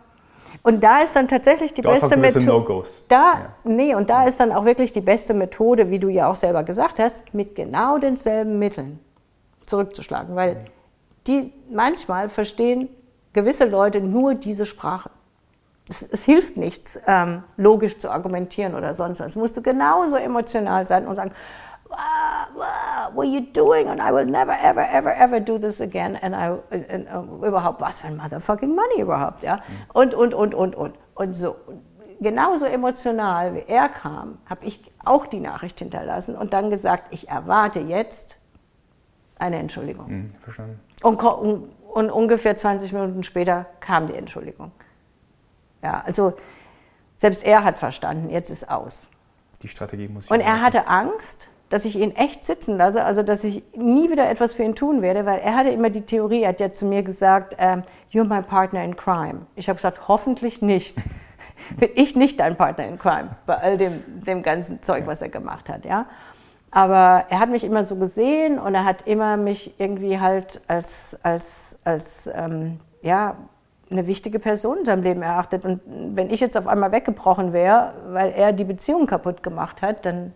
Und 0.65 0.83
da 0.83 1.03
ist 1.03 1.15
dann 1.15 1.29
tatsächlich 1.29 1.75
die 1.75 1.85
auch 1.85 1.93
beste 1.93 2.17
gewisse 2.17 2.39
Methode. 2.41 2.83
Da, 3.09 3.35
Ja. 3.35 3.49
nee, 3.65 3.95
und 3.95 4.09
da 4.09 4.25
ist 4.25 4.41
dann 4.41 4.51
auch 4.51 4.65
wirklich 4.65 4.93
die 4.93 5.03
beste 5.03 5.35
Methode, 5.35 5.91
wie 5.91 5.99
du 5.99 6.09
ja 6.09 6.31
auch 6.31 6.37
selber 6.37 6.63
gesagt 6.65 6.99
hast, 6.99 7.35
mit 7.35 7.55
genau 7.55 7.99
denselben 7.99 8.59
Mitteln 8.59 8.99
zurückzuschlagen. 9.67 10.35
Weil 10.35 10.65
die 11.27 11.53
manchmal 11.71 12.31
verstehen 12.31 12.89
gewisse 13.35 13.67
Leute 13.67 14.01
nur 14.01 14.35
diese 14.35 14.65
Sprache. 14.65 15.11
Es, 15.87 16.01
es 16.03 16.25
hilft 16.25 16.57
nichts, 16.57 16.99
ähm, 17.07 17.43
logisch 17.59 17.99
zu 17.99 18.11
argumentieren 18.11 18.75
oder 18.75 18.95
sonst 18.95 19.21
was. 19.21 19.37
Musst 19.37 19.59
du 19.59 19.63
genauso 19.63 20.17
emotional 20.17 20.87
sein 20.87 21.07
und 21.07 21.17
sagen, 21.17 21.33
"Wow, 21.95 22.57
wow, 22.57 23.15
what 23.15 23.27
are 23.27 23.31
you 23.31 23.41
doing? 23.41 23.89
And 23.89 24.01
I 24.01 24.13
will 24.13 24.27
never, 24.27 24.53
ever, 24.53 24.83
ever, 24.83 25.15
ever 25.15 25.41
do 25.41 25.59
this 25.59 25.81
again. 25.81 26.17
And 26.17 26.35
I, 26.35 26.59
and, 26.71 27.07
uh, 27.09 27.47
überhaupt, 27.47 27.81
was 27.81 28.01
für 28.01 28.09
ein 28.09 28.17
motherfucking 28.17 28.75
money 28.75 29.01
überhaupt, 29.01 29.43
ja? 29.43 29.61
Und, 29.93 30.15
und, 30.15 30.35
und, 30.35 30.55
und, 30.55 30.75
und. 30.75 30.95
Und 31.15 31.35
so. 31.35 31.57
Genauso 32.21 32.65
emotional 32.65 33.55
wie 33.55 33.65
er 33.67 33.89
kam, 33.89 34.39
habe 34.47 34.65
ich 34.65 34.81
auch 35.05 35.27
die 35.27 35.41
Nachricht 35.41 35.79
hinterlassen 35.81 36.37
und 36.37 36.53
dann 36.53 36.71
gesagt, 36.71 37.13
ich 37.13 37.29
erwarte 37.29 37.81
jetzt 37.81 38.37
eine 39.39 39.57
Entschuldigung. 39.57 40.07
Hm, 40.07 40.35
verstanden. 40.41 40.81
Und, 41.03 41.23
und, 41.23 41.73
und 41.93 42.11
ungefähr 42.11 42.57
20 42.57 42.93
Minuten 42.93 43.25
später 43.25 43.67
kam 43.81 44.07
die 44.07 44.15
Entschuldigung. 44.15 44.73
Ja, 45.83 46.03
also 46.07 46.35
selbst 47.17 47.45
er 47.45 47.65
hat 47.65 47.79
verstanden, 47.79 48.31
jetzt 48.31 48.51
ist 48.51 48.71
aus. 48.71 49.07
Die 49.63 49.69
Strategie 49.69 50.09
muss 50.09 50.27
ich 50.27 50.31
Und 50.31 50.41
er 50.41 50.61
hatte 50.61 50.89
Angst, 50.89 51.49
dass 51.75 51.85
ich 51.85 51.99
ihn 51.99 52.15
echt 52.15 52.45
sitzen 52.45 52.77
lasse, 52.77 53.05
also 53.05 53.25
dass 53.25 53.43
ich 53.43 53.65
nie 53.75 54.09
wieder 54.09 54.31
etwas 54.31 54.55
für 54.55 54.63
ihn 54.63 54.77
tun 54.77 55.03
werde, 55.03 55.27
weil 55.27 55.41
er 55.41 55.57
hatte 55.57 55.71
immer 55.71 55.91
die 55.91 56.03
Theorie, 56.03 56.43
er 56.43 56.51
hat 56.51 56.61
ja 56.61 56.73
zu 56.73 56.87
mir 56.87 57.03
gesagt, 57.03 57.57
ähm, 57.59 57.83
you're 58.13 58.23
my 58.23 58.43
partner 58.43 58.85
in 58.85 58.95
crime. 58.95 59.47
Ich 59.57 59.69
habe 59.69 59.79
gesagt, 59.79 60.07
hoffentlich 60.07 60.63
nicht. 60.63 60.97
Bin 61.77 61.89
ich 61.97 62.15
nicht 62.15 62.39
dein 62.39 62.55
Partner 62.55 62.87
in 62.87 62.97
crime, 62.97 63.31
bei 63.45 63.57
all 63.57 63.77
dem, 63.77 64.05
dem 64.25 64.45
ganzen 64.45 64.85
Zeug, 64.85 65.09
was 65.09 65.21
er 65.21 65.31
gemacht 65.31 65.69
hat, 65.69 65.85
ja. 65.85 66.07
Aber 66.71 67.25
er 67.29 67.41
hat 67.41 67.51
mich 67.51 67.65
immer 67.65 67.83
so 67.83 67.97
gesehen 67.97 68.61
und 68.61 68.77
er 68.77 68.85
hat 68.85 69.09
immer 69.09 69.37
mich 69.37 69.75
irgendwie 69.79 70.21
halt 70.21 70.61
als, 70.69 71.19
als, 71.25 71.77
als 71.83 72.31
ähm, 72.33 72.79
ja, 73.03 73.35
eine 73.91 74.07
wichtige 74.07 74.39
Person 74.39 74.79
in 74.79 74.85
seinem 74.85 75.03
Leben 75.03 75.23
erachtet. 75.23 75.65
Und 75.65 75.81
wenn 75.87 76.31
ich 76.31 76.39
jetzt 76.39 76.57
auf 76.57 76.69
einmal 76.69 76.93
weggebrochen 76.93 77.53
wäre, 77.53 77.95
weil 78.11 78.31
er 78.31 78.53
die 78.53 78.65
Beziehung 78.65 79.09
kaputt 79.09 79.43
gemacht 79.43 79.83
hat, 79.83 80.07
dann 80.07 80.33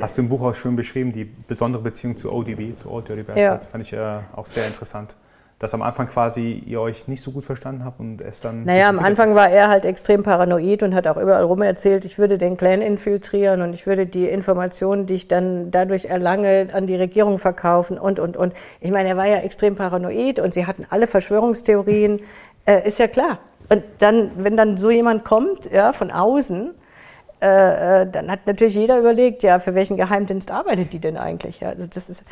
Hast 0.00 0.16
du 0.16 0.22
im 0.22 0.28
Buch 0.28 0.42
auch 0.42 0.54
schön 0.54 0.76
beschrieben, 0.76 1.12
die 1.12 1.24
besondere 1.24 1.82
Beziehung 1.82 2.16
zu 2.16 2.32
ODB, 2.32 2.76
zu 2.76 2.90
Old 2.90 3.08
Dirty 3.08 3.22
Bastard. 3.22 3.66
Fand 3.66 3.84
ich 3.84 3.92
äh, 3.92 4.18
auch 4.34 4.46
sehr 4.46 4.66
interessant. 4.66 5.16
Dass 5.58 5.72
am 5.72 5.80
Anfang 5.80 6.06
quasi 6.06 6.62
ihr 6.66 6.82
euch 6.82 7.08
nicht 7.08 7.22
so 7.22 7.30
gut 7.30 7.42
verstanden 7.42 7.82
habt 7.82 7.98
und 7.98 8.20
es 8.20 8.40
dann. 8.42 8.64
Naja, 8.64 8.90
am 8.90 8.98
Anfang 8.98 9.34
war 9.34 9.48
er 9.48 9.68
halt 9.68 9.86
extrem 9.86 10.22
paranoid 10.22 10.82
und 10.82 10.94
hat 10.94 11.06
auch 11.06 11.16
überall 11.16 11.44
rum 11.44 11.62
erzählt, 11.62 12.04
ich 12.04 12.18
würde 12.18 12.36
den 12.36 12.58
Clan 12.58 12.82
infiltrieren 12.82 13.62
und 13.62 13.72
ich 13.72 13.86
würde 13.86 14.04
die 14.04 14.28
Informationen, 14.28 15.06
die 15.06 15.14
ich 15.14 15.28
dann 15.28 15.70
dadurch 15.70 16.04
erlange, 16.06 16.68
an 16.74 16.86
die 16.86 16.96
Regierung 16.96 17.38
verkaufen 17.38 17.98
und, 17.98 18.20
und, 18.20 18.36
und. 18.36 18.52
Ich 18.80 18.90
meine, 18.90 19.08
er 19.08 19.16
war 19.16 19.26
ja 19.26 19.38
extrem 19.38 19.76
paranoid 19.76 20.40
und 20.40 20.52
sie 20.52 20.66
hatten 20.66 20.84
alle 20.90 21.06
Verschwörungstheorien, 21.06 22.20
äh, 22.66 22.86
ist 22.86 22.98
ja 22.98 23.08
klar. 23.08 23.38
Und 23.70 23.82
dann, 24.00 24.32
wenn 24.36 24.58
dann 24.58 24.76
so 24.76 24.90
jemand 24.90 25.24
kommt, 25.24 25.70
ja, 25.72 25.94
von 25.94 26.10
außen, 26.10 26.74
äh, 27.40 28.02
äh, 28.02 28.06
dann 28.10 28.30
hat 28.30 28.46
natürlich 28.46 28.74
jeder 28.74 28.98
überlegt, 28.98 29.42
ja, 29.42 29.58
für 29.58 29.74
welchen 29.74 29.96
Geheimdienst 29.96 30.50
arbeitet 30.50 30.92
die 30.92 30.98
denn 30.98 31.16
eigentlich? 31.16 31.60
Ja, 31.60 31.70
also 31.70 31.86
das 31.86 32.08
ist, 32.08 32.22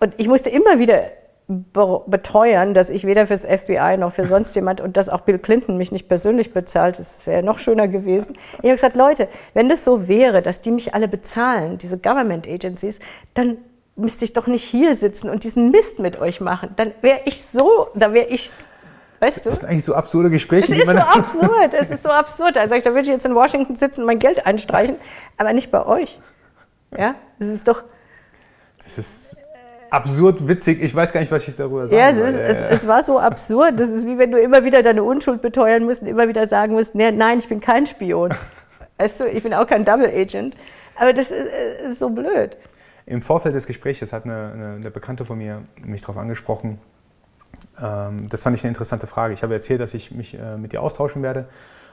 und 0.00 0.14
ich 0.16 0.28
musste 0.28 0.50
immer 0.50 0.78
wieder 0.78 1.02
be- 1.46 2.02
beteuern, 2.06 2.74
dass 2.74 2.90
ich 2.90 3.06
weder 3.06 3.26
fürs 3.26 3.44
FBI 3.44 3.96
noch 3.98 4.12
für 4.12 4.26
sonst 4.26 4.54
jemand 4.56 4.80
und 4.80 4.96
dass 4.96 5.08
auch 5.08 5.20
Bill 5.20 5.38
Clinton 5.38 5.76
mich 5.76 5.92
nicht 5.92 6.08
persönlich 6.08 6.52
bezahlt, 6.52 6.98
das 6.98 7.26
wäre 7.26 7.42
noch 7.42 7.58
schöner 7.58 7.86
gewesen. 7.88 8.36
Ich 8.58 8.64
habe 8.64 8.72
gesagt, 8.74 8.96
Leute, 8.96 9.28
wenn 9.52 9.68
das 9.68 9.84
so 9.84 10.08
wäre, 10.08 10.42
dass 10.42 10.60
die 10.60 10.70
mich 10.70 10.94
alle 10.94 11.08
bezahlen, 11.08 11.78
diese 11.78 11.98
Government 11.98 12.48
Agencies, 12.48 12.98
dann 13.34 13.58
müsste 13.96 14.24
ich 14.24 14.32
doch 14.32 14.48
nicht 14.48 14.64
hier 14.64 14.94
sitzen 14.94 15.30
und 15.30 15.44
diesen 15.44 15.70
Mist 15.70 16.00
mit 16.00 16.20
euch 16.20 16.40
machen. 16.40 16.70
Dann 16.74 16.92
wäre 17.00 17.20
ich 17.26 17.44
so, 17.44 17.86
da 17.94 18.12
wäre 18.12 18.26
ich, 18.26 18.50
weißt 19.20 19.44
du? 19.44 19.50
Das 19.50 19.60
sind 19.60 19.68
eigentlich 19.68 19.84
so 19.84 19.94
absurde 19.94 20.30
Gespräche, 20.30 20.72
Es 20.72 20.78
ist 20.78 20.86
so 20.86 20.98
absurd, 20.98 21.74
es 21.74 21.90
ist 21.90 22.02
so 22.02 22.10
absurd. 22.10 22.58
Also 22.58 22.74
da 22.74 22.84
würde 22.86 23.02
ich 23.02 23.08
jetzt 23.08 23.26
in 23.26 23.34
Washington 23.34 23.76
sitzen 23.76 24.02
und 24.02 24.06
mein 24.06 24.18
Geld 24.18 24.46
einstreichen, 24.46 24.96
aber 25.36 25.52
nicht 25.52 25.70
bei 25.70 25.84
euch. 25.86 26.18
Ja, 26.96 27.14
das 27.38 27.48
ist 27.48 27.66
doch, 27.66 27.82
Das 28.82 28.98
ist 28.98 29.36
absurd 29.90 30.46
witzig. 30.48 30.82
Ich 30.82 30.94
weiß 30.94 31.12
gar 31.12 31.20
nicht, 31.20 31.32
was 31.32 31.46
ich 31.46 31.56
darüber 31.56 31.86
sagen 31.86 31.98
ja, 31.98 32.10
es, 32.10 32.16
soll. 32.16 32.26
ist, 32.28 32.36
Ja, 32.36 32.66
es, 32.66 32.82
es 32.82 32.86
war 32.86 33.02
so 33.02 33.18
absurd. 33.18 33.78
Das 33.78 33.88
ist 33.88 34.06
wie 34.06 34.18
wenn 34.18 34.30
du 34.30 34.40
immer 34.40 34.64
wieder 34.64 34.82
deine 34.82 35.02
Unschuld 35.02 35.40
beteuern 35.40 35.84
musst 35.84 36.02
und 36.02 36.08
immer 36.08 36.28
wieder 36.28 36.46
sagen 36.48 36.74
musst, 36.74 36.94
nee, 36.94 37.10
nein, 37.10 37.38
ich 37.38 37.48
bin 37.48 37.60
kein 37.60 37.86
Spion. 37.86 38.34
Weißt 38.98 39.20
du, 39.20 39.28
ich 39.28 39.42
bin 39.42 39.54
auch 39.54 39.66
kein 39.66 39.84
Double 39.84 40.06
Agent. 40.08 40.54
Aber 40.96 41.12
das 41.12 41.30
ist, 41.30 41.46
ist 41.88 41.98
so 41.98 42.10
blöd. 42.10 42.56
Im 43.06 43.22
Vorfeld 43.22 43.54
des 43.54 43.66
Gesprächs 43.66 44.00
hat 44.12 44.24
eine, 44.24 44.52
eine, 44.54 44.74
eine 44.76 44.90
Bekannte 44.90 45.24
von 45.24 45.36
mir 45.38 45.62
mich 45.84 46.00
darauf 46.00 46.16
angesprochen. 46.16 46.78
Ähm, 47.82 48.28
das 48.28 48.42
fand 48.42 48.56
ich 48.56 48.62
eine 48.64 48.68
interessante 48.70 49.06
Frage. 49.06 49.34
Ich 49.34 49.42
habe 49.42 49.54
erzählt, 49.54 49.80
dass 49.80 49.94
ich 49.94 50.10
mich 50.10 50.34
äh, 50.38 50.56
mit 50.56 50.72
ihr 50.72 50.82
austauschen 50.82 51.22
werde. 51.22 51.46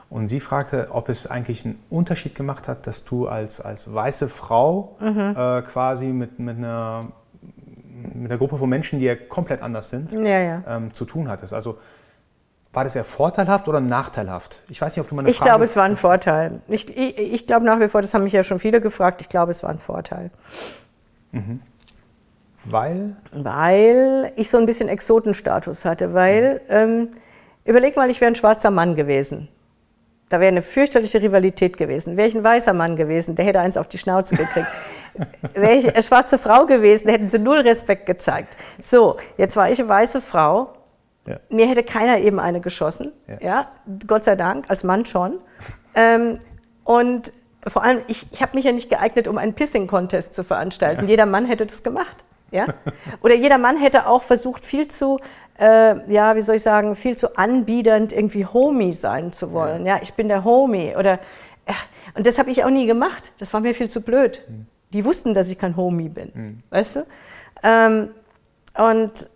Und 0.10 0.28
sie 0.28 0.40
fragte, 0.42 0.90
ob 0.92 1.08
es 1.08 1.26
eigentlich 1.28 1.64
einen 1.66 1.80
Unterschied 1.90 2.36
gemacht 2.36 2.68
hat, 2.68 2.86
dass 2.86 3.06
du 3.06 3.28
als, 3.30 3.62
als 3.62 3.94
weiße 3.94 4.28
Frau 4.28 4.98
Mhm. 5.00 5.36
äh, 5.38 5.62
quasi 5.62 6.08
mit, 6.08 6.38
mit, 6.38 6.58
einer, 6.58 7.06
mit 8.14 8.30
einer 8.30 8.38
Gruppe 8.38 8.58
von 8.58 8.68
Menschen, 8.70 9.00
die 9.00 9.06
ja 9.06 9.16
komplett 9.16 9.62
anders 9.62 9.90
sind, 9.90 10.12
Ja, 10.12 10.40
ja. 10.40 10.64
ähm, 10.68 10.94
zu 10.94 11.06
tun 11.06 11.30
hattest. 11.30 11.54
Also 11.54 11.78
war 12.74 12.84
das 12.84 12.96
eher 12.96 13.04
vorteilhaft 13.06 13.68
oder 13.70 13.80
nachteilhaft? 13.82 14.60
Ich 14.70 14.82
weiß 14.82 14.96
nicht, 14.96 15.02
ob 15.02 15.08
du 15.10 15.16
meine 15.16 15.30
Ich 15.30 15.38
Frage... 15.38 15.50
glaube, 15.50 15.64
es 15.66 15.76
war 15.78 15.84
ein 15.84 15.98
Vorteil. 15.98 16.62
Ich, 16.68 16.90
ich, 16.96 17.18
ich 17.18 17.48
glaube 17.48 17.66
nach 17.66 17.80
wie 17.80 17.88
vor, 17.88 18.02
das 18.02 18.14
haben 18.14 18.24
mich 18.24 18.34
ja 18.34 18.44
schon 18.44 18.60
viele 18.60 18.80
gefragt, 18.82 19.22
ich 19.22 19.30
glaube, 19.30 19.52
es 19.52 19.62
war 19.64 19.70
ein 19.70 19.80
Vorteil. 19.80 20.30
Weil... 22.66 23.16
Weil 23.32 24.32
ich 24.36 24.50
so 24.50 24.58
ein 24.58 24.66
bisschen 24.66 24.90
Exotenstatus 24.90 25.86
hatte. 25.86 26.14
Weil, 26.14 26.62
ähm, 26.70 27.10
überleg 27.66 27.96
mal, 27.96 28.10
ich 28.10 28.22
wäre 28.22 28.32
ein 28.32 28.36
schwarzer 28.36 28.72
Mann 28.72 28.96
gewesen. 28.96 29.48
Da 30.30 30.40
wäre 30.40 30.48
eine 30.48 30.62
fürchterliche 30.62 31.22
Rivalität 31.22 31.76
gewesen. 31.76 32.16
Wäre 32.16 32.28
ich 32.28 32.36
ein 32.36 32.44
weißer 32.44 32.72
Mann 32.72 32.96
gewesen, 32.96 33.36
der 33.36 33.44
hätte 33.46 33.60
eins 33.60 33.76
auf 33.76 33.90
die 33.90 33.98
Schnauze 33.98 34.36
gekriegt. 34.36 34.68
Wäre 35.54 35.74
ich 35.74 35.94
eine 35.94 36.02
schwarze 36.04 36.38
Frau 36.38 36.66
gewesen, 36.66 37.10
hätten 37.10 37.28
sie 37.28 37.38
null 37.38 37.60
Respekt 37.60 38.06
gezeigt. 38.06 38.48
So, 38.82 39.18
jetzt 39.36 39.58
war 39.58 39.70
ich 39.70 39.78
eine 39.80 39.90
weiße 39.90 40.22
Frau. 40.22 40.74
Ja. 41.26 41.38
Mir 41.50 41.68
hätte 41.68 41.84
keiner 41.84 42.20
eben 42.20 42.40
eine 42.40 42.62
geschossen. 42.62 43.12
Ja. 43.28 43.38
Ja, 43.42 43.68
Gott 44.08 44.24
sei 44.24 44.38
Dank, 44.38 44.70
als 44.70 44.86
Mann 44.86 45.06
schon. 45.06 45.40
ähm, 45.96 46.40
und 46.86 47.34
vor 47.68 47.84
allem, 47.84 48.00
ich, 48.08 48.26
ich 48.32 48.42
habe 48.42 48.56
mich 48.56 48.64
ja 48.64 48.72
nicht 48.72 48.90
geeignet, 48.90 49.28
um 49.28 49.38
einen 49.38 49.54
Pissing-Contest 49.54 50.34
zu 50.34 50.46
veranstalten. 50.46 51.08
Jeder 51.10 51.26
Mann 51.26 51.46
hätte 51.46 51.66
das 51.66 51.84
gemacht. 51.84 52.18
Ja? 52.52 52.68
Oder 53.22 53.36
jeder 53.36 53.58
Mann 53.58 53.78
hätte 53.78 54.06
auch 54.08 54.24
versucht, 54.24 54.66
viel 54.66 54.88
zu, 54.88 55.20
äh, 55.60 56.12
ja, 56.12 56.36
wie 56.36 56.42
soll 56.42 56.56
ich 56.56 56.64
sagen, 56.64 56.96
viel 56.96 57.18
zu 57.18 57.38
anbiedernd 57.38 58.12
irgendwie 58.14 58.46
Homie 58.46 58.94
sein 58.94 59.34
zu 59.34 59.52
wollen. 59.54 59.86
Ja, 59.86 60.00
ich 60.02 60.14
bin 60.14 60.28
der 60.28 60.44
Homie. 60.44 60.96
Oder, 60.98 61.20
ja, 61.68 61.76
und 62.16 62.28
das 62.28 62.38
habe 62.38 62.50
ich 62.52 62.64
auch 62.64 62.70
nie 62.70 62.86
gemacht. 62.86 63.32
Das 63.40 63.54
war 63.54 63.62
mir 63.62 63.74
viel 63.74 63.90
zu 63.90 64.02
blöd. 64.02 64.44
Die 64.94 65.06
wussten, 65.06 65.34
dass 65.34 65.48
ich 65.50 65.58
kein 65.58 65.78
Homie 65.78 66.10
bin. 66.10 66.62
Weißt 66.70 66.98
du? 66.98 67.06
Ähm, 67.64 68.10
und 68.78 69.30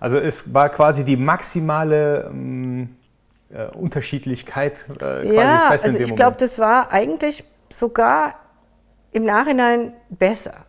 Also 0.00 0.18
es 0.18 0.54
war 0.54 0.68
quasi 0.68 1.02
die 1.04 1.16
maximale 1.16 2.28
ähm, 2.30 2.96
äh, 3.52 3.66
Unterschiedlichkeit, 3.74 4.86
äh, 4.90 4.94
quasi 4.96 5.28
das 5.28 5.62
ja, 5.62 5.70
Beste 5.70 5.88
also 5.88 5.98
ich 5.98 6.14
glaube, 6.14 6.36
das 6.38 6.58
war 6.58 6.92
eigentlich 6.92 7.44
sogar 7.72 8.34
im 9.10 9.24
Nachhinein 9.24 9.92
besser. 10.10 10.66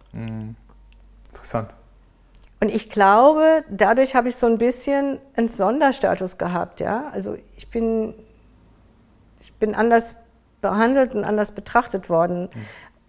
Interessant. 1.40 1.74
Und 2.60 2.70
ich 2.70 2.90
glaube, 2.90 3.64
dadurch 3.70 4.16
habe 4.16 4.28
ich 4.28 4.36
so 4.36 4.46
ein 4.46 4.58
bisschen 4.58 5.20
einen 5.38 5.48
Sonderstatus 5.48 6.38
gehabt, 6.38 6.82
ja. 6.82 7.10
Also 7.14 7.38
ich 7.56 7.70
bin, 7.70 8.14
ich 9.40 9.54
bin 9.54 9.74
anders 9.74 10.16
behandelt 10.60 11.16
und 11.16 11.24
anders 11.24 11.54
betrachtet 11.54 12.10
worden. 12.10 12.50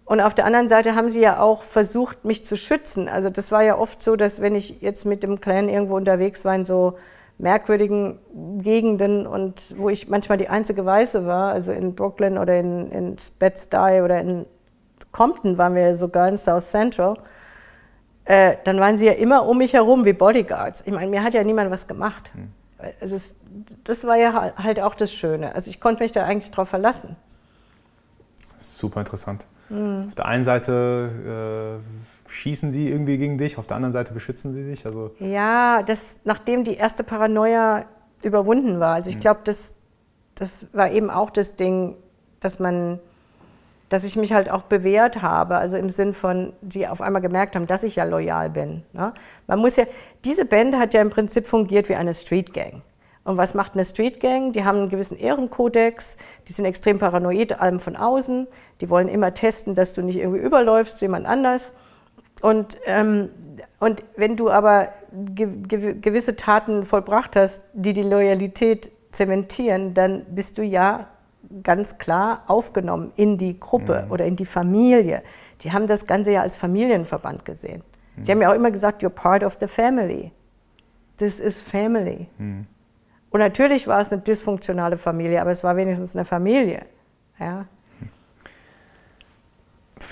Und 0.05 0.21
auf 0.21 0.33
der 0.33 0.45
anderen 0.45 0.69
Seite 0.69 0.95
haben 0.95 1.11
sie 1.11 1.19
ja 1.19 1.41
auch 1.41 1.63
versucht, 1.63 2.23
mich 2.23 2.45
zu 2.45 2.55
schützen. 2.55 3.09
Also 3.09 3.29
das 3.29 3.51
war 3.51 3.63
ja 3.63 3.77
oft 3.77 4.01
so, 4.01 4.15
dass 4.15 4.39
wenn 4.39 4.55
ich 4.55 4.81
jetzt 4.81 5.05
mit 5.05 5.21
dem 5.23 5.41
Clan 5.41 5.67
irgendwo 5.67 5.97
unterwegs 5.97 6.45
war 6.45 6.55
in 6.55 6.65
so 6.65 6.97
merkwürdigen 7.37 8.19
Gegenden 8.59 9.27
und 9.27 9.73
wo 9.77 9.89
ich 9.89 10.07
manchmal 10.07 10.37
die 10.37 10.47
einzige 10.47 10.85
Weiße 10.85 11.25
war, 11.25 11.51
also 11.51 11.73
in 11.73 11.95
Brooklyn 11.95 12.37
oder 12.37 12.57
in, 12.57 12.89
in 12.91 13.17
Bed-Stuy 13.39 14.01
oder 14.01 14.21
in 14.21 14.45
Compton 15.11 15.57
waren 15.57 15.75
wir 15.75 15.95
sogar 15.97 16.29
in 16.29 16.37
South 16.37 16.69
Central, 16.69 17.17
äh, 18.25 18.55
dann 18.63 18.79
waren 18.79 18.97
sie 18.97 19.05
ja 19.05 19.13
immer 19.13 19.45
um 19.47 19.57
mich 19.57 19.73
herum 19.73 20.05
wie 20.05 20.13
Bodyguards. 20.13 20.83
Ich 20.85 20.93
meine, 20.93 21.09
mir 21.09 21.23
hat 21.23 21.33
ja 21.33 21.43
niemand 21.43 21.71
was 21.71 21.87
gemacht. 21.87 22.29
Also 22.99 23.15
es, 23.15 23.35
das 23.83 24.05
war 24.05 24.15
ja 24.15 24.33
ha- 24.33 24.53
halt 24.57 24.79
auch 24.79 24.95
das 24.95 25.13
Schöne. 25.13 25.53
Also 25.53 25.69
ich 25.69 25.79
konnte 25.79 26.01
mich 26.03 26.11
da 26.11 26.23
eigentlich 26.25 26.51
drauf 26.51 26.69
verlassen. 26.69 27.15
Super 28.57 28.99
interessant. 29.01 29.45
Mhm. 29.69 30.05
Auf 30.07 30.15
der 30.15 30.25
einen 30.25 30.43
Seite 30.43 31.79
äh, 32.27 32.29
schießen 32.31 32.71
sie 32.71 32.89
irgendwie 32.89 33.17
gegen 33.17 33.37
dich, 33.37 33.57
auf 33.57 33.67
der 33.67 33.75
anderen 33.77 33.93
Seite 33.93 34.13
beschützen 34.13 34.53
sie 34.53 34.63
dich. 34.63 34.85
Also 34.85 35.11
Ja, 35.19 35.83
das, 35.83 36.15
nachdem 36.23 36.63
die 36.63 36.75
erste 36.75 37.03
Paranoia 37.03 37.85
überwunden 38.23 38.79
war. 38.79 38.95
Also 38.95 39.09
ich 39.09 39.19
glaube, 39.19 39.41
das, 39.43 39.73
das 40.35 40.67
war 40.73 40.91
eben 40.91 41.09
auch 41.09 41.29
das 41.31 41.55
Ding, 41.55 41.95
dass 42.39 42.59
man, 42.59 42.99
dass 43.91 44.05
ich 44.05 44.15
mich 44.15 44.31
halt 44.31 44.49
auch 44.49 44.61
bewährt 44.61 45.21
habe, 45.21 45.57
also 45.57 45.75
im 45.75 45.89
Sinn 45.89 46.13
von, 46.13 46.53
die 46.61 46.87
auf 46.87 47.01
einmal 47.01 47.21
gemerkt 47.21 47.57
haben, 47.57 47.67
dass 47.67 47.83
ich 47.83 47.97
ja 47.97 48.05
loyal 48.05 48.49
bin. 48.49 48.83
Ne? 48.93 49.13
Man 49.47 49.59
muss 49.59 49.75
ja, 49.75 49.83
diese 50.23 50.45
Band 50.45 50.77
hat 50.77 50.93
ja 50.93 51.01
im 51.01 51.09
Prinzip 51.09 51.45
fungiert 51.45 51.89
wie 51.89 51.95
eine 51.95 52.13
Street 52.13 52.53
Gang. 52.53 52.83
Und 53.25 53.35
was 53.35 53.53
macht 53.53 53.73
eine 53.73 53.83
Street 53.83 54.21
Gang? 54.21 54.53
Die 54.53 54.63
haben 54.63 54.77
einen 54.77 54.89
gewissen 54.89 55.17
Ehrenkodex, 55.19 56.15
die 56.47 56.53
sind 56.53 56.63
extrem 56.63 56.99
paranoid, 56.99 57.59
allem 57.59 57.81
von 57.81 57.97
außen. 57.97 58.47
Die 58.79 58.89
wollen 58.89 59.09
immer 59.09 59.33
testen, 59.33 59.75
dass 59.75 59.91
du 59.91 60.01
nicht 60.03 60.15
irgendwie 60.15 60.39
überläufst 60.39 60.97
zu 60.97 61.03
jemand 61.03 61.25
anders. 61.25 61.73
Und, 62.41 62.77
ähm, 62.85 63.29
und 63.77 64.05
wenn 64.15 64.37
du 64.37 64.49
aber 64.49 64.87
ge 65.11 65.95
gewisse 65.99 66.37
Taten 66.37 66.85
vollbracht 66.85 67.35
hast, 67.35 67.65
die 67.73 67.91
die 67.91 68.03
Loyalität 68.03 68.89
zementieren, 69.11 69.93
dann 69.93 70.23
bist 70.29 70.57
du 70.57 70.63
ja 70.63 71.07
ganz 71.63 71.97
klar 71.97 72.43
aufgenommen 72.47 73.11
in 73.15 73.37
die 73.37 73.59
Gruppe 73.59 74.03
mhm. 74.05 74.11
oder 74.11 74.25
in 74.25 74.35
die 74.35 74.45
Familie. 74.45 75.23
Die 75.61 75.71
haben 75.71 75.87
das 75.87 76.07
Ganze 76.07 76.31
ja 76.31 76.41
als 76.41 76.57
Familienverband 76.57 77.45
gesehen. 77.45 77.83
Mhm. 78.15 78.23
Sie 78.23 78.31
haben 78.31 78.41
ja 78.41 78.51
auch 78.51 78.55
immer 78.55 78.71
gesagt, 78.71 79.03
you're 79.03 79.09
part 79.09 79.43
of 79.43 79.57
the 79.59 79.67
family. 79.67 80.31
This 81.17 81.39
is 81.39 81.61
family. 81.61 82.27
Mhm. 82.37 82.67
Und 83.29 83.39
natürlich 83.39 83.87
war 83.87 84.01
es 84.01 84.11
eine 84.11 84.21
dysfunktionale 84.21 84.97
Familie, 84.97 85.41
aber 85.41 85.51
es 85.51 85.63
war 85.63 85.75
wenigstens 85.75 86.15
eine 86.15 86.25
Familie. 86.25 86.85
Ja 87.39 87.65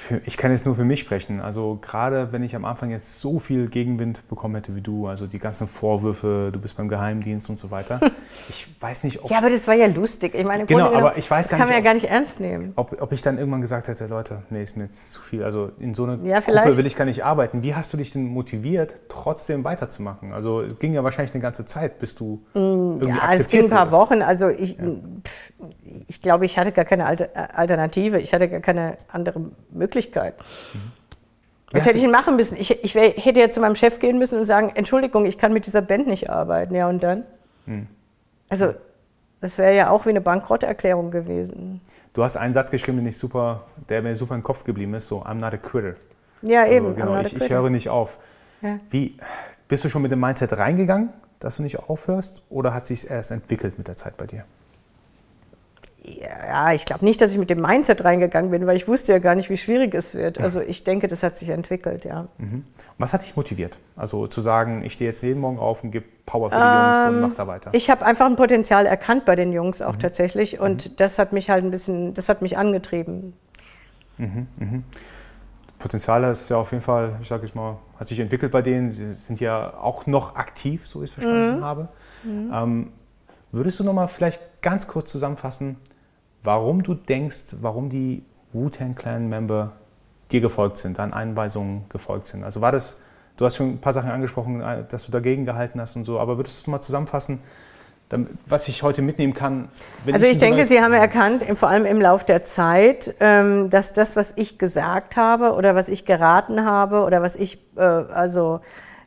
für, 0.09 0.21
ich 0.25 0.37
kann 0.37 0.51
jetzt 0.51 0.65
nur 0.65 0.75
für 0.75 0.83
mich 0.83 0.99
sprechen. 0.99 1.39
Also 1.39 1.77
gerade 1.81 2.31
wenn 2.31 2.41
ich 2.41 2.55
am 2.55 2.65
Anfang 2.65 2.89
jetzt 2.89 3.21
so 3.21 3.37
viel 3.37 3.69
Gegenwind 3.69 4.27
bekommen 4.27 4.55
hätte 4.55 4.75
wie 4.75 4.81
du, 4.81 5.07
also 5.07 5.27
die 5.27 5.37
ganzen 5.37 5.67
Vorwürfe, 5.67 6.49
du 6.51 6.59
bist 6.59 6.77
beim 6.77 6.89
Geheimdienst 6.89 7.49
und 7.49 7.59
so 7.59 7.71
weiter. 7.71 7.99
Ich 8.47 8.67
weiß 8.79 9.03
nicht, 9.03 9.23
ob... 9.23 9.29
Ja, 9.29 9.37
aber 9.37 9.49
das 9.49 9.67
war 9.67 9.75
ja 9.75 9.85
lustig. 9.85 10.33
Ich 10.33 10.45
meine, 10.45 10.65
genau, 10.65 10.91
aber 10.91 11.17
ich 11.17 11.29
weiß 11.29 11.49
gar 11.49 11.57
nicht, 11.57 11.67
kann 11.67 11.73
man 11.73 11.77
ja 11.77 11.83
gar 11.83 11.93
nicht 11.93 12.05
ernst 12.05 12.39
nehmen. 12.39 12.73
Ob, 12.75 12.99
ob 12.99 13.11
ich 13.11 13.21
dann 13.21 13.37
irgendwann 13.37 13.61
gesagt 13.61 13.87
hätte, 13.87 14.07
Leute, 14.07 14.41
nee, 14.49 14.63
ist 14.63 14.75
mir 14.75 14.85
jetzt 14.85 15.13
zu 15.13 15.21
viel. 15.21 15.43
Also 15.43 15.71
in 15.77 15.93
so 15.93 16.05
einer 16.05 16.17
ja, 16.25 16.39
Gruppe 16.39 16.77
will 16.77 16.85
ich 16.87 16.95
gar 16.95 17.05
nicht 17.05 17.23
arbeiten. 17.23 17.61
Wie 17.61 17.75
hast 17.75 17.93
du 17.93 17.97
dich 17.97 18.11
denn 18.11 18.25
motiviert, 18.25 18.95
trotzdem 19.07 19.63
weiterzumachen? 19.65 20.33
Also 20.33 20.61
es 20.61 20.79
ging 20.79 20.93
ja 20.93 21.03
wahrscheinlich 21.03 21.33
eine 21.35 21.43
ganze 21.43 21.65
Zeit, 21.65 21.99
bis 21.99 22.15
du 22.15 22.41
mm, 22.53 22.57
irgendwie 22.57 23.07
ja, 23.09 23.15
akzeptiert 23.15 23.41
es 23.41 23.47
ging 23.49 23.63
ein 23.65 23.69
paar 23.69 23.91
Wochen. 23.91 24.23
Also 24.23 24.49
ich, 24.49 24.77
ja. 24.77 24.85
ich 26.07 26.21
glaube, 26.21 26.45
ich 26.45 26.57
hatte 26.57 26.71
gar 26.71 26.85
keine 26.85 27.05
Alternative. 27.05 28.19
Ich 28.19 28.33
hatte 28.33 28.49
gar 28.49 28.61
keine 28.61 28.97
andere 29.11 29.41
Möglichkeit. 29.69 29.98
Mhm. 30.73 30.91
Was 31.71 31.85
hätte 31.85 31.97
ich 31.97 32.03
denn 32.03 32.11
machen 32.11 32.35
müssen? 32.35 32.57
Ich, 32.57 32.83
ich 32.83 32.95
wär, 32.95 33.11
hätte 33.11 33.39
ja 33.39 33.51
zu 33.51 33.59
meinem 33.59 33.75
Chef 33.75 33.99
gehen 33.99 34.17
müssen 34.17 34.39
und 34.39 34.45
sagen, 34.45 34.71
Entschuldigung, 34.73 35.25
ich 35.25 35.37
kann 35.37 35.53
mit 35.53 35.65
dieser 35.67 35.81
Band 35.81 36.07
nicht 36.07 36.29
arbeiten. 36.29 36.73
Ja, 36.73 36.89
und 36.89 37.03
dann? 37.03 37.23
Mhm. 37.65 37.87
Also, 38.49 38.73
das 39.41 39.57
wäre 39.57 39.75
ja 39.75 39.89
auch 39.89 40.05
wie 40.05 40.09
eine 40.09 40.21
Bankrotterklärung 40.21 41.11
gewesen. 41.11 41.81
Du 42.13 42.23
hast 42.23 42.37
einen 42.37 42.53
Satz 42.53 42.71
geschrieben, 42.71 42.97
den 42.97 43.07
ich 43.07 43.17
super, 43.17 43.65
der 43.87 44.01
mir 44.01 44.15
super 44.15 44.35
im 44.35 44.43
Kopf 44.43 44.63
geblieben 44.63 44.95
ist, 44.95 45.07
so, 45.07 45.21
I'm 45.23 45.35
not 45.35 45.53
a 45.53 45.57
quitter. 45.57 45.93
Ja, 46.41 46.63
also, 46.63 46.73
eben. 46.73 46.95
Genau, 46.95 47.19
ich, 47.21 47.35
ich, 47.35 47.49
höre 47.49 47.69
nicht 47.69 47.89
auf. 47.89 48.17
Ja. 48.61 48.79
Wie, 48.89 49.15
bist 49.67 49.85
du 49.85 49.89
schon 49.89 50.01
mit 50.01 50.11
dem 50.11 50.19
Mindset 50.19 50.57
reingegangen, 50.57 51.13
dass 51.39 51.57
du 51.57 51.63
nicht 51.63 51.79
aufhörst, 51.79 52.41
oder 52.49 52.73
hat 52.73 52.85
sich 52.85 53.09
erst 53.09 53.31
entwickelt 53.31 53.77
mit 53.77 53.87
der 53.87 53.95
Zeit 53.95 54.17
bei 54.17 54.25
dir? 54.25 54.43
Ja, 56.03 56.73
ich 56.73 56.85
glaube 56.85 57.03
nicht, 57.03 57.19
dass 57.21 57.31
ich 57.31 57.37
mit 57.37 57.49
dem 57.49 57.61
Mindset 57.61 58.03
reingegangen 58.03 58.51
bin, 58.51 58.65
weil 58.65 58.77
ich 58.77 58.87
wusste 58.87 59.11
ja 59.11 59.19
gar 59.19 59.35
nicht, 59.35 59.49
wie 59.49 59.57
schwierig 59.57 59.93
es 59.93 60.15
wird. 60.15 60.39
Also 60.39 60.61
ich 60.61 60.83
denke, 60.83 61.07
das 61.07 61.23
hat 61.23 61.35
sich 61.35 61.49
entwickelt, 61.49 62.05
ja. 62.05 62.27
Mhm. 62.37 62.63
Was 62.97 63.13
hat 63.13 63.21
dich 63.21 63.35
motiviert? 63.35 63.77
Also 63.97 64.27
zu 64.27 64.41
sagen, 64.41 64.83
ich 64.83 64.93
stehe 64.93 65.09
jetzt 65.09 65.21
jeden 65.21 65.41
Morgen 65.41 65.59
auf 65.59 65.83
und 65.83 65.91
gebe 65.91 66.05
Power 66.25 66.49
für 66.49 66.55
die 66.55 66.61
ähm, 66.61 66.85
Jungs 66.85 66.99
und 66.99 67.13
ähm, 67.15 67.21
mach 67.21 67.33
da 67.35 67.47
weiter. 67.47 67.69
Ich 67.73 67.89
habe 67.89 68.05
einfach 68.05 68.25
ein 68.25 68.37
Potenzial 68.37 68.85
erkannt 68.85 69.25
bei 69.25 69.35
den 69.35 69.51
Jungs 69.51 69.81
auch 69.81 69.93
mhm. 69.93 69.99
tatsächlich 69.99 70.59
und 70.59 70.89
mhm. 70.89 70.95
das 70.95 71.19
hat 71.19 71.33
mich 71.33 71.49
halt 71.49 71.63
ein 71.63 71.71
bisschen, 71.71 72.13
das 72.13 72.29
hat 72.29 72.41
mich 72.41 72.57
angetrieben. 72.57 73.33
Mhm, 74.17 74.47
mhm. 74.57 74.83
Potenzial 75.79 76.23
ist 76.25 76.49
ja 76.49 76.57
auf 76.57 76.71
jeden 76.71 76.83
Fall, 76.83 77.17
ich 77.21 77.27
sage 77.27 77.45
jetzt 77.45 77.55
mal, 77.55 77.77
hat 77.99 78.07
sich 78.07 78.19
entwickelt 78.19 78.51
bei 78.51 78.61
denen. 78.61 78.89
Sie 78.89 79.05
sind 79.05 79.39
ja 79.39 79.73
auch 79.75 80.05
noch 80.07 80.35
aktiv, 80.35 80.85
so 80.85 81.03
ich 81.03 81.09
es 81.09 81.13
verstanden 81.13 81.59
mhm. 81.59 81.63
habe. 81.63 81.87
Ähm, 82.25 82.91
würdest 83.51 83.79
du 83.79 83.83
noch 83.83 83.93
mal 83.93 84.07
vielleicht 84.07 84.61
ganz 84.61 84.87
kurz 84.87 85.11
zusammenfassen, 85.11 85.77
warum 86.43 86.83
du 86.83 86.93
denkst, 86.93 87.55
warum 87.61 87.89
die 87.89 88.23
Wu-Tang 88.53 88.95
Clan-Member 88.95 89.73
dir 90.31 90.41
gefolgt 90.41 90.77
sind, 90.77 90.99
deinen 90.99 91.13
Einweisungen 91.13 91.85
gefolgt 91.89 92.27
sind. 92.27 92.43
Also 92.43 92.61
war 92.61 92.71
das, 92.71 93.01
du 93.37 93.45
hast 93.45 93.55
schon 93.55 93.71
ein 93.71 93.81
paar 93.81 93.93
Sachen 93.93 94.11
angesprochen, 94.11 94.61
äh, 94.61 94.83
dass 94.87 95.05
du 95.05 95.11
dagegen 95.11 95.45
gehalten 95.45 95.81
hast 95.81 95.95
und 95.95 96.03
so, 96.03 96.19
aber 96.19 96.37
würdest 96.37 96.65
du 96.65 96.71
mal 96.71 96.81
zusammenfassen, 96.81 97.39
was 98.47 98.67
ich 98.67 98.81
heute 98.81 99.03
mitnehmen 99.03 99.33
kann? 99.33 99.69
also 100.11 100.25
ich, 100.25 100.33
ich 100.33 100.37
denke, 100.39 100.65
Sie 100.65 100.81
haben 100.81 100.93
erkannt, 100.93 101.45
vor 101.55 101.69
allem 101.69 101.85
im 101.85 102.01
Laufe 102.01 102.25
der 102.25 102.43
Zeit, 102.43 103.13
ähm, 103.19 103.69
dass 103.69 103.93
das, 103.93 104.15
was 104.15 104.33
ich 104.35 104.57
gesagt 104.57 105.15
habe 105.15 105.53
oder 105.53 105.75
was 105.75 105.89
ich 105.89 106.05
geraten 106.05 106.65
habe 106.65 107.03
oder 107.03 107.21
was 107.21 107.35
ich 107.35 107.59
äh, 107.75 107.81
also 107.81 108.61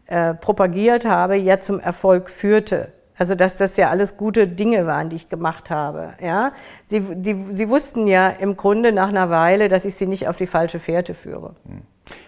äh, 0.06 0.34
propagiert 0.34 1.04
habe, 1.04 1.36
ja 1.36 1.58
zum 1.58 1.80
Erfolg 1.80 2.30
führte. 2.30 2.92
Also 3.22 3.36
dass 3.36 3.54
das 3.54 3.76
ja 3.76 3.88
alles 3.88 4.16
gute 4.16 4.48
Dinge 4.48 4.84
waren, 4.84 5.08
die 5.08 5.14
ich 5.14 5.28
gemacht 5.28 5.70
habe. 5.70 6.14
Ja? 6.20 6.50
Sie, 6.88 6.98
die, 7.14 7.36
sie 7.52 7.68
wussten 7.68 8.08
ja 8.08 8.28
im 8.28 8.56
Grunde 8.56 8.90
nach 8.90 9.10
einer 9.10 9.30
Weile, 9.30 9.68
dass 9.68 9.84
ich 9.84 9.94
sie 9.94 10.06
nicht 10.08 10.26
auf 10.26 10.36
die 10.36 10.48
falsche 10.48 10.80
Fährte 10.80 11.14
führe. 11.14 11.54
Hm. 11.64 11.82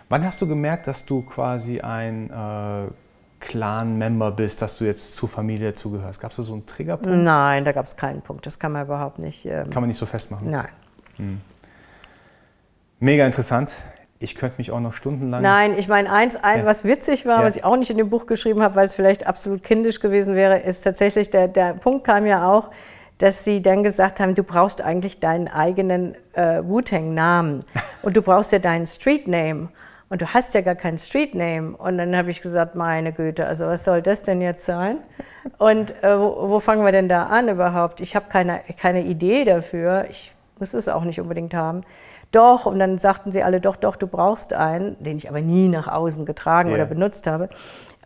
Wann 0.08 0.24
hast 0.24 0.40
du 0.40 0.46
gemerkt, 0.46 0.86
dass 0.86 1.04
du 1.04 1.22
quasi 1.22 1.80
ein 1.80 2.30
äh, 2.30 2.92
Clan-Member 3.40 4.30
bist, 4.30 4.62
dass 4.62 4.78
du 4.78 4.84
jetzt 4.84 5.16
zur 5.16 5.28
Familie 5.28 5.74
zugehörst? 5.74 6.20
Gab 6.20 6.30
es 6.30 6.36
da 6.36 6.44
so 6.44 6.52
einen 6.52 6.64
Triggerpunkt? 6.64 7.18
Nein, 7.18 7.64
da 7.64 7.72
gab 7.72 7.86
es 7.86 7.96
keinen 7.96 8.22
Punkt. 8.22 8.46
Das 8.46 8.60
kann 8.60 8.70
man 8.70 8.84
überhaupt 8.84 9.18
nicht. 9.18 9.44
Ähm, 9.46 9.68
kann 9.70 9.82
man 9.82 9.88
nicht 9.88 9.98
so 9.98 10.06
festmachen? 10.06 10.48
Nein. 10.48 10.68
Hm. 11.16 11.40
Mega 13.00 13.26
interessant. 13.26 13.72
Ich 14.24 14.34
könnte 14.34 14.56
mich 14.56 14.70
auch 14.70 14.80
noch 14.80 14.94
stundenlang. 14.94 15.42
Nein, 15.42 15.74
ich 15.76 15.86
meine, 15.86 16.10
eins, 16.10 16.34
ein, 16.36 16.60
ja. 16.60 16.64
was 16.64 16.82
witzig 16.82 17.26
war, 17.26 17.40
ja. 17.40 17.44
was 17.44 17.56
ich 17.56 17.64
auch 17.64 17.76
nicht 17.76 17.90
in 17.90 17.98
dem 17.98 18.08
Buch 18.08 18.24
geschrieben 18.24 18.62
habe, 18.62 18.74
weil 18.74 18.86
es 18.86 18.94
vielleicht 18.94 19.26
absolut 19.26 19.62
kindisch 19.62 20.00
gewesen 20.00 20.34
wäre, 20.34 20.58
ist 20.60 20.82
tatsächlich, 20.82 21.28
der, 21.30 21.46
der 21.46 21.74
Punkt 21.74 22.04
kam 22.04 22.24
ja 22.24 22.50
auch, 22.50 22.70
dass 23.18 23.44
sie 23.44 23.60
dann 23.60 23.84
gesagt 23.84 24.20
haben, 24.20 24.34
du 24.34 24.42
brauchst 24.42 24.80
eigentlich 24.80 25.20
deinen 25.20 25.46
eigenen 25.46 26.14
äh, 26.32 26.62
Wu-Tang-Namen 26.64 27.64
und 28.02 28.16
du 28.16 28.22
brauchst 28.22 28.50
ja 28.52 28.58
deinen 28.58 28.86
Street-Name 28.86 29.68
und 30.08 30.22
du 30.22 30.32
hast 30.32 30.54
ja 30.54 30.62
gar 30.62 30.74
keinen 30.74 30.98
Street-Name. 30.98 31.76
Und 31.76 31.98
dann 31.98 32.16
habe 32.16 32.30
ich 32.30 32.40
gesagt, 32.40 32.74
meine 32.74 33.12
Güte, 33.12 33.46
also 33.46 33.66
was 33.66 33.84
soll 33.84 34.00
das 34.00 34.22
denn 34.22 34.40
jetzt 34.40 34.64
sein? 34.64 34.98
Und 35.58 36.02
äh, 36.02 36.18
wo, 36.18 36.48
wo, 36.48 36.60
fangen 36.60 36.82
wir 36.82 36.92
denn 36.92 37.10
da 37.10 37.26
an 37.26 37.48
überhaupt? 37.48 38.00
Ich 38.00 38.16
habe 38.16 38.26
keine, 38.30 38.62
keine 38.80 39.04
Idee 39.04 39.44
dafür. 39.44 40.06
Ich 40.08 40.32
muss 40.58 40.72
es 40.72 40.88
auch 40.88 41.04
nicht 41.04 41.20
unbedingt 41.20 41.52
haben 41.52 41.84
doch, 42.34 42.66
und 42.66 42.78
dann 42.78 42.98
sagten 42.98 43.32
sie 43.32 43.42
alle, 43.42 43.60
doch, 43.60 43.76
doch, 43.76 43.96
du 43.96 44.06
brauchst 44.06 44.52
einen, 44.52 44.96
den 45.02 45.16
ich 45.16 45.28
aber 45.28 45.40
nie 45.40 45.68
nach 45.68 45.88
außen 45.88 46.26
getragen 46.26 46.70
yeah. 46.70 46.76
oder 46.76 46.86
benutzt 46.86 47.26
habe. 47.26 47.48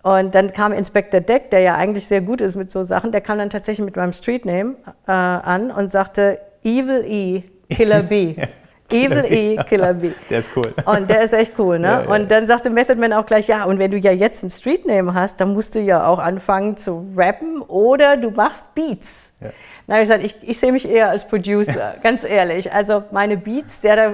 Und 0.03 0.35
dann 0.35 0.53
kam 0.53 0.73
Inspector 0.73 1.21
Deck, 1.21 1.51
der 1.51 1.61
ja 1.61 1.75
eigentlich 1.75 2.07
sehr 2.07 2.21
gut 2.21 2.41
ist 2.41 2.57
mit 2.57 2.71
so 2.71 2.85
Sachen, 2.85 3.13
der 3.13 3.21
kam 3.21 3.39
dann 3.39 3.51
tatsächlich 3.51 3.85
mit 3.85 3.97
meinem 3.97 4.13
Streetname 4.13 4.77
äh, 5.07 5.11
an 5.11 5.71
und 5.71 5.91
sagte 5.91 6.39
Evil 6.63 7.05
E, 7.07 7.43
Killer 7.69 8.03
B. 8.03 8.37
Evil 8.91 9.25
E, 9.29 9.57
Killer 9.65 9.93
B. 9.95 10.13
Der 10.31 10.39
ist 10.39 10.51
cool. 10.57 10.73
Und 10.87 11.11
der 11.11 11.23
ist 11.23 11.35
echt 11.35 11.59
cool, 11.59 11.79
ne? 11.79 11.89
Ja, 11.89 12.03
ja. 12.03 12.09
Und 12.09 12.31
dann 12.31 12.47
sagte 12.47 12.71
Method 12.71 12.99
Man 12.99 13.13
auch 13.13 13.27
gleich, 13.27 13.47
ja, 13.47 13.65
und 13.65 13.79
wenn 13.79 13.91
du 13.91 13.99
ja 13.99 14.13
jetzt 14.13 14.43
einen 14.43 14.51
Streetname 14.51 15.13
hast, 15.13 15.41
dann 15.43 15.53
musst 15.53 15.75
du 15.75 15.81
ja 15.81 16.07
auch 16.07 16.19
anfangen 16.19 16.79
zu 16.79 17.07
rappen 17.15 17.61
oder 17.61 18.17
du 18.17 18.31
machst 18.31 18.75
Beats. 18.75 19.35
Ja. 19.41 19.51
Dann 19.89 19.95
habe 19.95 20.03
ich 20.03 20.09
gesagt, 20.11 20.25
ich, 20.43 20.49
ich 20.51 20.61
sehe 20.61 20.71
mich 20.71 20.87
eher 20.87 21.09
als 21.09 21.27
Producer, 21.27 21.95
ganz 22.03 22.23
ehrlich. 22.23 22.71
Also 22.75 23.05
meine 23.11 23.39
Beats, 23.39 23.81
der 23.81 23.97
da. 23.97 24.09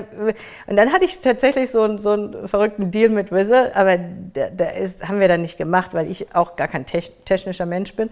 Und 0.68 0.76
dann 0.76 0.92
hatte 0.92 1.04
ich 1.04 1.20
tatsächlich 1.20 1.68
so, 1.70 1.82
einen, 1.82 1.98
so 1.98 2.10
einen 2.10 2.46
verrückten 2.46 2.92
Deal 2.92 3.08
mit 3.08 3.32
Wizard, 3.32 3.74
aber 3.74 3.98
der, 3.98 4.50
der 4.50 4.76
ist, 4.76 5.08
haben 5.08 5.18
wir 5.18 5.26
dann 5.26 5.42
nicht 5.42 5.58
gemacht, 5.58 5.92
weil 5.92 6.08
ich 6.08 6.32
auch 6.32 6.54
gar 6.54 6.68
kein 6.68 6.86
technischer 6.86 7.66
Mensch 7.66 7.94
bin. 7.96 8.10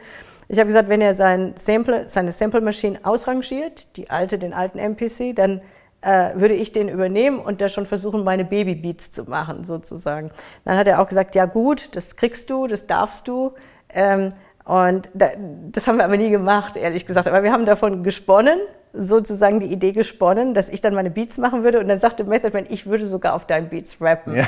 Ich 0.49 0.59
habe 0.59 0.67
gesagt, 0.67 0.89
wenn 0.89 1.01
er 1.01 1.15
sein 1.15 1.55
Sample, 1.55 2.09
seine 2.09 2.33
Sample-Maschine 2.33 2.99
ausrangiert, 3.05 3.97
die 3.97 4.11
alte, 4.11 4.39
den 4.39 4.55
alten 4.55 4.81
MPC, 4.81 5.37
dann 5.37 5.61
äh, 6.01 6.31
würde 6.35 6.55
ich 6.55 6.73
den 6.73 6.89
übernehmen 6.89 7.39
und 7.39 7.61
da 7.61 7.69
schon 7.69 7.87
versuchen, 7.87 8.25
meine 8.25 8.45
Baby-Beats 8.45 9.13
zu 9.13 9.23
machen, 9.23 9.63
sozusagen. 9.63 10.33
Dann 10.65 10.77
hat 10.77 10.89
er 10.89 11.01
auch 11.01 11.09
gesagt, 11.09 11.37
ja 11.37 11.45
gut, 11.45 11.95
das 11.95 12.17
kriegst 12.17 12.51
du, 12.51 12.67
das 12.67 12.89
darfst 12.89 13.29
du. 13.29 13.53
Ähm, 13.89 14.33
und 14.65 15.09
das 15.15 15.87
haben 15.87 15.97
wir 15.97 16.05
aber 16.05 16.17
nie 16.17 16.31
gemacht, 16.31 16.77
ehrlich 16.77 17.07
gesagt. 17.07 17.27
Aber 17.27 17.43
wir 17.43 17.53
haben 17.53 17.67
davon 17.67 18.03
gesponnen, 18.03 18.59
sozusagen 18.93 19.61
die 19.61 19.67
Idee 19.67 19.93
gesponnen, 19.93 20.55
dass 20.55 20.69
ich 20.69 20.81
dann 20.81 20.95
meine 20.95 21.11
Beats 21.11 21.39
machen 21.39 21.65
würde. 21.65 21.81
Und 21.81 21.89
dann 21.89 21.99
sagte 21.99 22.25
Method 22.25 22.53
Man, 22.53 22.67
ich 22.69 22.87
würde 22.87 23.07
sogar 23.07 23.35
auf 23.35 23.47
deinen 23.47 23.69
Beats 23.69 24.01
rappen. 24.01 24.37
Ja. 24.37 24.47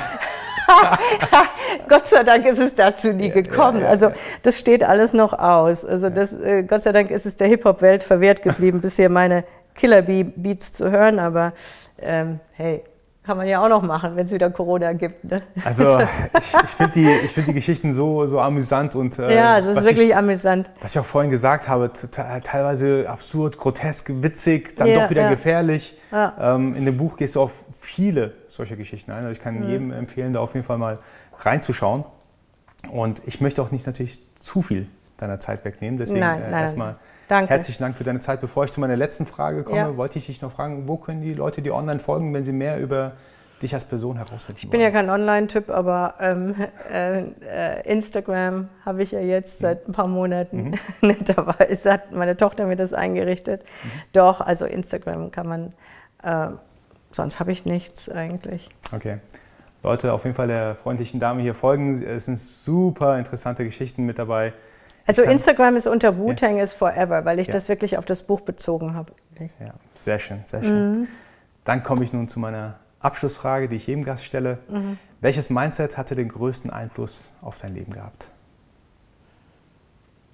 Gott 1.89 2.07
sei 2.07 2.23
Dank 2.23 2.45
ist 2.45 2.59
es 2.59 2.75
dazu 2.75 3.11
nie 3.13 3.29
gekommen. 3.29 3.81
Ja, 3.81 3.89
also 3.89 4.11
das 4.43 4.59
steht 4.59 4.83
alles 4.83 5.13
noch 5.13 5.33
aus. 5.33 5.83
Also 5.83 6.09
das, 6.09 6.33
äh, 6.33 6.63
Gott 6.63 6.83
sei 6.83 6.91
Dank 6.91 7.11
ist 7.11 7.25
es 7.25 7.35
der 7.35 7.47
Hip-Hop-Welt 7.47 8.03
verwehrt 8.03 8.41
geblieben, 8.41 8.81
bisher 8.81 9.09
meine 9.09 9.43
Killer-Beats 9.75 10.73
zu 10.73 10.91
hören. 10.91 11.19
Aber 11.19 11.53
ähm, 11.99 12.39
hey, 12.53 12.83
Kann 13.25 13.37
man 13.37 13.47
ja 13.47 13.63
auch 13.63 13.69
noch 13.69 13.81
machen, 13.81 14.15
wenn 14.15 14.27
es 14.27 14.31
wieder 14.31 14.51
Corona 14.51 14.93
gibt. 14.93 15.23
Ne? 15.23 15.41
Also 15.63 15.99
ich, 16.37 16.53
ich 16.63 16.69
finde 16.69 16.91
die, 16.93 17.27
find 17.27 17.47
die 17.47 17.53
Geschichten 17.53 17.91
so, 17.91 18.27
so 18.27 18.39
amüsant 18.39 18.95
und 18.95 19.17
äh, 19.17 19.35
ja, 19.35 19.57
es 19.57 19.65
ist 19.65 19.83
wirklich 19.83 20.09
ich, 20.09 20.15
amüsant. 20.15 20.69
Was 20.79 20.93
ich 20.93 20.99
auch 20.99 21.05
vorhin 21.05 21.31
gesagt 21.31 21.67
habe, 21.67 21.91
teilweise 21.91 23.09
absurd, 23.09 23.57
grotesk, 23.57 24.11
witzig, 24.21 24.77
dann 24.77 24.87
ja, 24.87 25.01
doch 25.01 25.09
wieder 25.09 25.23
ja. 25.23 25.29
gefährlich. 25.29 25.97
Ja. 26.11 26.33
Ähm, 26.39 26.75
in 26.75 26.85
dem 26.85 26.97
Buch 26.97 27.17
gehst 27.17 27.35
du 27.35 27.41
auf 27.41 27.63
viele 27.79 28.33
solcher 28.47 28.75
Geschichten 28.75 29.11
ein. 29.11 29.23
Also 29.23 29.31
ich 29.31 29.39
kann 29.39 29.55
mhm. 29.55 29.69
jedem 29.69 29.91
empfehlen, 29.91 30.33
da 30.33 30.39
auf 30.39 30.53
jeden 30.53 30.65
Fall 30.65 30.77
mal 30.77 30.99
reinzuschauen. 31.39 32.05
Und 32.91 33.21
ich 33.25 33.41
möchte 33.41 33.61
auch 33.61 33.71
nicht 33.71 33.87
natürlich 33.87 34.19
zu 34.39 34.61
viel 34.61 34.87
deiner 35.17 35.39
Zeit 35.39 35.65
wegnehmen. 35.65 35.97
Deswegen 35.97 36.19
nein, 36.19 36.43
äh, 36.43 36.51
erstmal 36.51 36.97
herzlichen 37.27 37.83
Dank 37.83 37.97
für 37.97 38.03
deine 38.03 38.19
Zeit. 38.19 38.41
Bevor 38.41 38.65
ich 38.65 38.71
zu 38.71 38.79
meiner 38.79 38.95
letzten 38.95 39.25
Frage 39.25 39.63
komme, 39.63 39.77
ja. 39.77 39.97
wollte 39.97 40.19
ich 40.19 40.25
dich 40.25 40.41
noch 40.41 40.51
fragen, 40.51 40.87
wo 40.87 40.97
können 40.97 41.21
die 41.21 41.33
Leute 41.33 41.61
dir 41.61 41.75
online 41.75 41.99
folgen, 41.99 42.33
wenn 42.33 42.43
sie 42.43 42.51
mehr 42.51 42.79
über 42.79 43.13
dich 43.61 43.73
als 43.73 43.85
Person 43.85 44.17
herausfinden 44.17 44.61
Ich 44.63 44.69
bin 44.69 44.79
wollen? 44.79 44.93
ja 44.93 44.99
kein 44.99 45.09
Online-Typ, 45.09 45.69
aber 45.69 46.15
ähm, 46.19 46.55
äh, 46.91 47.21
äh, 47.21 47.89
Instagram 47.89 48.69
habe 48.85 49.03
ich 49.03 49.11
ja 49.11 49.21
jetzt 49.21 49.59
seit 49.59 49.87
ein 49.87 49.93
paar 49.93 50.07
Monaten 50.07 50.71
mhm. 50.71 50.79
netterweise 51.01 51.93
hat 51.93 52.11
meine 52.11 52.35
Tochter 52.35 52.65
mir 52.65 52.75
das 52.75 52.93
eingerichtet. 52.93 53.61
Mhm. 53.61 53.89
Doch, 54.13 54.41
also 54.41 54.65
Instagram 54.65 55.31
kann 55.31 55.47
man, 55.47 55.73
äh, 56.23 56.55
sonst 57.11 57.39
habe 57.39 57.51
ich 57.51 57.65
nichts 57.65 58.09
eigentlich. 58.09 58.69
Okay. 58.93 59.19
Leute, 59.83 60.13
auf 60.13 60.23
jeden 60.23 60.35
Fall 60.35 60.47
der 60.47 60.75
freundlichen 60.75 61.19
Dame 61.19 61.43
hier 61.43 61.53
folgen. 61.53 61.93
Es 62.03 62.25
sind 62.25 62.37
super 62.39 63.17
interessante 63.19 63.63
Geschichten 63.63 64.05
mit 64.05 64.17
dabei. 64.17 64.53
Also 65.07 65.21
Instagram 65.21 65.75
ist 65.75 65.87
unter 65.87 66.17
Wu-Tang 66.17 66.57
ja. 66.57 66.63
is 66.63 66.73
Forever, 66.73 67.25
weil 67.25 67.39
ich 67.39 67.47
ja. 67.47 67.53
das 67.53 67.69
wirklich 67.69 67.97
auf 67.97 68.05
das 68.05 68.23
Buch 68.23 68.41
bezogen 68.41 68.95
habe. 68.95 69.11
Ja, 69.59 69.73
sehr 69.93 70.17
schön, 70.17 70.41
sehr 70.45 70.63
schön. 70.63 70.91
Mhm. 70.91 71.07
Dann 71.63 71.83
komme 71.83 72.03
ich 72.03 72.11
nun 72.11 72.27
zu 72.27 72.39
meiner 72.39 72.79
Abschlussfrage, 72.99 73.67
die 73.67 73.75
ich 73.75 73.87
jedem 73.87 74.03
Gast 74.03 74.25
stelle. 74.25 74.59
Mhm. 74.67 74.97
Welches 75.21 75.49
Mindset 75.49 75.97
hatte 75.97 76.15
den 76.15 76.29
größten 76.29 76.71
Einfluss 76.71 77.33
auf 77.41 77.57
dein 77.59 77.75
Leben 77.75 77.93
gehabt? 77.93 78.29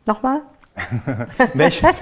Nochmal? 0.06 0.42
welches, 1.54 2.02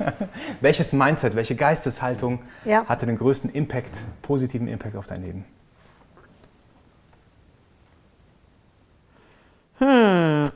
welches 0.60 0.92
Mindset, 0.92 1.34
welche 1.34 1.56
Geisteshaltung 1.56 2.40
ja. 2.66 2.84
hatte 2.84 3.06
den 3.06 3.16
größten 3.16 3.50
Impact, 3.50 4.04
positiven 4.20 4.68
Impact 4.68 4.96
auf 4.96 5.06
dein 5.06 5.22
Leben? 5.22 5.44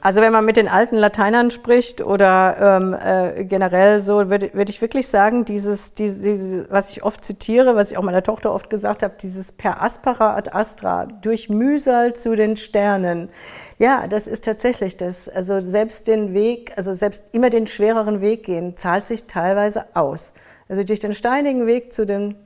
Also 0.06 0.20
wenn 0.20 0.32
man 0.32 0.44
mit 0.44 0.56
den 0.56 0.68
alten 0.68 0.94
Lateinern 0.94 1.50
spricht 1.50 2.00
oder 2.00 2.78
ähm, 2.78 2.94
äh, 2.94 3.44
generell 3.44 4.00
so, 4.00 4.30
würde 4.30 4.54
würd 4.54 4.70
ich 4.70 4.80
wirklich 4.80 5.08
sagen, 5.08 5.44
dieses, 5.44 5.94
dieses, 5.94 6.22
dieses, 6.22 6.70
was 6.70 6.90
ich 6.90 7.02
oft 7.02 7.24
zitiere, 7.24 7.74
was 7.74 7.90
ich 7.90 7.98
auch 7.98 8.04
meiner 8.04 8.22
Tochter 8.22 8.52
oft 8.52 8.70
gesagt 8.70 9.02
habe, 9.02 9.14
dieses 9.20 9.50
per 9.50 9.82
aspera 9.82 10.36
ad 10.36 10.52
astra, 10.52 11.06
durch 11.06 11.48
Mühsal 11.48 12.14
zu 12.14 12.36
den 12.36 12.56
Sternen. 12.56 13.30
Ja, 13.80 14.06
das 14.06 14.28
ist 14.28 14.44
tatsächlich 14.44 14.96
das. 14.96 15.28
Also 15.28 15.60
selbst 15.60 16.06
den 16.06 16.32
Weg, 16.32 16.74
also 16.76 16.92
selbst 16.92 17.24
immer 17.32 17.50
den 17.50 17.66
schwereren 17.66 18.20
Weg 18.20 18.44
gehen, 18.44 18.76
zahlt 18.76 19.06
sich 19.06 19.24
teilweise 19.26 19.86
aus. 19.94 20.32
Also 20.68 20.84
durch 20.84 21.00
den 21.00 21.14
steinigen 21.14 21.66
Weg 21.66 21.92
zu 21.92 22.06
den 22.06 22.36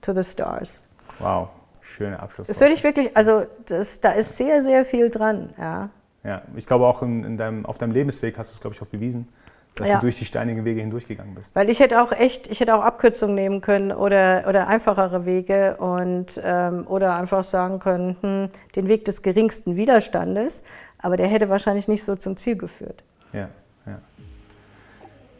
to 0.00 0.12
the 0.12 0.24
stars. 0.24 0.82
Wow. 1.20 1.50
Schöne 1.82 2.18
Abschluss. 2.18 2.48
Das 2.48 2.58
würde 2.58 2.74
ich 2.74 2.82
wirklich, 2.82 3.16
also 3.16 3.46
das, 3.66 4.00
da 4.00 4.10
ist 4.10 4.36
sehr, 4.36 4.64
sehr 4.64 4.84
viel 4.84 5.08
dran. 5.08 5.54
Ja, 5.56 5.90
ja 6.24 6.42
ich 6.56 6.66
glaube 6.66 6.86
auch 6.86 7.02
in, 7.02 7.24
in 7.24 7.36
deinem, 7.36 7.66
auf 7.66 7.78
deinem 7.78 7.92
Lebensweg 7.92 8.38
hast 8.38 8.50
du 8.50 8.54
es, 8.54 8.60
glaube 8.60 8.74
ich, 8.74 8.82
auch 8.82 8.86
bewiesen, 8.86 9.28
dass 9.74 9.88
ja. 9.88 9.94
du 9.96 10.02
durch 10.02 10.18
die 10.18 10.24
steinigen 10.24 10.64
Wege 10.64 10.80
hindurchgegangen 10.80 11.34
bist. 11.34 11.56
Weil 11.56 11.70
ich 11.70 11.80
hätte 11.80 12.02
auch 12.02 12.12
echt, 12.12 12.50
ich 12.50 12.60
hätte 12.60 12.74
auch 12.74 12.82
Abkürzungen 12.82 13.34
nehmen 13.34 13.60
können 13.60 13.92
oder, 13.92 14.44
oder 14.48 14.68
einfachere 14.68 15.24
Wege 15.24 15.76
und, 15.76 16.40
ähm, 16.44 16.86
oder 16.86 17.16
einfach 17.16 17.44
sagen 17.44 17.78
können, 17.78 18.16
hm, 18.20 18.48
den 18.76 18.88
Weg 18.88 19.04
des 19.06 19.22
geringsten 19.22 19.76
Widerstandes, 19.76 20.62
aber 20.98 21.16
der 21.16 21.26
hätte 21.26 21.48
wahrscheinlich 21.48 21.88
nicht 21.88 22.04
so 22.04 22.16
zum 22.16 22.36
Ziel 22.36 22.56
geführt. 22.56 23.02
Ja, 23.32 23.48
ja. 23.86 23.98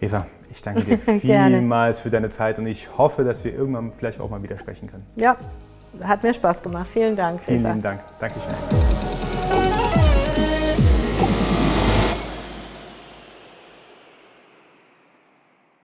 Eva, 0.01 0.27
ich 0.51 0.63
danke 0.63 0.83
dir 0.97 0.99
vielmals 0.99 2.01
für 2.01 2.11
deine 2.11 2.31
Zeit 2.31 2.59
und 2.59 2.67
ich 2.67 2.97
hoffe, 2.97 3.25
dass 3.25 3.45
wir 3.45 3.55
irgendwann 3.55 3.93
vielleicht 3.93 4.21
auch 4.21 4.31
mal 4.31 4.43
wieder 4.43 4.57
sprechen 4.57 4.89
können. 4.89 5.07
Ja, 5.17 5.37
hat 6.03 6.23
mir 6.23 6.33
Spaß 6.33 6.63
gemacht. 6.63 6.89
Vielen 6.93 7.17
Dank, 7.17 7.41
Vielen 7.43 7.63
lieben 7.63 7.83
Dank. 7.83 8.01
Dankeschön. 8.19 9.32